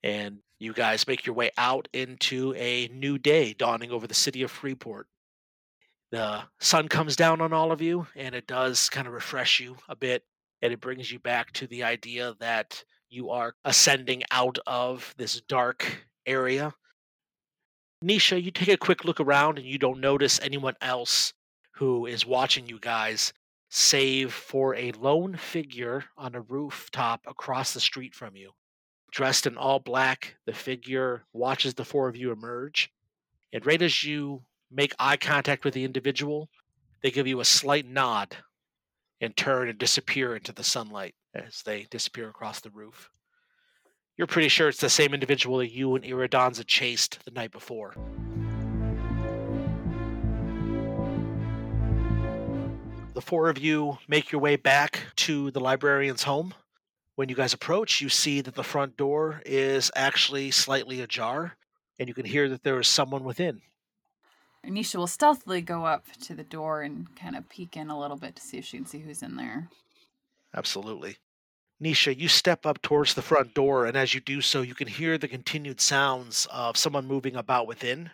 And 0.03 0.39
you 0.59 0.73
guys 0.73 1.07
make 1.07 1.25
your 1.25 1.35
way 1.35 1.51
out 1.57 1.87
into 1.93 2.53
a 2.55 2.87
new 2.87 3.17
day 3.17 3.53
dawning 3.53 3.91
over 3.91 4.07
the 4.07 4.13
city 4.13 4.43
of 4.43 4.51
Freeport. 4.51 5.07
The 6.11 6.43
sun 6.59 6.87
comes 6.87 7.15
down 7.15 7.41
on 7.41 7.53
all 7.53 7.71
of 7.71 7.81
you, 7.81 8.07
and 8.15 8.33
it 8.33 8.47
does 8.47 8.89
kind 8.89 9.07
of 9.07 9.13
refresh 9.13 9.59
you 9.59 9.77
a 9.87 9.95
bit, 9.95 10.23
and 10.61 10.73
it 10.73 10.81
brings 10.81 11.11
you 11.11 11.19
back 11.19 11.51
to 11.53 11.67
the 11.67 11.83
idea 11.83 12.33
that 12.39 12.83
you 13.09 13.29
are 13.29 13.53
ascending 13.63 14.23
out 14.31 14.57
of 14.65 15.13
this 15.17 15.41
dark 15.41 16.05
area. 16.25 16.73
Nisha, 18.03 18.41
you 18.41 18.51
take 18.51 18.69
a 18.69 18.77
quick 18.77 19.03
look 19.03 19.19
around 19.19 19.57
and 19.57 19.67
you 19.67 19.77
don't 19.77 19.99
notice 19.99 20.39
anyone 20.41 20.75
else 20.81 21.33
who 21.79 22.05
is 22.05 22.25
watching 22.25 22.67
you 22.67 22.77
guys, 22.77 23.31
save 23.69 24.33
for 24.33 24.75
a 24.75 24.91
lone 24.91 25.33
figure 25.37 26.03
on 26.17 26.35
a 26.35 26.41
rooftop 26.41 27.21
across 27.25 27.73
the 27.73 27.79
street 27.79 28.13
from 28.13 28.35
you. 28.35 28.51
Dressed 29.13 29.47
in 29.47 29.55
all 29.55 29.79
black, 29.79 30.35
the 30.45 30.51
figure 30.51 31.23
watches 31.31 31.73
the 31.73 31.85
four 31.85 32.09
of 32.09 32.17
you 32.17 32.33
emerge. 32.33 32.91
And 33.53 33.65
right 33.65 33.81
as 33.81 34.03
you 34.03 34.43
make 34.69 34.93
eye 34.99 35.15
contact 35.15 35.63
with 35.63 35.73
the 35.73 35.85
individual, 35.85 36.49
they 37.01 37.11
give 37.11 37.27
you 37.27 37.39
a 37.39 37.45
slight 37.45 37.85
nod 37.85 38.35
and 39.21 39.35
turn 39.37 39.69
and 39.69 39.79
disappear 39.79 40.35
into 40.35 40.51
the 40.51 40.65
sunlight 40.65 41.15
as 41.33 41.63
they 41.63 41.87
disappear 41.89 42.27
across 42.27 42.59
the 42.59 42.71
roof. 42.71 43.09
You're 44.17 44.27
pretty 44.27 44.49
sure 44.49 44.67
it's 44.67 44.81
the 44.81 44.89
same 44.89 45.13
individual 45.13 45.59
that 45.59 45.71
you 45.71 45.95
and 45.95 46.03
Iridansa 46.03 46.67
chased 46.67 47.23
the 47.23 47.31
night 47.31 47.53
before. 47.53 47.95
The 53.19 53.25
four 53.25 53.49
of 53.49 53.57
you 53.57 53.97
make 54.07 54.31
your 54.31 54.39
way 54.39 54.55
back 54.55 55.01
to 55.17 55.51
the 55.51 55.59
librarian's 55.59 56.23
home. 56.23 56.53
When 57.15 57.27
you 57.27 57.35
guys 57.35 57.53
approach, 57.53 57.99
you 57.99 58.07
see 58.07 58.39
that 58.39 58.55
the 58.55 58.63
front 58.63 58.95
door 58.95 59.41
is 59.45 59.91
actually 59.93 60.51
slightly 60.51 61.01
ajar, 61.01 61.57
and 61.99 62.07
you 62.07 62.13
can 62.13 62.23
hear 62.23 62.47
that 62.47 62.63
there 62.63 62.79
is 62.79 62.87
someone 62.87 63.25
within. 63.25 63.61
Anisha 64.65 64.95
will 64.95 65.05
stealthily 65.05 65.59
go 65.59 65.83
up 65.83 66.05
to 66.21 66.33
the 66.33 66.45
door 66.45 66.81
and 66.81 67.13
kind 67.17 67.35
of 67.35 67.49
peek 67.49 67.75
in 67.75 67.89
a 67.89 67.99
little 67.99 68.15
bit 68.15 68.37
to 68.37 68.41
see 68.41 68.57
if 68.57 68.63
she 68.63 68.77
can 68.77 68.85
see 68.85 68.99
who's 68.99 69.21
in 69.21 69.35
there. 69.35 69.67
Absolutely. 70.55 71.17
Nisha, 71.83 72.17
you 72.17 72.29
step 72.29 72.65
up 72.65 72.81
towards 72.81 73.15
the 73.15 73.21
front 73.21 73.53
door, 73.53 73.85
and 73.85 73.97
as 73.97 74.13
you 74.13 74.21
do 74.21 74.39
so, 74.39 74.61
you 74.61 74.75
can 74.75 74.87
hear 74.87 75.17
the 75.17 75.27
continued 75.27 75.81
sounds 75.81 76.47
of 76.53 76.77
someone 76.77 77.05
moving 77.05 77.35
about 77.35 77.67
within. 77.67 78.11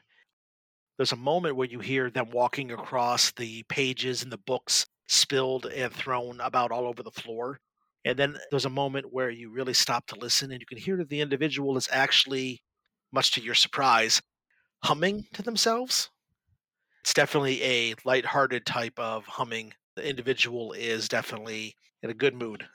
There's 0.97 1.11
a 1.11 1.15
moment 1.15 1.57
where 1.57 1.67
you 1.67 1.77
hear 1.77 2.09
them 2.09 2.31
walking 2.31 2.71
across 2.71 3.29
the 3.33 3.61
pages 3.69 4.23
and 4.23 4.31
the 4.31 4.39
books 4.39 4.87
spilled 5.07 5.65
and 5.65 5.93
thrown 5.93 6.39
about 6.41 6.71
all 6.71 6.87
over 6.87 7.03
the 7.03 7.11
floor. 7.11 7.59
And 8.03 8.17
then 8.17 8.37
there's 8.49 8.65
a 8.65 8.69
moment 8.69 9.11
where 9.11 9.29
you 9.29 9.49
really 9.49 9.73
stop 9.73 10.05
to 10.07 10.19
listen, 10.19 10.51
and 10.51 10.61
you 10.61 10.67
can 10.67 10.77
hear 10.77 10.97
that 10.97 11.09
the 11.09 11.21
individual 11.21 11.77
is 11.77 11.89
actually, 11.91 12.61
much 13.11 13.31
to 13.31 13.41
your 13.41 13.55
surprise, 13.55 14.21
humming 14.83 15.25
to 15.33 15.41
themselves. 15.41 16.09
It's 17.01 17.13
definitely 17.13 17.63
a 17.63 17.95
light-hearted 18.03 18.65
type 18.65 18.97
of 18.99 19.25
humming. 19.25 19.73
The 19.95 20.07
individual 20.07 20.73
is 20.73 21.07
definitely 21.07 21.75
in 22.03 22.09
a 22.09 22.15
good 22.15 22.35
mood. 22.35 22.67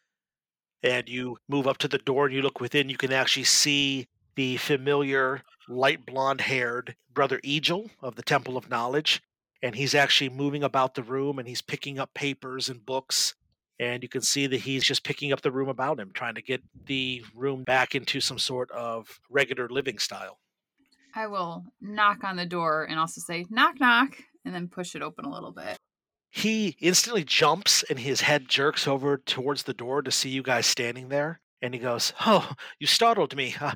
And 0.82 1.08
you 1.08 1.36
move 1.48 1.66
up 1.66 1.78
to 1.78 1.88
the 1.88 1.98
door 1.98 2.26
and 2.26 2.34
you 2.34 2.42
look 2.42 2.60
within, 2.60 2.88
you 2.88 2.96
can 2.96 3.12
actually 3.12 3.44
see 3.44 4.08
the 4.34 4.56
familiar 4.56 5.42
light 5.68 6.06
blonde 6.06 6.40
haired 6.40 6.96
brother 7.12 7.38
Egil 7.44 7.90
of 8.02 8.16
the 8.16 8.22
Temple 8.22 8.56
of 8.56 8.70
Knowledge. 8.70 9.20
And 9.62 9.74
he's 9.74 9.94
actually 9.94 10.30
moving 10.30 10.62
about 10.62 10.94
the 10.94 11.02
room 11.02 11.38
and 11.38 11.46
he's 11.46 11.62
picking 11.62 11.98
up 11.98 12.14
papers 12.14 12.68
and 12.68 12.84
books. 12.84 13.34
And 13.78 14.02
you 14.02 14.08
can 14.08 14.22
see 14.22 14.46
that 14.46 14.60
he's 14.60 14.84
just 14.84 15.04
picking 15.04 15.32
up 15.32 15.42
the 15.42 15.50
room 15.50 15.68
about 15.68 15.98
him, 15.98 16.10
trying 16.12 16.34
to 16.34 16.42
get 16.42 16.62
the 16.86 17.22
room 17.34 17.64
back 17.64 17.94
into 17.94 18.20
some 18.20 18.38
sort 18.38 18.70
of 18.70 19.20
regular 19.30 19.68
living 19.68 19.98
style. 19.98 20.38
I 21.14 21.26
will 21.26 21.64
knock 21.80 22.24
on 22.24 22.36
the 22.36 22.46
door 22.46 22.84
and 22.84 22.98
also 22.98 23.20
say, 23.20 23.46
knock, 23.50 23.80
knock, 23.80 24.16
and 24.44 24.54
then 24.54 24.68
push 24.68 24.94
it 24.94 25.02
open 25.02 25.24
a 25.24 25.32
little 25.32 25.52
bit. 25.52 25.76
He 26.30 26.76
instantly 26.80 27.24
jumps 27.24 27.82
and 27.90 27.98
his 27.98 28.20
head 28.20 28.48
jerks 28.48 28.86
over 28.86 29.18
towards 29.18 29.64
the 29.64 29.74
door 29.74 30.00
to 30.02 30.10
see 30.10 30.28
you 30.28 30.42
guys 30.42 30.66
standing 30.66 31.08
there. 31.08 31.40
And 31.60 31.74
he 31.74 31.80
goes, 31.80 32.12
Oh, 32.24 32.52
you 32.78 32.86
startled 32.86 33.36
me. 33.36 33.54
Uh, 33.60 33.74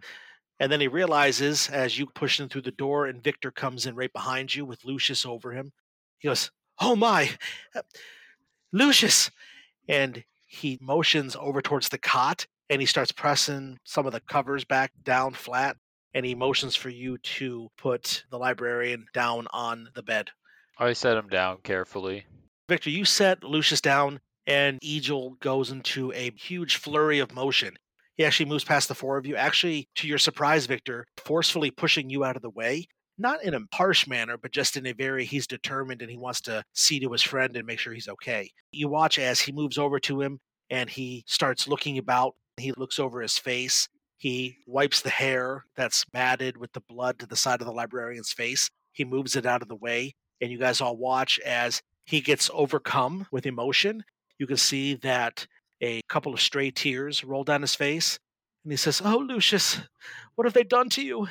and 0.61 0.71
then 0.71 0.81
he 0.81 0.89
realizes 0.89 1.69
as 1.69 1.99
you 1.99 2.07
push 2.07 2.39
him 2.39 2.49
through 2.49 2.63
the 2.63 2.71
door 2.71 3.07
and 3.07 3.23
Victor 3.23 3.51
comes 3.51 3.87
in 3.87 3.97
right 3.97 4.13
behind 4.13 4.55
you 4.55 4.65
with 4.65 4.85
Lucius 4.85 5.27
over 5.27 5.53
him, 5.53 5.73
he 6.19 6.29
goes, 6.29 6.51
Oh 6.81 6.97
my, 6.97 7.31
uh, 7.75 7.83
Lucius. 8.73 9.31
And 9.89 10.25
he 10.47 10.79
motions 10.81 11.37
over 11.37 11.61
towards 11.61 11.89
the 11.89 11.99
cot 11.99 12.47
and 12.71 12.81
he 12.81 12.87
starts 12.87 13.13
pressing 13.13 13.79
some 13.85 14.07
of 14.07 14.13
the 14.13 14.21
covers 14.21 14.65
back 14.65 14.93
down 15.03 15.35
flat. 15.35 15.77
And 16.15 16.25
he 16.25 16.35
motions 16.35 16.77
for 16.77 16.91
you 16.91 17.19
to 17.19 17.71
put 17.77 18.25
the 18.31 18.39
librarian 18.39 19.07
down 19.13 19.49
on 19.53 19.89
the 19.95 20.03
bed. 20.03 20.31
I 20.79 20.93
set 20.93 21.17
him 21.17 21.29
down 21.29 21.59
carefully. 21.65 22.27
Victor, 22.69 22.91
you 22.91 23.05
set 23.05 23.43
Lucius 23.43 23.81
down, 23.81 24.21
and 24.47 24.79
Egil 24.81 25.37
goes 25.41 25.71
into 25.71 26.13
a 26.13 26.31
huge 26.37 26.77
flurry 26.77 27.19
of 27.19 27.35
motion. 27.35 27.77
He 28.17 28.25
actually 28.25 28.47
moves 28.47 28.65
past 28.65 28.89
the 28.89 28.95
four 28.95 29.17
of 29.17 29.27
you, 29.27 29.37
actually, 29.37 29.89
to 29.97 30.07
your 30.07 30.19
surprise, 30.19 30.67
Victor, 30.67 31.07
forcefully 31.25 31.71
pushing 31.71 32.11
you 32.11 32.25
out 32.25 32.37
of 32.37 32.43
the 32.43 32.51
way. 32.51 32.87
Not 33.19 33.45
in 33.45 33.55
a 33.55 33.61
harsh 33.73 34.07
manner, 34.07 34.37
but 34.37 34.53
just 34.53 34.77
in 34.77 34.87
a 34.87 34.93
very, 34.93 35.25
he's 35.25 35.47
determined 35.47 36.03
and 36.03 36.11
he 36.11 36.17
wants 36.17 36.41
to 36.43 36.65
see 36.73 36.99
to 37.01 37.13
his 37.13 37.23
friend 37.23 37.57
and 37.57 37.67
make 37.67 37.79
sure 37.79 37.93
he's 37.93 38.09
okay. 38.09 38.51
You 38.73 38.89
watch 38.89 39.19
as 39.19 39.41
he 39.41 39.53
moves 39.53 39.79
over 39.79 40.01
to 40.01 40.21
him 40.21 40.41
and 40.71 40.91
he 40.91 41.25
starts 41.27 41.69
looking 41.69 41.99
about. 41.99 42.35
He 42.57 42.73
looks 42.73 42.99
over 42.99 43.21
his 43.21 43.39
face. 43.39 43.89
He 44.17 44.57
wipes 44.67 45.01
the 45.01 45.11
hair 45.11 45.65
that's 45.77 46.05
matted 46.13 46.57
with 46.57 46.73
the 46.73 46.81
blood 46.81 47.19
to 47.19 47.27
the 47.27 47.37
side 47.37 47.61
of 47.61 47.67
the 47.67 47.73
librarian's 47.73 48.33
face. 48.33 48.69
He 48.93 49.05
moves 49.05 49.37
it 49.37 49.47
out 49.47 49.63
of 49.63 49.69
the 49.69 49.77
way. 49.77 50.15
And 50.41 50.51
you 50.51 50.59
guys 50.59 50.81
all 50.81 50.97
watch 50.97 51.39
as 51.41 51.83
he 52.05 52.21
gets 52.21 52.51
overcome 52.53 53.27
with 53.31 53.47
emotion. 53.47 54.05
You 54.39 54.47
can 54.47 54.57
see 54.57 54.95
that 54.97 55.47
a 55.85 56.01
couple 56.09 56.33
of 56.33 56.41
stray 56.41 56.71
tears 56.71 57.23
roll 57.23 57.45
down 57.45 57.61
his 57.61 57.75
face. 57.75 58.19
And 58.65 58.73
he 58.73 58.77
says, 58.77 59.03
Oh, 59.05 59.19
Lucius, 59.19 59.81
what 60.35 60.47
have 60.47 60.55
they 60.55 60.65
done 60.65 60.89
to 60.91 61.03
you? 61.03 61.29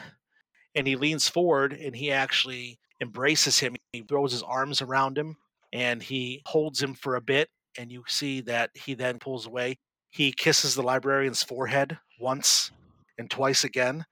And 0.75 0.87
he 0.87 0.95
leans 0.95 1.27
forward 1.27 1.73
and 1.73 1.95
he 1.95 2.11
actually 2.11 2.79
embraces 3.01 3.59
him. 3.59 3.75
He 3.91 4.01
throws 4.01 4.31
his 4.31 4.43
arms 4.43 4.81
around 4.81 5.17
him 5.17 5.37
and 5.71 6.01
he 6.01 6.41
holds 6.45 6.81
him 6.81 6.93
for 6.93 7.15
a 7.15 7.21
bit. 7.21 7.49
And 7.77 7.91
you 7.91 8.03
see 8.07 8.41
that 8.41 8.69
he 8.75 8.93
then 8.93 9.17
pulls 9.17 9.47
away. 9.47 9.77
He 10.11 10.31
kisses 10.31 10.75
the 10.75 10.83
librarian's 10.83 11.41
forehead 11.41 11.97
once 12.19 12.71
and 13.17 13.29
twice 13.31 13.63
again. 13.63 14.05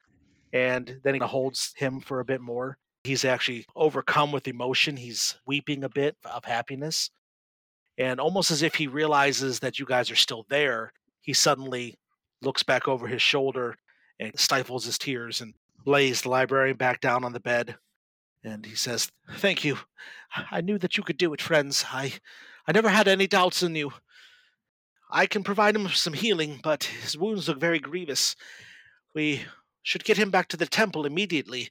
And 0.51 0.99
then 1.03 1.13
he 1.13 1.19
holds 1.19 1.73
him 1.77 1.99
for 1.99 2.19
a 2.19 2.25
bit 2.25 2.41
more. 2.41 2.77
He's 3.03 3.23
actually 3.23 3.65
overcome 3.75 4.31
with 4.31 4.47
emotion. 4.47 4.97
He's 4.97 5.39
weeping 5.45 5.83
a 5.83 5.89
bit 5.89 6.17
of 6.25 6.45
happiness. 6.45 7.11
And 8.01 8.19
almost 8.19 8.49
as 8.49 8.63
if 8.63 8.73
he 8.73 8.87
realizes 8.87 9.59
that 9.59 9.77
you 9.77 9.85
guys 9.85 10.09
are 10.09 10.15
still 10.15 10.47
there, 10.49 10.91
he 11.21 11.33
suddenly 11.33 11.99
looks 12.41 12.63
back 12.63 12.87
over 12.87 13.05
his 13.05 13.21
shoulder 13.21 13.75
and 14.19 14.31
stifles 14.39 14.85
his 14.85 14.97
tears 14.97 15.39
and 15.39 15.53
lays 15.85 16.23
the 16.23 16.29
librarian 16.29 16.77
back 16.77 16.99
down 16.99 17.23
on 17.23 17.33
the 17.33 17.39
bed. 17.39 17.75
And 18.43 18.65
he 18.65 18.73
says, 18.73 19.11
Thank 19.33 19.63
you. 19.63 19.77
I 20.49 20.61
knew 20.61 20.79
that 20.79 20.97
you 20.97 21.03
could 21.03 21.19
do 21.19 21.31
it, 21.33 21.43
friends. 21.43 21.85
I 21.93 22.13
I 22.67 22.71
never 22.71 22.89
had 22.89 23.07
any 23.07 23.27
doubts 23.27 23.61
in 23.61 23.75
you. 23.75 23.91
I 25.11 25.27
can 25.27 25.43
provide 25.43 25.75
him 25.75 25.87
some 25.89 26.13
healing, 26.13 26.59
but 26.63 26.85
his 26.85 27.15
wounds 27.15 27.47
look 27.47 27.59
very 27.59 27.79
grievous. 27.79 28.35
We 29.13 29.43
should 29.83 30.05
get 30.05 30.17
him 30.17 30.31
back 30.31 30.47
to 30.47 30.57
the 30.57 30.65
temple 30.65 31.05
immediately. 31.05 31.69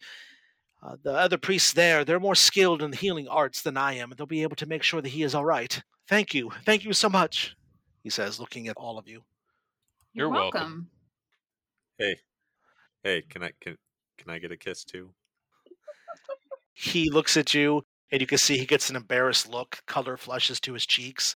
Uh, 0.81 0.97
the 1.03 1.12
other 1.12 1.39
priests 1.39 1.72
there, 1.72 2.05
they're 2.05 2.20
more 2.20 2.37
skilled 2.37 2.83
in 2.83 2.93
the 2.93 2.97
healing 2.97 3.26
arts 3.26 3.62
than 3.62 3.76
I 3.76 3.95
am, 3.95 4.12
they'll 4.16 4.26
be 4.26 4.45
able 4.45 4.57
to 4.57 4.66
make 4.66 4.85
sure 4.85 5.03
that 5.03 5.09
he 5.09 5.24
is 5.24 5.35
all 5.35 5.45
right. 5.45 5.83
Thank 6.11 6.34
you. 6.34 6.50
Thank 6.64 6.84
you 6.84 6.92
so 6.92 7.08
much, 7.08 7.54
he 8.02 8.11
says, 8.11 8.40
looking 8.40 8.66
at 8.66 8.76
all 8.76 8.98
of 8.98 9.06
you. 9.06 9.22
You're 10.12 10.28
welcome. 10.28 10.90
Hey, 11.98 12.16
hey, 13.04 13.22
can 13.22 13.44
I 13.44 13.52
can 13.61 13.78
can 14.18 14.28
I 14.28 14.40
get 14.40 14.50
a 14.50 14.56
kiss 14.56 14.82
too? 14.82 15.11
He 16.74 17.11
looks 17.11 17.36
at 17.36 17.54
you, 17.54 17.84
and 18.11 18.20
you 18.20 18.26
can 18.26 18.38
see 18.38 18.58
he 18.58 18.66
gets 18.66 18.90
an 18.90 18.96
embarrassed 18.96 19.48
look. 19.48 19.78
Color 19.86 20.16
flushes 20.16 20.58
to 20.62 20.72
his 20.72 20.84
cheeks, 20.84 21.36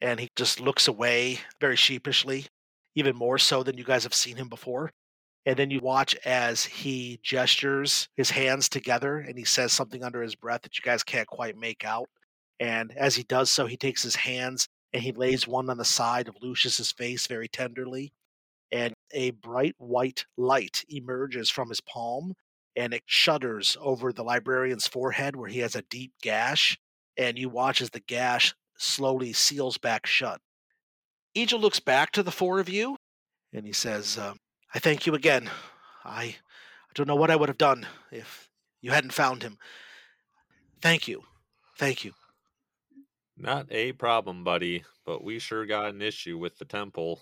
and 0.00 0.20
he 0.20 0.28
just 0.36 0.60
looks 0.60 0.86
away 0.86 1.40
very 1.60 1.74
sheepishly, 1.74 2.46
even 2.94 3.16
more 3.16 3.38
so 3.38 3.64
than 3.64 3.76
you 3.76 3.82
guys 3.82 4.04
have 4.04 4.14
seen 4.14 4.36
him 4.36 4.48
before. 4.48 4.92
And 5.46 5.56
then 5.56 5.72
you 5.72 5.80
watch 5.80 6.14
as 6.24 6.64
he 6.64 7.18
gestures 7.24 8.06
his 8.14 8.30
hands 8.30 8.68
together 8.68 9.18
and 9.18 9.36
he 9.36 9.44
says 9.44 9.72
something 9.72 10.04
under 10.04 10.22
his 10.22 10.36
breath 10.36 10.62
that 10.62 10.78
you 10.78 10.84
guys 10.84 11.02
can't 11.02 11.26
quite 11.26 11.58
make 11.58 11.84
out. 11.84 12.08
And 12.62 12.96
as 12.96 13.16
he 13.16 13.24
does 13.24 13.50
so, 13.50 13.66
he 13.66 13.76
takes 13.76 14.04
his 14.04 14.14
hands 14.14 14.68
and 14.92 15.02
he 15.02 15.10
lays 15.10 15.48
one 15.48 15.68
on 15.68 15.78
the 15.78 15.84
side 15.84 16.28
of 16.28 16.36
Lucius's 16.40 16.92
face 16.92 17.26
very 17.26 17.48
tenderly. 17.48 18.12
And 18.70 18.94
a 19.12 19.32
bright 19.32 19.74
white 19.78 20.26
light 20.36 20.84
emerges 20.88 21.50
from 21.50 21.70
his 21.70 21.80
palm 21.80 22.34
and 22.76 22.94
it 22.94 23.02
shudders 23.04 23.76
over 23.80 24.12
the 24.12 24.22
librarian's 24.22 24.86
forehead 24.86 25.34
where 25.34 25.48
he 25.48 25.58
has 25.58 25.74
a 25.74 25.82
deep 25.90 26.12
gash. 26.22 26.78
And 27.16 27.36
you 27.36 27.48
watch 27.48 27.82
as 27.82 27.90
the 27.90 28.00
gash 28.00 28.54
slowly 28.78 29.32
seals 29.32 29.76
back 29.76 30.06
shut. 30.06 30.40
Egil 31.34 31.58
looks 31.58 31.80
back 31.80 32.12
to 32.12 32.22
the 32.22 32.30
four 32.30 32.60
of 32.60 32.68
you 32.68 32.96
and 33.52 33.66
he 33.66 33.72
says, 33.72 34.16
uh, 34.16 34.34
I 34.72 34.78
thank 34.78 35.04
you 35.04 35.16
again. 35.16 35.50
I, 36.04 36.22
I 36.22 36.36
don't 36.94 37.08
know 37.08 37.16
what 37.16 37.32
I 37.32 37.36
would 37.36 37.48
have 37.48 37.58
done 37.58 37.88
if 38.12 38.48
you 38.80 38.92
hadn't 38.92 39.12
found 39.12 39.42
him. 39.42 39.58
Thank 40.80 41.08
you. 41.08 41.24
Thank 41.76 42.04
you. 42.04 42.12
Not 43.42 43.66
a 43.72 43.90
problem, 43.90 44.44
buddy, 44.44 44.84
but 45.04 45.24
we 45.24 45.40
sure 45.40 45.66
got 45.66 45.92
an 45.92 46.00
issue 46.00 46.38
with 46.38 46.58
the 46.58 46.64
temple. 46.64 47.20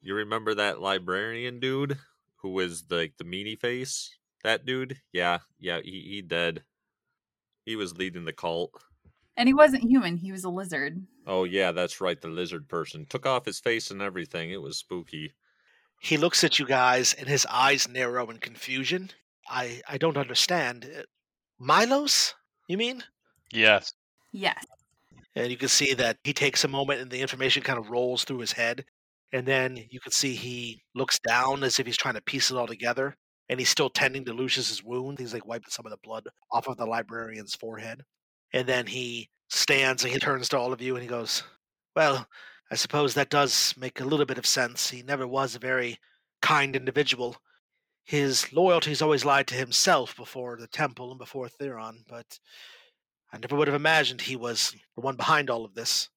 You 0.00 0.14
remember 0.14 0.54
that 0.54 0.80
librarian 0.80 1.60
dude 1.60 1.98
who 2.36 2.48
was 2.48 2.84
like 2.88 3.12
the 3.18 3.24
meanie 3.24 3.60
face? 3.60 4.16
That 4.44 4.64
dude? 4.64 4.96
Yeah, 5.12 5.40
yeah, 5.60 5.80
he, 5.84 6.00
he 6.08 6.22
dead. 6.22 6.62
He 7.66 7.76
was 7.76 7.98
leading 7.98 8.24
the 8.24 8.32
cult. 8.32 8.82
And 9.36 9.46
he 9.46 9.52
wasn't 9.52 9.84
human, 9.84 10.16
he 10.16 10.32
was 10.32 10.44
a 10.44 10.48
lizard. 10.48 11.06
Oh 11.26 11.44
yeah, 11.44 11.72
that's 11.72 12.00
right, 12.00 12.18
the 12.18 12.28
lizard 12.28 12.66
person. 12.66 13.04
Took 13.04 13.26
off 13.26 13.44
his 13.44 13.60
face 13.60 13.90
and 13.90 14.00
everything. 14.00 14.52
It 14.52 14.62
was 14.62 14.78
spooky. 14.78 15.34
He 16.00 16.16
looks 16.16 16.42
at 16.44 16.58
you 16.58 16.64
guys 16.64 17.12
and 17.12 17.28
his 17.28 17.46
eyes 17.50 17.86
narrow 17.90 18.30
in 18.30 18.38
confusion. 18.38 19.10
I 19.46 19.82
I 19.86 19.98
don't 19.98 20.16
understand. 20.16 20.90
Uh, 20.98 21.02
Milos? 21.58 22.34
You 22.68 22.78
mean? 22.78 23.04
Yes. 23.52 23.92
Yes. 24.32 24.64
And 25.36 25.50
you 25.50 25.56
can 25.56 25.68
see 25.68 25.94
that 25.94 26.18
he 26.24 26.32
takes 26.32 26.64
a 26.64 26.68
moment 26.68 27.00
and 27.00 27.10
the 27.10 27.20
information 27.20 27.62
kind 27.62 27.78
of 27.78 27.90
rolls 27.90 28.24
through 28.24 28.38
his 28.38 28.52
head. 28.52 28.84
And 29.32 29.46
then 29.46 29.84
you 29.90 30.00
can 30.00 30.12
see 30.12 30.34
he 30.34 30.82
looks 30.94 31.18
down 31.18 31.64
as 31.64 31.78
if 31.78 31.86
he's 31.86 31.96
trying 31.96 32.14
to 32.14 32.22
piece 32.22 32.50
it 32.50 32.56
all 32.56 32.68
together. 32.68 33.16
And 33.48 33.58
he's 33.58 33.68
still 33.68 33.90
tending 33.90 34.24
to 34.26 34.32
Lucius's 34.32 34.82
wound. 34.82 35.18
He's 35.18 35.34
like 35.34 35.46
wiping 35.46 35.70
some 35.70 35.86
of 35.86 35.90
the 35.90 35.98
blood 36.02 36.24
off 36.52 36.68
of 36.68 36.76
the 36.76 36.86
librarian's 36.86 37.54
forehead. 37.54 38.02
And 38.52 38.66
then 38.66 38.86
he 38.86 39.28
stands 39.50 40.04
and 40.04 40.12
he 40.12 40.18
turns 40.18 40.48
to 40.50 40.58
all 40.58 40.72
of 40.72 40.80
you 40.80 40.94
and 40.94 41.02
he 41.02 41.08
goes, 41.08 41.42
Well, 41.96 42.26
I 42.70 42.76
suppose 42.76 43.14
that 43.14 43.30
does 43.30 43.74
make 43.76 44.00
a 44.00 44.04
little 44.04 44.26
bit 44.26 44.38
of 44.38 44.46
sense. 44.46 44.90
He 44.90 45.02
never 45.02 45.26
was 45.26 45.54
a 45.54 45.58
very 45.58 45.98
kind 46.40 46.74
individual. 46.74 47.36
His 48.04 48.52
loyalties 48.52 49.02
always 49.02 49.24
lied 49.24 49.46
to 49.48 49.54
himself 49.54 50.16
before 50.16 50.56
the 50.58 50.66
temple 50.66 51.10
and 51.10 51.18
before 51.18 51.48
Theron, 51.48 52.04
but 52.08 52.38
I 53.34 53.38
never 53.38 53.56
would 53.56 53.66
have 53.66 53.74
imagined 53.74 54.20
he 54.20 54.36
was 54.36 54.76
the 54.94 55.00
one 55.00 55.16
behind 55.16 55.50
all 55.50 55.64
of 55.64 55.74
this. 55.74 56.08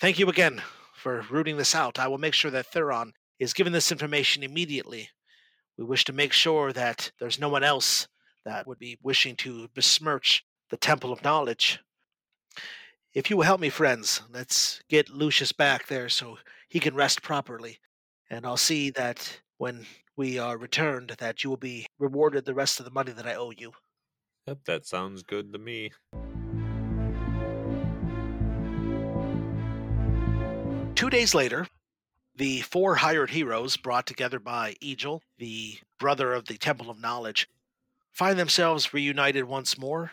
Thank 0.00 0.18
you 0.18 0.30
again 0.30 0.62
for 0.94 1.26
rooting 1.30 1.58
this 1.58 1.74
out. 1.74 1.98
I 1.98 2.08
will 2.08 2.16
make 2.16 2.32
sure 2.32 2.50
that 2.52 2.64
Theron 2.64 3.12
is 3.38 3.52
given 3.52 3.74
this 3.74 3.92
information 3.92 4.42
immediately. 4.42 5.10
We 5.76 5.84
wish 5.84 6.06
to 6.06 6.14
make 6.14 6.32
sure 6.32 6.72
that 6.72 7.12
there's 7.20 7.38
no 7.38 7.50
one 7.50 7.62
else 7.62 8.08
that 8.46 8.66
would 8.66 8.78
be 8.78 8.96
wishing 9.02 9.36
to 9.36 9.68
besmirch 9.74 10.42
the 10.70 10.78
Temple 10.78 11.12
of 11.12 11.22
Knowledge. 11.22 11.80
If 13.12 13.28
you 13.28 13.36
will 13.36 13.44
help 13.44 13.60
me, 13.60 13.68
friends, 13.68 14.22
let's 14.32 14.82
get 14.88 15.10
Lucius 15.10 15.52
back 15.52 15.88
there 15.88 16.08
so 16.08 16.38
he 16.70 16.80
can 16.80 16.94
rest 16.94 17.20
properly. 17.20 17.78
And 18.30 18.46
I'll 18.46 18.56
see 18.56 18.88
that 18.92 19.40
when 19.58 19.84
we 20.16 20.38
are 20.38 20.56
returned 20.56 21.16
that 21.18 21.44
you 21.44 21.50
will 21.50 21.58
be 21.58 21.88
rewarded 21.98 22.46
the 22.46 22.54
rest 22.54 22.78
of 22.78 22.86
the 22.86 22.90
money 22.90 23.12
that 23.12 23.26
I 23.26 23.34
owe 23.34 23.50
you. 23.50 23.72
Yep, 24.46 24.58
that 24.66 24.86
sounds 24.86 25.22
good 25.22 25.52
to 25.52 25.58
me. 25.58 25.92
Two 30.94 31.10
days 31.10 31.34
later, 31.34 31.66
the 32.36 32.60
four 32.62 32.96
hired 32.96 33.30
heroes 33.30 33.76
brought 33.76 34.06
together 34.06 34.38
by 34.38 34.76
Egil, 34.80 35.22
the 35.38 35.78
brother 35.98 36.32
of 36.34 36.46
the 36.46 36.58
Temple 36.58 36.90
of 36.90 37.00
Knowledge, 37.00 37.48
find 38.12 38.38
themselves 38.38 38.92
reunited 38.92 39.44
once 39.44 39.78
more. 39.78 40.12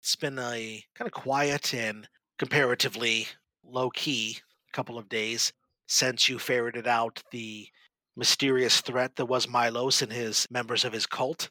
It's 0.00 0.16
been 0.16 0.38
a 0.38 0.84
kind 0.94 1.06
of 1.06 1.12
quiet 1.12 1.72
and 1.74 2.08
comparatively 2.38 3.28
low 3.62 3.90
key 3.90 4.38
couple 4.72 4.98
of 4.98 5.08
days 5.08 5.52
since 5.86 6.28
you 6.28 6.38
ferreted 6.38 6.86
out 6.86 7.22
the 7.30 7.68
mysterious 8.16 8.80
threat 8.80 9.16
that 9.16 9.26
was 9.26 9.48
Milos 9.48 10.02
and 10.02 10.12
his 10.12 10.46
members 10.50 10.84
of 10.84 10.92
his 10.92 11.06
cult. 11.06 11.50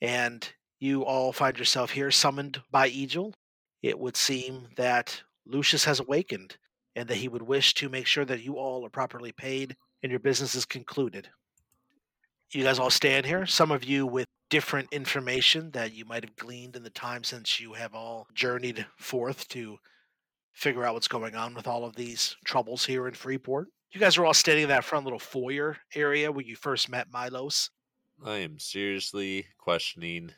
and 0.00 0.52
you 0.80 1.04
all 1.04 1.32
find 1.32 1.58
yourself 1.58 1.90
here 1.90 2.10
summoned 2.10 2.62
by 2.70 2.88
Egil. 2.88 3.34
It 3.82 3.98
would 3.98 4.16
seem 4.16 4.68
that 4.76 5.22
Lucius 5.46 5.84
has 5.84 6.00
awakened 6.00 6.56
and 6.96 7.06
that 7.08 7.16
he 7.16 7.28
would 7.28 7.42
wish 7.42 7.74
to 7.74 7.88
make 7.88 8.06
sure 8.06 8.24
that 8.24 8.42
you 8.42 8.56
all 8.56 8.84
are 8.84 8.90
properly 8.90 9.32
paid 9.32 9.76
and 10.02 10.10
your 10.10 10.18
business 10.18 10.54
is 10.54 10.64
concluded. 10.64 11.28
You 12.52 12.64
guys 12.64 12.78
all 12.78 12.90
stand 12.90 13.26
here, 13.26 13.46
some 13.46 13.70
of 13.70 13.84
you 13.84 14.06
with 14.06 14.26
different 14.48 14.88
information 14.90 15.70
that 15.70 15.94
you 15.94 16.04
might 16.04 16.24
have 16.24 16.34
gleaned 16.34 16.74
in 16.74 16.82
the 16.82 16.90
time 16.90 17.22
since 17.22 17.60
you 17.60 17.74
have 17.74 17.94
all 17.94 18.26
journeyed 18.34 18.84
forth 18.98 19.46
to 19.48 19.76
figure 20.52 20.84
out 20.84 20.94
what's 20.94 21.06
going 21.08 21.36
on 21.36 21.54
with 21.54 21.68
all 21.68 21.84
of 21.84 21.94
these 21.94 22.36
troubles 22.44 22.84
here 22.84 23.06
in 23.06 23.14
Freeport. 23.14 23.68
You 23.92 24.00
guys 24.00 24.18
are 24.18 24.26
all 24.26 24.34
standing 24.34 24.64
in 24.64 24.68
that 24.70 24.84
front 24.84 25.04
little 25.04 25.18
foyer 25.18 25.76
area 25.94 26.32
where 26.32 26.44
you 26.44 26.56
first 26.56 26.88
met 26.88 27.08
Milos. 27.12 27.70
I 28.24 28.38
am 28.38 28.58
seriously 28.58 29.46
questioning 29.58 30.32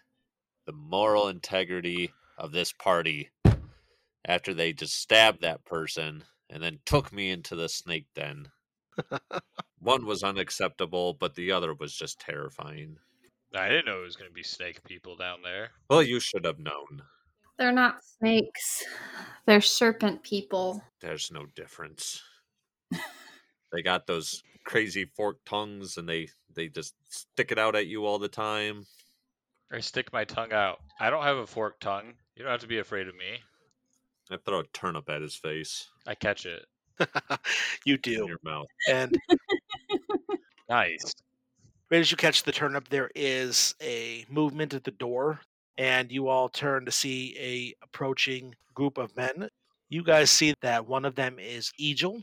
the 0.66 0.72
moral 0.72 1.28
integrity 1.28 2.12
of 2.38 2.52
this 2.52 2.72
party 2.72 3.30
after 4.24 4.54
they 4.54 4.72
just 4.72 4.94
stabbed 4.98 5.42
that 5.42 5.64
person 5.64 6.24
and 6.48 6.62
then 6.62 6.78
took 6.84 7.12
me 7.12 7.30
into 7.30 7.56
the 7.56 7.68
snake 7.68 8.06
den. 8.14 8.48
One 9.78 10.06
was 10.06 10.22
unacceptable, 10.22 11.14
but 11.14 11.34
the 11.34 11.52
other 11.52 11.74
was 11.74 11.94
just 11.94 12.20
terrifying. 12.20 12.98
I 13.54 13.68
didn't 13.68 13.86
know 13.86 14.00
it 14.00 14.04
was 14.04 14.16
going 14.16 14.30
to 14.30 14.34
be 14.34 14.42
snake 14.42 14.82
people 14.84 15.16
down 15.16 15.38
there. 15.42 15.70
Well, 15.90 16.02
you 16.02 16.20
should 16.20 16.44
have 16.44 16.58
known. 16.58 17.02
They're 17.58 17.72
not 17.72 18.02
snakes. 18.18 18.84
They're 19.46 19.60
serpent 19.60 20.22
people. 20.22 20.82
There's 21.00 21.30
no 21.30 21.46
difference. 21.54 22.22
they 23.72 23.82
got 23.82 24.06
those 24.06 24.42
crazy 24.64 25.04
forked 25.16 25.46
tongues 25.46 25.96
and 25.96 26.08
they 26.08 26.28
they 26.54 26.68
just 26.68 26.94
stick 27.08 27.50
it 27.50 27.58
out 27.58 27.74
at 27.74 27.86
you 27.86 28.06
all 28.06 28.18
the 28.18 28.28
time. 28.28 28.86
I 29.72 29.80
stick 29.80 30.12
my 30.12 30.24
tongue 30.24 30.52
out. 30.52 30.80
I 31.00 31.08
don't 31.10 31.22
have 31.24 31.38
a 31.38 31.46
forked 31.46 31.82
tongue. 31.82 32.14
You 32.36 32.42
don't 32.42 32.52
have 32.52 32.60
to 32.60 32.66
be 32.66 32.78
afraid 32.78 33.08
of 33.08 33.14
me. 33.16 33.40
I 34.30 34.36
throw 34.44 34.60
a 34.60 34.64
turnip 34.72 35.08
at 35.10 35.20
his 35.22 35.34
face 35.34 35.88
I 36.06 36.14
catch 36.14 36.46
it. 36.46 36.64
you 37.84 37.94
in 37.94 38.00
do. 38.00 38.26
your 38.28 38.38
mouth. 38.44 38.66
And 38.88 39.16
Nice. 40.68 41.12
right 41.90 41.98
as 42.00 42.10
you 42.10 42.16
catch 42.16 42.42
the 42.44 42.52
turnip, 42.52 42.88
there 42.88 43.10
is 43.14 43.74
a 43.82 44.24
movement 44.30 44.74
at 44.74 44.84
the 44.84 44.90
door, 44.90 45.40
and 45.76 46.10
you 46.10 46.28
all 46.28 46.48
turn 46.48 46.84
to 46.86 46.90
see 46.92 47.36
a 47.38 47.74
approaching 47.84 48.54
group 48.74 48.96
of 48.98 49.14
men. 49.16 49.48
You 49.90 50.02
guys 50.02 50.30
see 50.30 50.54
that 50.62 50.86
one 50.86 51.04
of 51.04 51.14
them 51.14 51.38
is 51.38 51.72
Egil, 51.78 52.22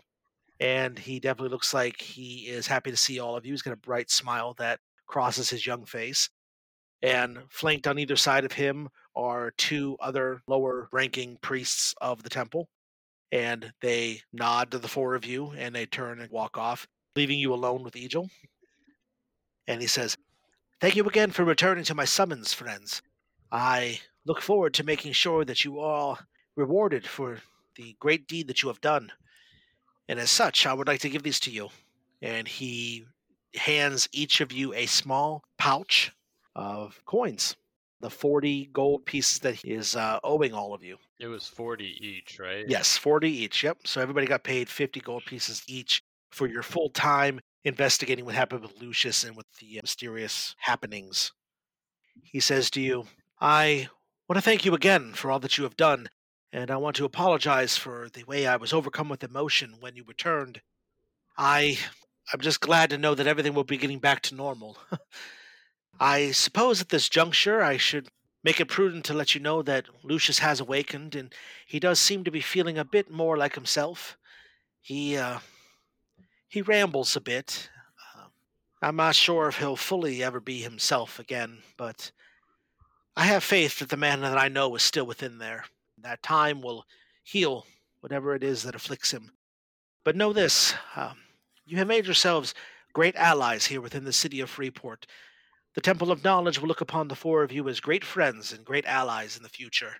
and 0.60 0.98
he 0.98 1.20
definitely 1.20 1.50
looks 1.52 1.74
like 1.74 2.02
he 2.02 2.48
is 2.48 2.66
happy 2.68 2.90
to 2.92 2.98
see 2.98 3.20
all 3.20 3.36
of 3.36 3.46
you. 3.46 3.54
He's 3.54 3.62
got 3.62 3.74
a 3.74 3.78
bright 3.78 4.10
smile 4.10 4.56
that 4.58 4.80
crosses 5.06 5.50
his 5.50 5.66
young 5.66 5.86
face. 5.86 6.30
And 7.02 7.40
flanked 7.50 7.88
on 7.88 7.98
either 7.98 8.16
side 8.16 8.46
of 8.46 8.54
him 8.54 8.90
are 9.16 9.52
two 9.52 9.98
other 10.00 10.42
lower 10.48 10.90
ranking 10.92 11.38
priests 11.42 11.96
of 12.02 12.24
the 12.24 12.30
temple. 12.30 12.68
And 13.32 13.74
they 13.82 14.22
nod 14.34 14.72
to 14.72 14.80
the 14.80 14.88
four 14.88 15.16
of 15.16 15.26
you 15.26 15.52
and 15.52 15.76
they 15.76 15.86
turn 15.86 16.20
and 16.20 16.32
walk 16.32 16.58
off, 16.58 16.88
leaving 17.16 17.40
you 17.40 17.54
alone 17.54 17.84
with 17.84 17.96
Egil. 17.96 18.30
And 19.68 19.82
he 19.82 19.88
says, 19.88 20.18
Thank 20.82 20.96
you 20.96 21.06
again 21.06 21.32
for 21.32 21.44
returning 21.44 21.84
to 21.86 21.96
my 21.96 22.06
summons, 22.06 22.54
friends. 22.54 23.02
I 23.52 24.00
look 24.26 24.42
forward 24.42 24.74
to 24.76 24.84
making 24.84 25.14
sure 25.14 25.44
that 25.46 25.66
you 25.66 25.80
are 25.80 26.18
rewarded 26.56 27.06
for 27.06 27.40
the 27.76 27.96
great 28.00 28.28
deed 28.28 28.48
that 28.48 28.64
you 28.64 28.70
have 28.70 28.82
done. 28.82 29.12
And 30.08 30.20
as 30.20 30.32
such, 30.32 30.66
I 30.66 30.74
would 30.74 30.88
like 30.88 31.02
to 31.02 31.10
give 31.10 31.24
these 31.24 31.40
to 31.42 31.52
you. 31.52 31.70
And 32.22 32.48
he 32.48 33.06
hands 33.56 34.10
each 34.12 34.42
of 34.42 34.52
you 34.52 34.74
a 34.74 34.86
small 34.86 35.44
pouch 35.58 36.12
of 36.56 37.04
coins, 37.06 37.56
the 38.02 38.10
40 38.10 38.70
gold 38.72 39.06
pieces 39.06 39.40
that 39.40 39.56
he 39.56 39.72
is 39.72 39.96
uh, 39.96 40.20
owing 40.24 40.54
all 40.54 40.74
of 40.74 40.84
you. 40.84 40.98
It 41.20 41.28
was 41.28 41.48
40 41.48 41.86
each, 42.00 42.40
right? 42.40 42.66
Yes, 42.68 42.98
40 42.98 43.30
each. 43.30 43.64
Yep. 43.64 43.80
So 43.86 44.02
everybody 44.02 44.28
got 44.28 44.44
paid 44.44 44.70
50 44.70 45.00
gold 45.02 45.26
pieces 45.26 45.64
each 45.68 46.02
for 46.32 46.48
your 46.48 46.64
full 46.64 46.90
time 46.90 47.40
investigating 47.66 48.26
what 48.26 48.36
happened 48.36 48.62
with 48.62 48.80
Lucius 48.82 49.24
and 49.24 49.36
with 49.36 49.48
the 49.60 49.80
uh, 49.80 49.82
mysterious 49.84 50.56
happenings. 50.60 51.34
He 52.24 52.40
says 52.40 52.70
to 52.72 52.82
you, 52.82 53.06
I 53.42 53.90
want 54.28 54.38
to 54.38 54.42
thank 54.42 54.66
you 54.66 54.74
again 54.74 55.14
for 55.14 55.32
all 55.32 55.40
that 55.40 55.58
you 55.58 55.64
have 55.64 55.78
done, 55.78 56.10
and 56.52 56.72
I 56.72 56.78
want 56.78 56.96
to 56.98 57.06
apologize 57.06 57.78
for 57.78 58.10
the 58.14 58.24
way 58.24 58.48
I 58.48 58.56
was 58.56 58.74
overcome 58.74 59.10
with 59.10 59.24
emotion 59.24 59.76
when 59.80 59.96
you 59.96 60.04
returned. 60.08 60.62
I 61.38 61.78
I'm 62.32 62.42
just 62.42 62.62
glad 62.62 62.92
to 62.92 62.98
know 62.98 63.16
that 63.16 63.28
everything 63.28 63.54
will 63.54 63.64
be 63.64 63.78
getting 63.78 64.00
back 64.00 64.22
to 64.24 64.36
normal. 64.36 64.78
I 66.00 66.32
suppose 66.32 66.82
at 66.82 66.90
this 66.90 67.10
juncture 67.10 67.62
I 67.62 67.78
should 67.78 68.08
make 68.44 68.60
it 68.60 68.68
prudent 68.68 69.06
to 69.06 69.14
let 69.14 69.36
you 69.36 69.42
know 69.42 69.62
that 69.62 69.86
Lucius 70.04 70.40
has 70.40 70.60
awakened, 70.60 71.16
and 71.16 71.34
he 71.68 71.80
does 71.80 72.00
seem 72.00 72.24
to 72.24 72.32
be 72.32 72.42
feeling 72.42 72.78
a 72.78 72.86
bit 72.86 73.12
more 73.12 73.38
like 73.38 73.56
himself. 73.56 74.18
He 74.82 75.18
uh, 75.18 75.40
he 76.48 76.62
rambles 76.62 77.16
a 77.16 77.22
bit. 77.22 77.70
Uh, 78.18 78.28
I'm 78.82 78.96
not 78.96 79.16
sure 79.16 79.48
if 79.48 79.58
he'll 79.58 79.76
fully 79.76 80.24
ever 80.24 80.40
be 80.40 80.62
himself 80.62 81.20
again, 81.20 81.60
but 81.78 82.12
I 83.16 83.26
have 83.26 83.44
faith 83.44 83.80
that 83.80 83.90
the 83.90 83.98
man 83.98 84.22
that 84.22 84.38
I 84.38 84.48
know 84.48 84.74
is 84.76 84.84
still 84.84 85.06
within 85.06 85.38
there. 85.38 85.66
That 85.98 86.24
time 86.24 86.62
will 86.62 86.86
heal 87.24 87.66
whatever 88.00 88.34
it 88.34 88.44
is 88.44 88.64
that 88.64 88.76
afflicts 88.76 89.12
him. 89.12 89.32
But 90.06 90.16
know 90.16 90.32
this 90.32 90.74
um, 90.96 91.18
you 91.66 91.78
have 91.78 91.88
made 91.88 92.06
yourselves 92.06 92.54
great 92.94 93.16
allies 93.16 93.68
here 93.68 93.82
within 93.82 94.06
the 94.06 94.14
city 94.14 94.40
of 94.40 94.50
Freeport. 94.50 95.06
The 95.76 95.82
Temple 95.82 96.12
of 96.12 96.24
Knowledge 96.24 96.60
will 96.60 96.68
look 96.68 96.82
upon 96.82 97.08
the 97.08 97.16
four 97.16 97.44
of 97.44 97.52
you 97.52 97.70
as 97.70 97.80
great 97.80 98.04
friends 98.04 98.52
and 98.52 98.66
great 98.66 98.86
allies 98.86 99.38
in 99.38 99.44
the 99.44 99.50
future. 99.50 99.98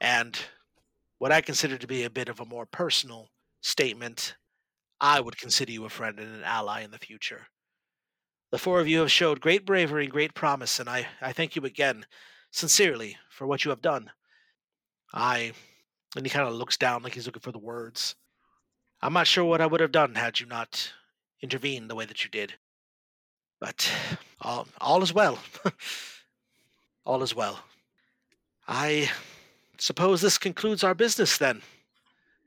And 0.00 0.38
what 1.18 1.32
I 1.32 1.40
consider 1.40 1.78
to 1.78 1.86
be 1.86 2.04
a 2.04 2.10
bit 2.10 2.28
of 2.28 2.40
a 2.40 2.44
more 2.44 2.66
personal 2.66 3.30
statement, 3.60 4.36
I 5.00 5.20
would 5.20 5.38
consider 5.38 5.72
you 5.72 5.84
a 5.84 5.88
friend 5.88 6.18
and 6.18 6.34
an 6.36 6.44
ally 6.44 6.82
in 6.82 6.90
the 6.90 6.98
future. 6.98 7.46
The 8.50 8.58
four 8.58 8.80
of 8.80 8.88
you 8.88 9.00
have 9.00 9.10
showed 9.10 9.40
great 9.40 9.64
bravery 9.64 10.04
and 10.04 10.12
great 10.12 10.34
promise, 10.34 10.78
and 10.78 10.88
I, 10.88 11.06
I 11.20 11.32
thank 11.32 11.56
you 11.56 11.64
again, 11.64 12.04
sincerely, 12.50 13.16
for 13.30 13.46
what 13.46 13.64
you 13.64 13.70
have 13.70 13.82
done. 13.82 14.10
I. 15.14 15.52
And 16.14 16.26
he 16.26 16.30
kind 16.30 16.46
of 16.46 16.54
looks 16.54 16.76
down 16.76 17.02
like 17.02 17.14
he's 17.14 17.24
looking 17.24 17.40
for 17.40 17.52
the 17.52 17.58
words. 17.58 18.14
I'm 19.00 19.14
not 19.14 19.26
sure 19.26 19.44
what 19.44 19.62
I 19.62 19.66
would 19.66 19.80
have 19.80 19.92
done 19.92 20.14
had 20.14 20.38
you 20.38 20.46
not 20.46 20.92
intervened 21.40 21.88
the 21.88 21.94
way 21.94 22.04
that 22.04 22.22
you 22.22 22.30
did. 22.30 22.54
But 23.62 23.88
all, 24.40 24.66
all 24.80 25.04
is 25.04 25.14
well. 25.14 25.38
all 27.06 27.22
is 27.22 27.32
well. 27.32 27.60
I 28.66 29.08
suppose 29.78 30.20
this 30.20 30.36
concludes 30.36 30.82
our 30.82 30.96
business 30.96 31.38
then, 31.38 31.62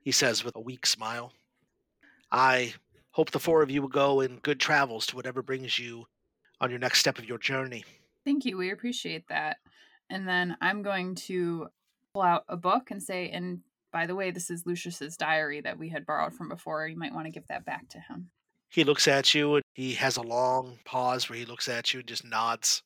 he 0.01 0.11
says 0.11 0.43
with 0.43 0.57
a 0.57 0.59
weak 0.59 0.85
smile. 0.85 1.31
I 2.33 2.73
hope 3.11 3.31
the 3.31 3.39
four 3.39 3.61
of 3.61 3.71
you 3.71 3.81
will 3.81 3.87
go 3.87 4.19
in 4.19 4.39
good 4.39 4.59
travels 4.59 5.05
to 5.05 5.15
whatever 5.15 5.41
brings 5.41 5.79
you 5.79 6.05
on 6.59 6.69
your 6.69 6.79
next 6.79 6.99
step 6.99 7.17
of 7.17 7.23
your 7.23 7.37
journey. 7.37 7.85
Thank 8.25 8.43
you. 8.43 8.57
We 8.57 8.71
appreciate 8.71 9.29
that. 9.29 9.59
And 10.09 10.27
then 10.27 10.57
I'm 10.59 10.81
going 10.81 11.15
to 11.15 11.69
pull 12.13 12.23
out 12.23 12.43
a 12.49 12.57
book 12.57 12.91
and 12.91 13.01
say, 13.01 13.29
and 13.29 13.61
by 13.93 14.05
the 14.05 14.15
way, 14.15 14.31
this 14.31 14.49
is 14.49 14.65
Lucius's 14.65 15.15
diary 15.15 15.61
that 15.61 15.79
we 15.79 15.87
had 15.87 16.05
borrowed 16.05 16.33
from 16.33 16.49
before. 16.49 16.89
You 16.89 16.97
might 16.97 17.13
want 17.13 17.25
to 17.25 17.31
give 17.31 17.47
that 17.47 17.63
back 17.63 17.87
to 17.91 17.99
him. 18.01 18.31
He 18.75 18.83
looks 18.83 19.07
at 19.07 19.33
you 19.33 19.55
and 19.55 19.63
he 19.71 19.93
has 19.93 20.17
a 20.17 20.21
long 20.21 20.79
pause 20.83 21.29
where 21.29 21.39
he 21.39 21.45
looks 21.45 21.69
at 21.69 21.93
you 21.93 22.01
and 22.01 22.09
just 22.09 22.25
nods. 22.25 22.83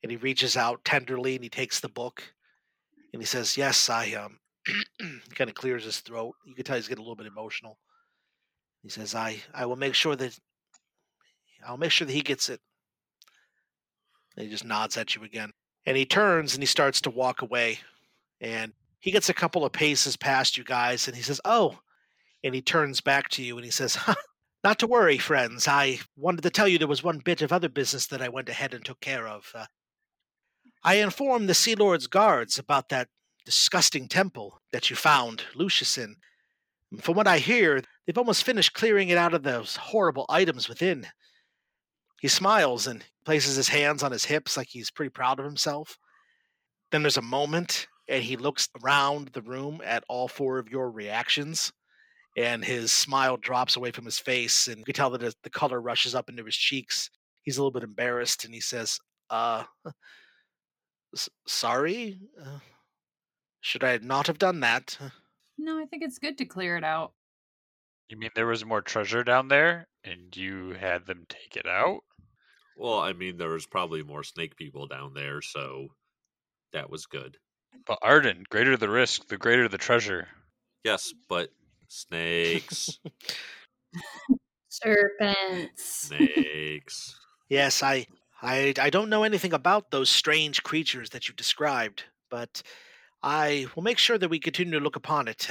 And 0.00 0.12
he 0.12 0.16
reaches 0.16 0.56
out 0.56 0.84
tenderly 0.84 1.34
and 1.34 1.42
he 1.42 1.50
takes 1.50 1.80
the 1.80 1.88
book 1.88 2.22
and 3.12 3.20
he 3.20 3.26
says, 3.26 3.56
Yes, 3.56 3.90
I 3.90 4.12
um 4.12 4.38
kind 5.34 5.50
of 5.50 5.56
clears 5.56 5.82
his 5.82 5.98
throat. 5.98 6.36
You 6.46 6.54
can 6.54 6.64
tell 6.64 6.76
he's 6.76 6.86
getting 6.86 7.00
a 7.00 7.02
little 7.02 7.16
bit 7.16 7.26
emotional. 7.26 7.76
He 8.84 8.88
says, 8.88 9.16
I, 9.16 9.38
I 9.52 9.66
will 9.66 9.74
make 9.74 9.94
sure 9.94 10.14
that 10.14 10.38
I'll 11.66 11.76
make 11.76 11.90
sure 11.90 12.06
that 12.06 12.12
he 12.12 12.20
gets 12.20 12.48
it. 12.48 12.60
And 14.36 14.44
he 14.44 14.50
just 14.52 14.64
nods 14.64 14.96
at 14.96 15.16
you 15.16 15.24
again. 15.24 15.50
And 15.86 15.96
he 15.96 16.06
turns 16.06 16.54
and 16.54 16.62
he 16.62 16.68
starts 16.68 17.00
to 17.00 17.10
walk 17.10 17.42
away. 17.42 17.80
And 18.40 18.74
he 19.00 19.10
gets 19.10 19.28
a 19.28 19.34
couple 19.34 19.64
of 19.64 19.72
paces 19.72 20.16
past 20.16 20.56
you 20.56 20.62
guys 20.62 21.08
and 21.08 21.16
he 21.16 21.22
says, 21.24 21.40
Oh, 21.44 21.80
and 22.44 22.54
he 22.54 22.62
turns 22.62 23.00
back 23.00 23.28
to 23.30 23.42
you 23.42 23.56
and 23.56 23.64
he 23.64 23.72
says, 23.72 23.98
Not 24.66 24.80
to 24.80 24.88
worry, 24.88 25.16
friends. 25.18 25.68
I 25.68 26.00
wanted 26.16 26.42
to 26.42 26.50
tell 26.50 26.66
you 26.66 26.76
there 26.76 26.88
was 26.88 27.04
one 27.04 27.20
bit 27.20 27.40
of 27.40 27.52
other 27.52 27.68
business 27.68 28.08
that 28.08 28.20
I 28.20 28.28
went 28.28 28.48
ahead 28.48 28.74
and 28.74 28.84
took 28.84 28.98
care 28.98 29.28
of. 29.28 29.52
Uh, 29.54 29.66
I 30.82 30.96
informed 30.96 31.48
the 31.48 31.54
Sea 31.54 31.76
Lord's 31.76 32.08
guards 32.08 32.58
about 32.58 32.88
that 32.88 33.06
disgusting 33.44 34.08
temple 34.08 34.60
that 34.72 34.90
you 34.90 34.96
found 34.96 35.44
Lucius 35.54 35.96
in. 35.96 36.16
From 37.00 37.14
what 37.14 37.28
I 37.28 37.38
hear, 37.38 37.80
they've 38.04 38.18
almost 38.18 38.42
finished 38.42 38.72
clearing 38.72 39.08
it 39.08 39.16
out 39.16 39.34
of 39.34 39.44
those 39.44 39.76
horrible 39.76 40.26
items 40.28 40.68
within. 40.68 41.06
He 42.20 42.26
smiles 42.26 42.88
and 42.88 43.04
places 43.24 43.54
his 43.54 43.68
hands 43.68 44.02
on 44.02 44.10
his 44.10 44.24
hips 44.24 44.56
like 44.56 44.66
he's 44.70 44.90
pretty 44.90 45.10
proud 45.10 45.38
of 45.38 45.44
himself. 45.44 45.96
Then 46.90 47.02
there's 47.04 47.16
a 47.16 47.22
moment, 47.22 47.86
and 48.08 48.24
he 48.24 48.36
looks 48.36 48.68
around 48.82 49.28
the 49.28 49.42
room 49.42 49.80
at 49.84 50.02
all 50.08 50.26
four 50.26 50.58
of 50.58 50.70
your 50.70 50.90
reactions, 50.90 51.72
and 52.36 52.64
his 52.64 52.92
smile 52.92 53.36
drops 53.36 53.76
away 53.76 53.90
from 53.90 54.04
his 54.04 54.18
face, 54.18 54.68
and 54.68 54.78
you 54.78 54.84
can 54.84 54.94
tell 54.94 55.10
that 55.10 55.34
the 55.42 55.50
color 55.50 55.80
rushes 55.80 56.14
up 56.14 56.28
into 56.28 56.44
his 56.44 56.56
cheeks. 56.56 57.10
He's 57.42 57.56
a 57.56 57.60
little 57.62 57.72
bit 57.72 57.82
embarrassed, 57.84 58.44
and 58.44 58.52
he 58.54 58.60
says, 58.60 58.98
"Uh, 59.30 59.64
S- 61.14 61.28
sorry? 61.46 62.20
Uh, 62.40 62.58
should 63.60 63.82
I 63.82 63.96
not 63.98 64.26
have 64.26 64.38
done 64.38 64.60
that? 64.60 64.98
No, 65.58 65.80
I 65.80 65.86
think 65.86 66.02
it's 66.02 66.18
good 66.18 66.38
to 66.38 66.44
clear 66.44 66.76
it 66.76 66.84
out. 66.84 67.14
You 68.08 68.16
mean 68.16 68.30
there 68.34 68.46
was 68.46 68.64
more 68.64 68.82
treasure 68.82 69.24
down 69.24 69.48
there 69.48 69.88
and 70.04 70.36
you 70.36 70.70
had 70.70 71.06
them 71.06 71.24
take 71.28 71.56
it 71.56 71.66
out? 71.66 72.00
Well, 72.76 72.98
I 72.98 73.12
mean, 73.14 73.38
there 73.38 73.48
was 73.48 73.66
probably 73.66 74.02
more 74.02 74.22
snake 74.22 74.56
people 74.56 74.86
down 74.86 75.14
there, 75.14 75.40
so 75.40 75.88
that 76.72 76.90
was 76.90 77.06
good. 77.06 77.38
But 77.86 77.98
Arden, 78.02 78.44
greater 78.50 78.76
the 78.76 78.90
risk, 78.90 79.28
the 79.28 79.38
greater 79.38 79.68
the 79.68 79.78
treasure. 79.78 80.28
Yes, 80.84 81.12
but 81.28 81.50
snakes, 81.88 82.98
Serpents. 84.68 85.82
snakes. 85.84 87.18
Yes, 87.48 87.82
I, 87.82 88.06
I, 88.42 88.74
I 88.78 88.90
don't 88.90 89.08
know 89.08 89.22
anything 89.22 89.52
about 89.52 89.90
those 89.90 90.10
strange 90.10 90.62
creatures 90.62 91.10
that 91.10 91.28
you 91.28 91.34
described, 91.34 92.04
but 92.30 92.62
I 93.22 93.66
will 93.74 93.82
make 93.82 93.98
sure 93.98 94.18
that 94.18 94.28
we 94.28 94.38
continue 94.38 94.78
to 94.78 94.84
look 94.84 94.96
upon 94.96 95.28
it. 95.28 95.48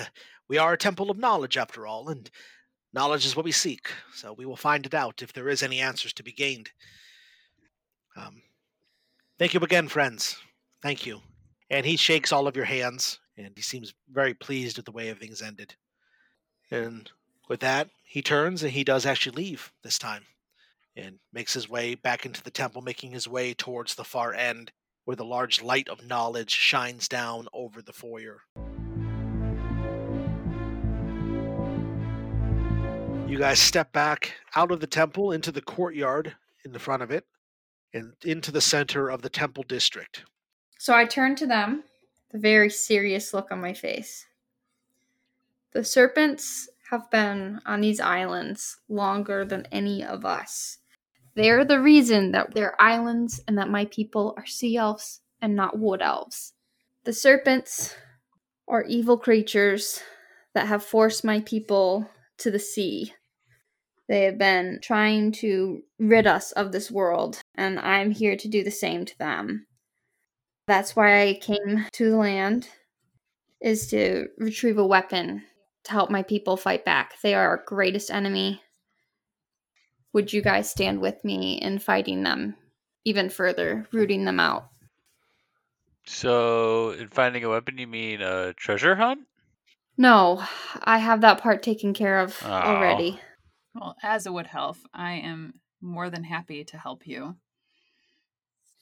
We 0.48 0.58
are 0.58 0.74
a 0.74 0.78
temple 0.78 1.10
of 1.10 1.18
knowledge, 1.18 1.58
after 1.58 1.88
all, 1.88 2.10
and 2.10 2.30
knowledge 2.94 3.26
is 3.26 3.36
what 3.36 3.46
we 3.46 3.52
seek. 3.52 3.90
So 4.14 4.34
we 4.34 4.46
will 4.46 4.56
find 4.56 4.86
it 4.86 4.94
out 4.94 5.22
if 5.24 5.34
there 5.34 5.50
is 5.50 5.64
any 5.64 5.80
answers 5.80 6.14
to 6.14 6.24
be 6.24 6.32
gained. 6.32 6.70
Um, 8.16 8.42
thank 9.40 9.54
you 9.54 9.60
again, 9.62 9.88
friends. 9.88 10.38
Thank 10.82 11.06
you. 11.06 11.22
And 11.70 11.86
he 11.86 11.98
shakes 11.98 12.32
all 12.32 12.48
of 12.48 12.56
your 12.56 12.66
hands, 12.66 13.20
and 13.38 13.52
he 13.56 13.62
seems 13.62 13.94
very 14.12 14.34
pleased 14.36 14.78
with 14.78 14.86
the 14.86 14.92
way 14.92 15.10
everything's 15.10 15.42
ended. 15.42 15.76
And 16.72 17.12
with 17.48 17.60
that, 17.60 17.90
he 18.04 18.22
turns 18.22 18.64
and 18.64 18.72
he 18.72 18.84
does 18.84 19.06
actually 19.06 19.36
leave 19.44 19.72
this 19.84 20.00
time 20.00 20.24
and 20.96 21.20
makes 21.34 21.54
his 21.54 21.70
way 21.70 21.96
back 21.96 22.26
into 22.26 22.42
the 22.42 22.52
temple, 22.52 22.82
making 22.82 23.12
his 23.12 23.28
way 23.28 23.54
towards 23.54 23.96
the 23.96 24.04
far 24.04 24.34
end 24.34 24.72
where 25.06 25.16
the 25.16 25.26
large 25.26 25.62
light 25.62 25.88
of 25.88 26.06
knowledge 26.06 26.52
shines 26.52 27.08
down 27.08 27.48
over 27.54 27.82
the 27.82 27.94
foyer. 27.94 28.42
You 33.28 33.40
guys 33.40 33.60
step 33.60 33.92
back 33.92 34.34
out 34.56 34.72
of 34.72 34.80
the 34.80 34.88
temple 34.88 35.32
into 35.32 35.52
the 35.52 35.62
courtyard 35.62 36.36
in 36.64 36.74
the 36.74 36.80
front 36.80 37.04
of 37.04 37.12
it 37.12 37.26
and 37.94 38.14
into 38.24 38.52
the 38.52 38.62
center 38.62 39.10
of 39.10 39.22
the 39.22 39.30
temple 39.30 39.64
district. 39.64 40.26
So 40.80 40.94
I 40.94 41.06
turn 41.06 41.36
to 41.38 41.48
them, 41.48 41.84
the 42.32 42.40
very 42.40 42.70
serious 42.70 43.34
look 43.34 43.52
on 43.52 43.62
my 43.62 43.74
face. 43.74 44.26
The 45.76 45.84
serpents 45.84 46.70
have 46.90 47.12
been 47.12 47.60
on 47.66 47.82
these 47.82 48.00
islands 48.00 48.78
longer 48.88 49.44
than 49.44 49.68
any 49.74 50.06
of 50.06 50.24
us. 50.24 50.78
They 51.36 51.50
are 51.50 51.66
the 51.66 51.82
reason 51.82 52.32
that 52.32 52.54
they're 52.54 52.82
islands 52.82 53.42
and 53.46 53.58
that 53.58 53.68
my 53.68 53.84
people 53.84 54.34
are 54.38 54.46
sea 54.46 54.78
elves 54.78 55.20
and 55.42 55.54
not 55.54 55.78
wood 55.78 56.02
elves. 56.02 56.54
The 57.04 57.12
serpents 57.12 57.94
are 58.70 58.86
evil 58.86 59.18
creatures 59.18 60.02
that 60.54 60.68
have 60.68 60.82
forced 60.82 61.26
my 61.26 61.42
people 61.42 62.10
to 62.38 62.50
the 62.50 62.58
sea. 62.58 63.14
They 64.08 64.24
have 64.24 64.38
been 64.38 64.80
trying 64.82 65.34
to 65.44 65.82
rid 66.00 66.26
us 66.26 66.54
of 66.54 66.72
this 66.72 66.90
world, 66.90 67.42
and 67.54 67.80
I'm 67.80 68.12
here 68.12 68.38
to 68.38 68.48
do 68.48 68.64
the 68.64 68.72
same 68.72 69.04
to 69.04 69.18
them. 69.18 69.68
That's 70.68 70.96
why 70.96 71.24
I 71.24 71.34
came 71.34 71.86
to 71.92 72.12
the 72.12 72.16
land 72.16 72.70
is 73.60 73.88
to 73.88 74.28
retrieve 74.38 74.78
a 74.78 74.88
weapon 74.88 75.44
to 75.86 75.92
help 75.92 76.10
my 76.10 76.24
people 76.24 76.58
fight 76.58 76.86
back. 76.86 77.14
They 77.22 77.34
are 77.34 77.48
our 77.48 77.64
greatest 77.66 78.12
enemy. 78.12 78.62
Would 80.14 80.34
you 80.34 80.42
guys 80.42 80.70
stand 80.70 81.02
with 81.02 81.24
me 81.24 81.60
in 81.62 81.80
fighting 81.80 82.24
them 82.24 82.56
even 83.04 83.30
further, 83.30 83.88
rooting 83.92 84.26
them 84.26 84.40
out? 84.40 84.70
So, 86.06 86.92
in 86.92 87.10
finding 87.10 87.44
a 87.44 87.50
weapon, 87.50 87.78
you 87.78 87.88
mean 87.88 88.22
a 88.22 88.54
treasure 88.54 88.96
hunt? 88.96 89.28
No, 89.98 90.44
I 90.84 91.00
have 91.00 91.22
that 91.22 91.42
part 91.42 91.64
taken 91.64 91.94
care 91.94 92.20
of 92.20 92.38
Aw. 92.44 92.64
already. 92.64 93.20
Well, 93.74 93.96
as 94.04 94.26
a 94.26 94.32
wood 94.32 94.50
elf, 94.54 94.80
I 94.94 95.14
am 95.14 95.56
more 95.82 96.10
than 96.10 96.24
happy 96.24 96.64
to 96.66 96.78
help 96.78 97.08
you. 97.08 97.36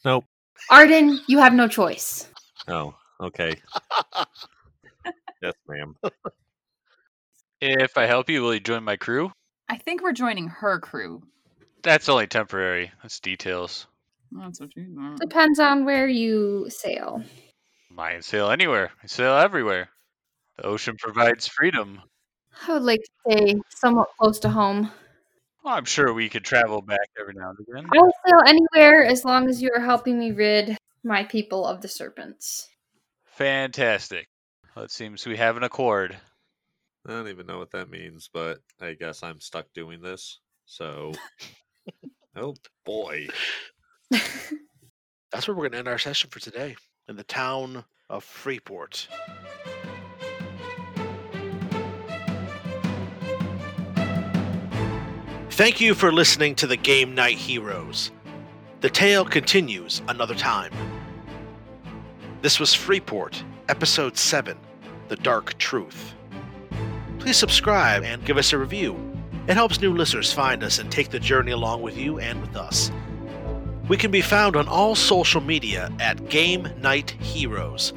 Nope. 0.03 0.25
Arden, 0.69 1.19
you 1.27 1.39
have 1.39 1.53
no 1.53 1.67
choice. 1.67 2.27
Oh, 2.67 2.93
okay. 3.21 3.55
yes, 5.41 5.53
ma'am. 5.67 5.95
If 7.65 7.97
I 7.97 8.07
help 8.07 8.29
you, 8.29 8.41
will 8.41 8.53
you 8.53 8.59
join 8.59 8.83
my 8.83 8.97
crew? 8.97 9.31
I 9.69 9.77
think 9.77 10.03
we're 10.03 10.11
joining 10.11 10.49
her 10.49 10.81
crew. 10.81 11.23
That's 11.81 12.09
only 12.09 12.27
temporary. 12.27 12.91
That's 13.01 13.21
details. 13.21 13.87
That's 14.33 14.59
what 14.59 14.75
you 14.75 14.93
want. 14.93 15.21
Depends 15.21 15.59
on 15.59 15.85
where 15.85 16.05
you 16.05 16.67
sail. 16.69 17.23
I 17.97 18.19
sail 18.19 18.49
anywhere. 18.49 18.91
I 19.01 19.07
sail 19.07 19.35
everywhere. 19.35 19.87
The 20.57 20.65
ocean 20.65 20.97
provides 20.99 21.47
freedom. 21.47 22.01
I 22.67 22.73
would 22.73 22.83
like 22.83 22.99
to 22.99 23.31
stay 23.31 23.55
somewhat 23.69 24.09
close 24.19 24.39
to 24.39 24.49
home. 24.49 24.91
Well, 25.63 25.75
I'm 25.75 25.85
sure 25.85 26.11
we 26.11 26.27
could 26.27 26.43
travel 26.43 26.81
back 26.81 27.07
every 27.17 27.33
now 27.33 27.51
and 27.51 27.59
again. 27.61 27.89
I 27.93 27.97
will 27.97 28.11
sail 28.27 28.39
anywhere 28.45 29.05
as 29.05 29.23
long 29.23 29.47
as 29.47 29.61
you 29.61 29.69
are 29.73 29.81
helping 29.81 30.19
me 30.19 30.31
rid 30.31 30.75
my 31.01 31.23
people 31.23 31.65
of 31.65 31.79
the 31.79 31.87
serpents. 31.87 32.67
Fantastic. 33.23 34.27
Well, 34.75 34.83
it 34.83 34.91
seems 34.91 35.25
we 35.25 35.37
have 35.37 35.55
an 35.55 35.63
accord. 35.63 36.17
I 37.05 37.11
don't 37.11 37.27
even 37.27 37.45
know 37.45 37.59
what 37.59 37.71
that 37.71 37.89
means, 37.89 38.29
but 38.31 38.59
I 38.79 38.93
guess 38.93 39.23
I'm 39.23 39.41
stuck 39.41 39.65
doing 39.73 40.01
this. 40.01 40.39
So, 40.65 41.11
oh 42.37 42.55
boy. 42.85 43.27
That's 44.09 45.47
where 45.47 45.55
we're 45.55 45.63
going 45.63 45.73
to 45.73 45.77
end 45.79 45.87
our 45.89 45.97
session 45.97 46.29
for 46.29 46.39
today 46.39 46.75
in 47.09 47.17
the 47.17 47.23
town 47.23 47.83
of 48.09 48.23
Freeport. 48.23 49.07
Thank 55.51 55.81
you 55.81 55.93
for 55.93 56.11
listening 56.11 56.55
to 56.55 56.67
the 56.67 56.77
Game 56.77 57.13
Knight 57.13 57.37
Heroes. 57.37 58.11
The 58.81 58.89
tale 58.89 59.25
continues 59.25 60.01
another 60.07 60.35
time. 60.35 60.71
This 62.41 62.59
was 62.59 62.73
Freeport, 62.73 63.43
Episode 63.67 64.17
7 64.17 64.57
The 65.09 65.15
Dark 65.17 65.57
Truth. 65.57 66.13
Please 67.23 67.37
subscribe 67.37 68.03
and 68.03 68.23
give 68.25 68.35
us 68.35 68.51
a 68.51 68.57
review. 68.57 68.99
It 69.47 69.53
helps 69.53 69.79
new 69.79 69.93
listeners 69.93 70.33
find 70.33 70.61
us 70.61 70.79
and 70.79 70.91
take 70.91 71.09
the 71.09 71.21
journey 71.21 71.53
along 71.53 71.81
with 71.81 71.97
you 71.97 72.19
and 72.19 72.41
with 72.41 72.57
us. 72.57 72.91
We 73.87 73.95
can 73.95 74.11
be 74.11 74.19
found 74.19 74.57
on 74.57 74.67
all 74.67 74.93
social 74.93 75.39
media 75.39 75.89
at 76.01 76.27
Game 76.27 76.67
Knight 76.81 77.11
Heroes. 77.11 77.93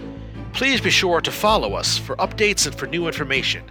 Please 0.53 0.81
be 0.81 0.91
sure 0.91 1.21
to 1.21 1.33
follow 1.33 1.75
us 1.75 1.99
for 1.99 2.15
updates 2.19 2.69
and 2.69 2.77
for 2.77 2.87
new 2.87 3.09
information. 3.09 3.65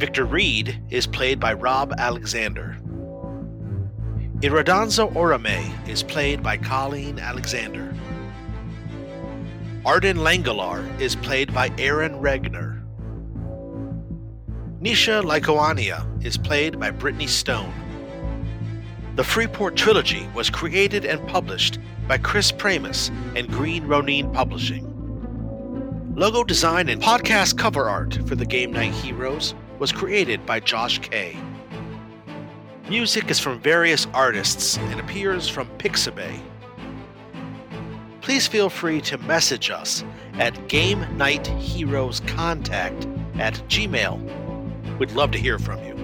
Victor 0.00 0.24
Reed 0.24 0.82
is 0.88 1.06
played 1.06 1.38
by 1.38 1.52
Rob 1.52 1.92
Alexander. 1.98 2.78
Iridansa 4.40 5.12
Oromae 5.12 5.86
is 5.86 6.02
played 6.02 6.42
by 6.42 6.56
Colleen 6.56 7.18
Alexander. 7.18 7.94
Arden 9.84 10.16
Langelar 10.16 10.98
is 10.98 11.14
played 11.16 11.52
by 11.52 11.70
Aaron 11.76 12.14
Regner. 12.14 12.82
Nisha 14.80 15.22
Lycoania 15.22 16.24
is 16.24 16.38
played 16.38 16.80
by 16.80 16.90
Brittany 16.90 17.26
Stone. 17.26 17.74
The 19.16 19.24
Freeport 19.24 19.76
Trilogy 19.76 20.26
was 20.34 20.48
created 20.48 21.04
and 21.04 21.28
published 21.28 21.78
by 22.08 22.16
Chris 22.16 22.50
Pramas 22.50 23.10
and 23.36 23.46
Green 23.48 23.86
Ronin 23.86 24.32
Publishing. 24.32 24.86
Logo 26.16 26.42
design 26.42 26.88
and 26.88 27.02
podcast 27.02 27.58
cover 27.58 27.86
art 27.86 28.18
for 28.26 28.34
the 28.34 28.46
Game 28.46 28.72
Knight 28.72 28.92
Heroes 28.92 29.54
was 29.80 29.90
created 29.90 30.44
by 30.44 30.60
Josh 30.60 30.98
Kay. 30.98 31.36
Music 32.90 33.30
is 33.30 33.40
from 33.40 33.58
various 33.60 34.06
artists 34.12 34.76
and 34.76 35.00
appears 35.00 35.48
from 35.48 35.66
Pixabay. 35.78 36.38
Please 38.20 38.46
feel 38.46 38.68
free 38.68 39.00
to 39.00 39.16
message 39.18 39.70
us 39.70 40.04
at 40.34 40.68
Game 40.68 41.06
Knight 41.16 41.46
Heroes 41.46 42.20
Contact 42.20 43.08
at 43.38 43.54
Gmail. 43.68 44.98
We'd 44.98 45.12
love 45.12 45.30
to 45.30 45.38
hear 45.38 45.58
from 45.58 45.82
you. 45.82 45.96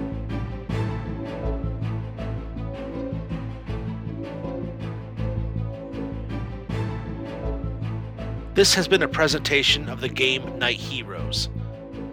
This 8.54 8.72
has 8.72 8.88
been 8.88 9.02
a 9.02 9.08
presentation 9.08 9.90
of 9.90 10.00
the 10.00 10.08
game 10.08 10.58
Knight 10.58 10.78
Heroes. 10.78 11.50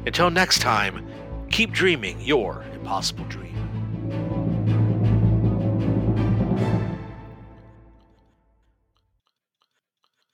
Until 0.06 0.30
next 0.30 0.60
time, 0.60 1.08
keep 1.54 1.72
dreaming 1.72 2.20
your 2.20 2.64
impossible 2.74 3.26
dreams. 3.26 3.43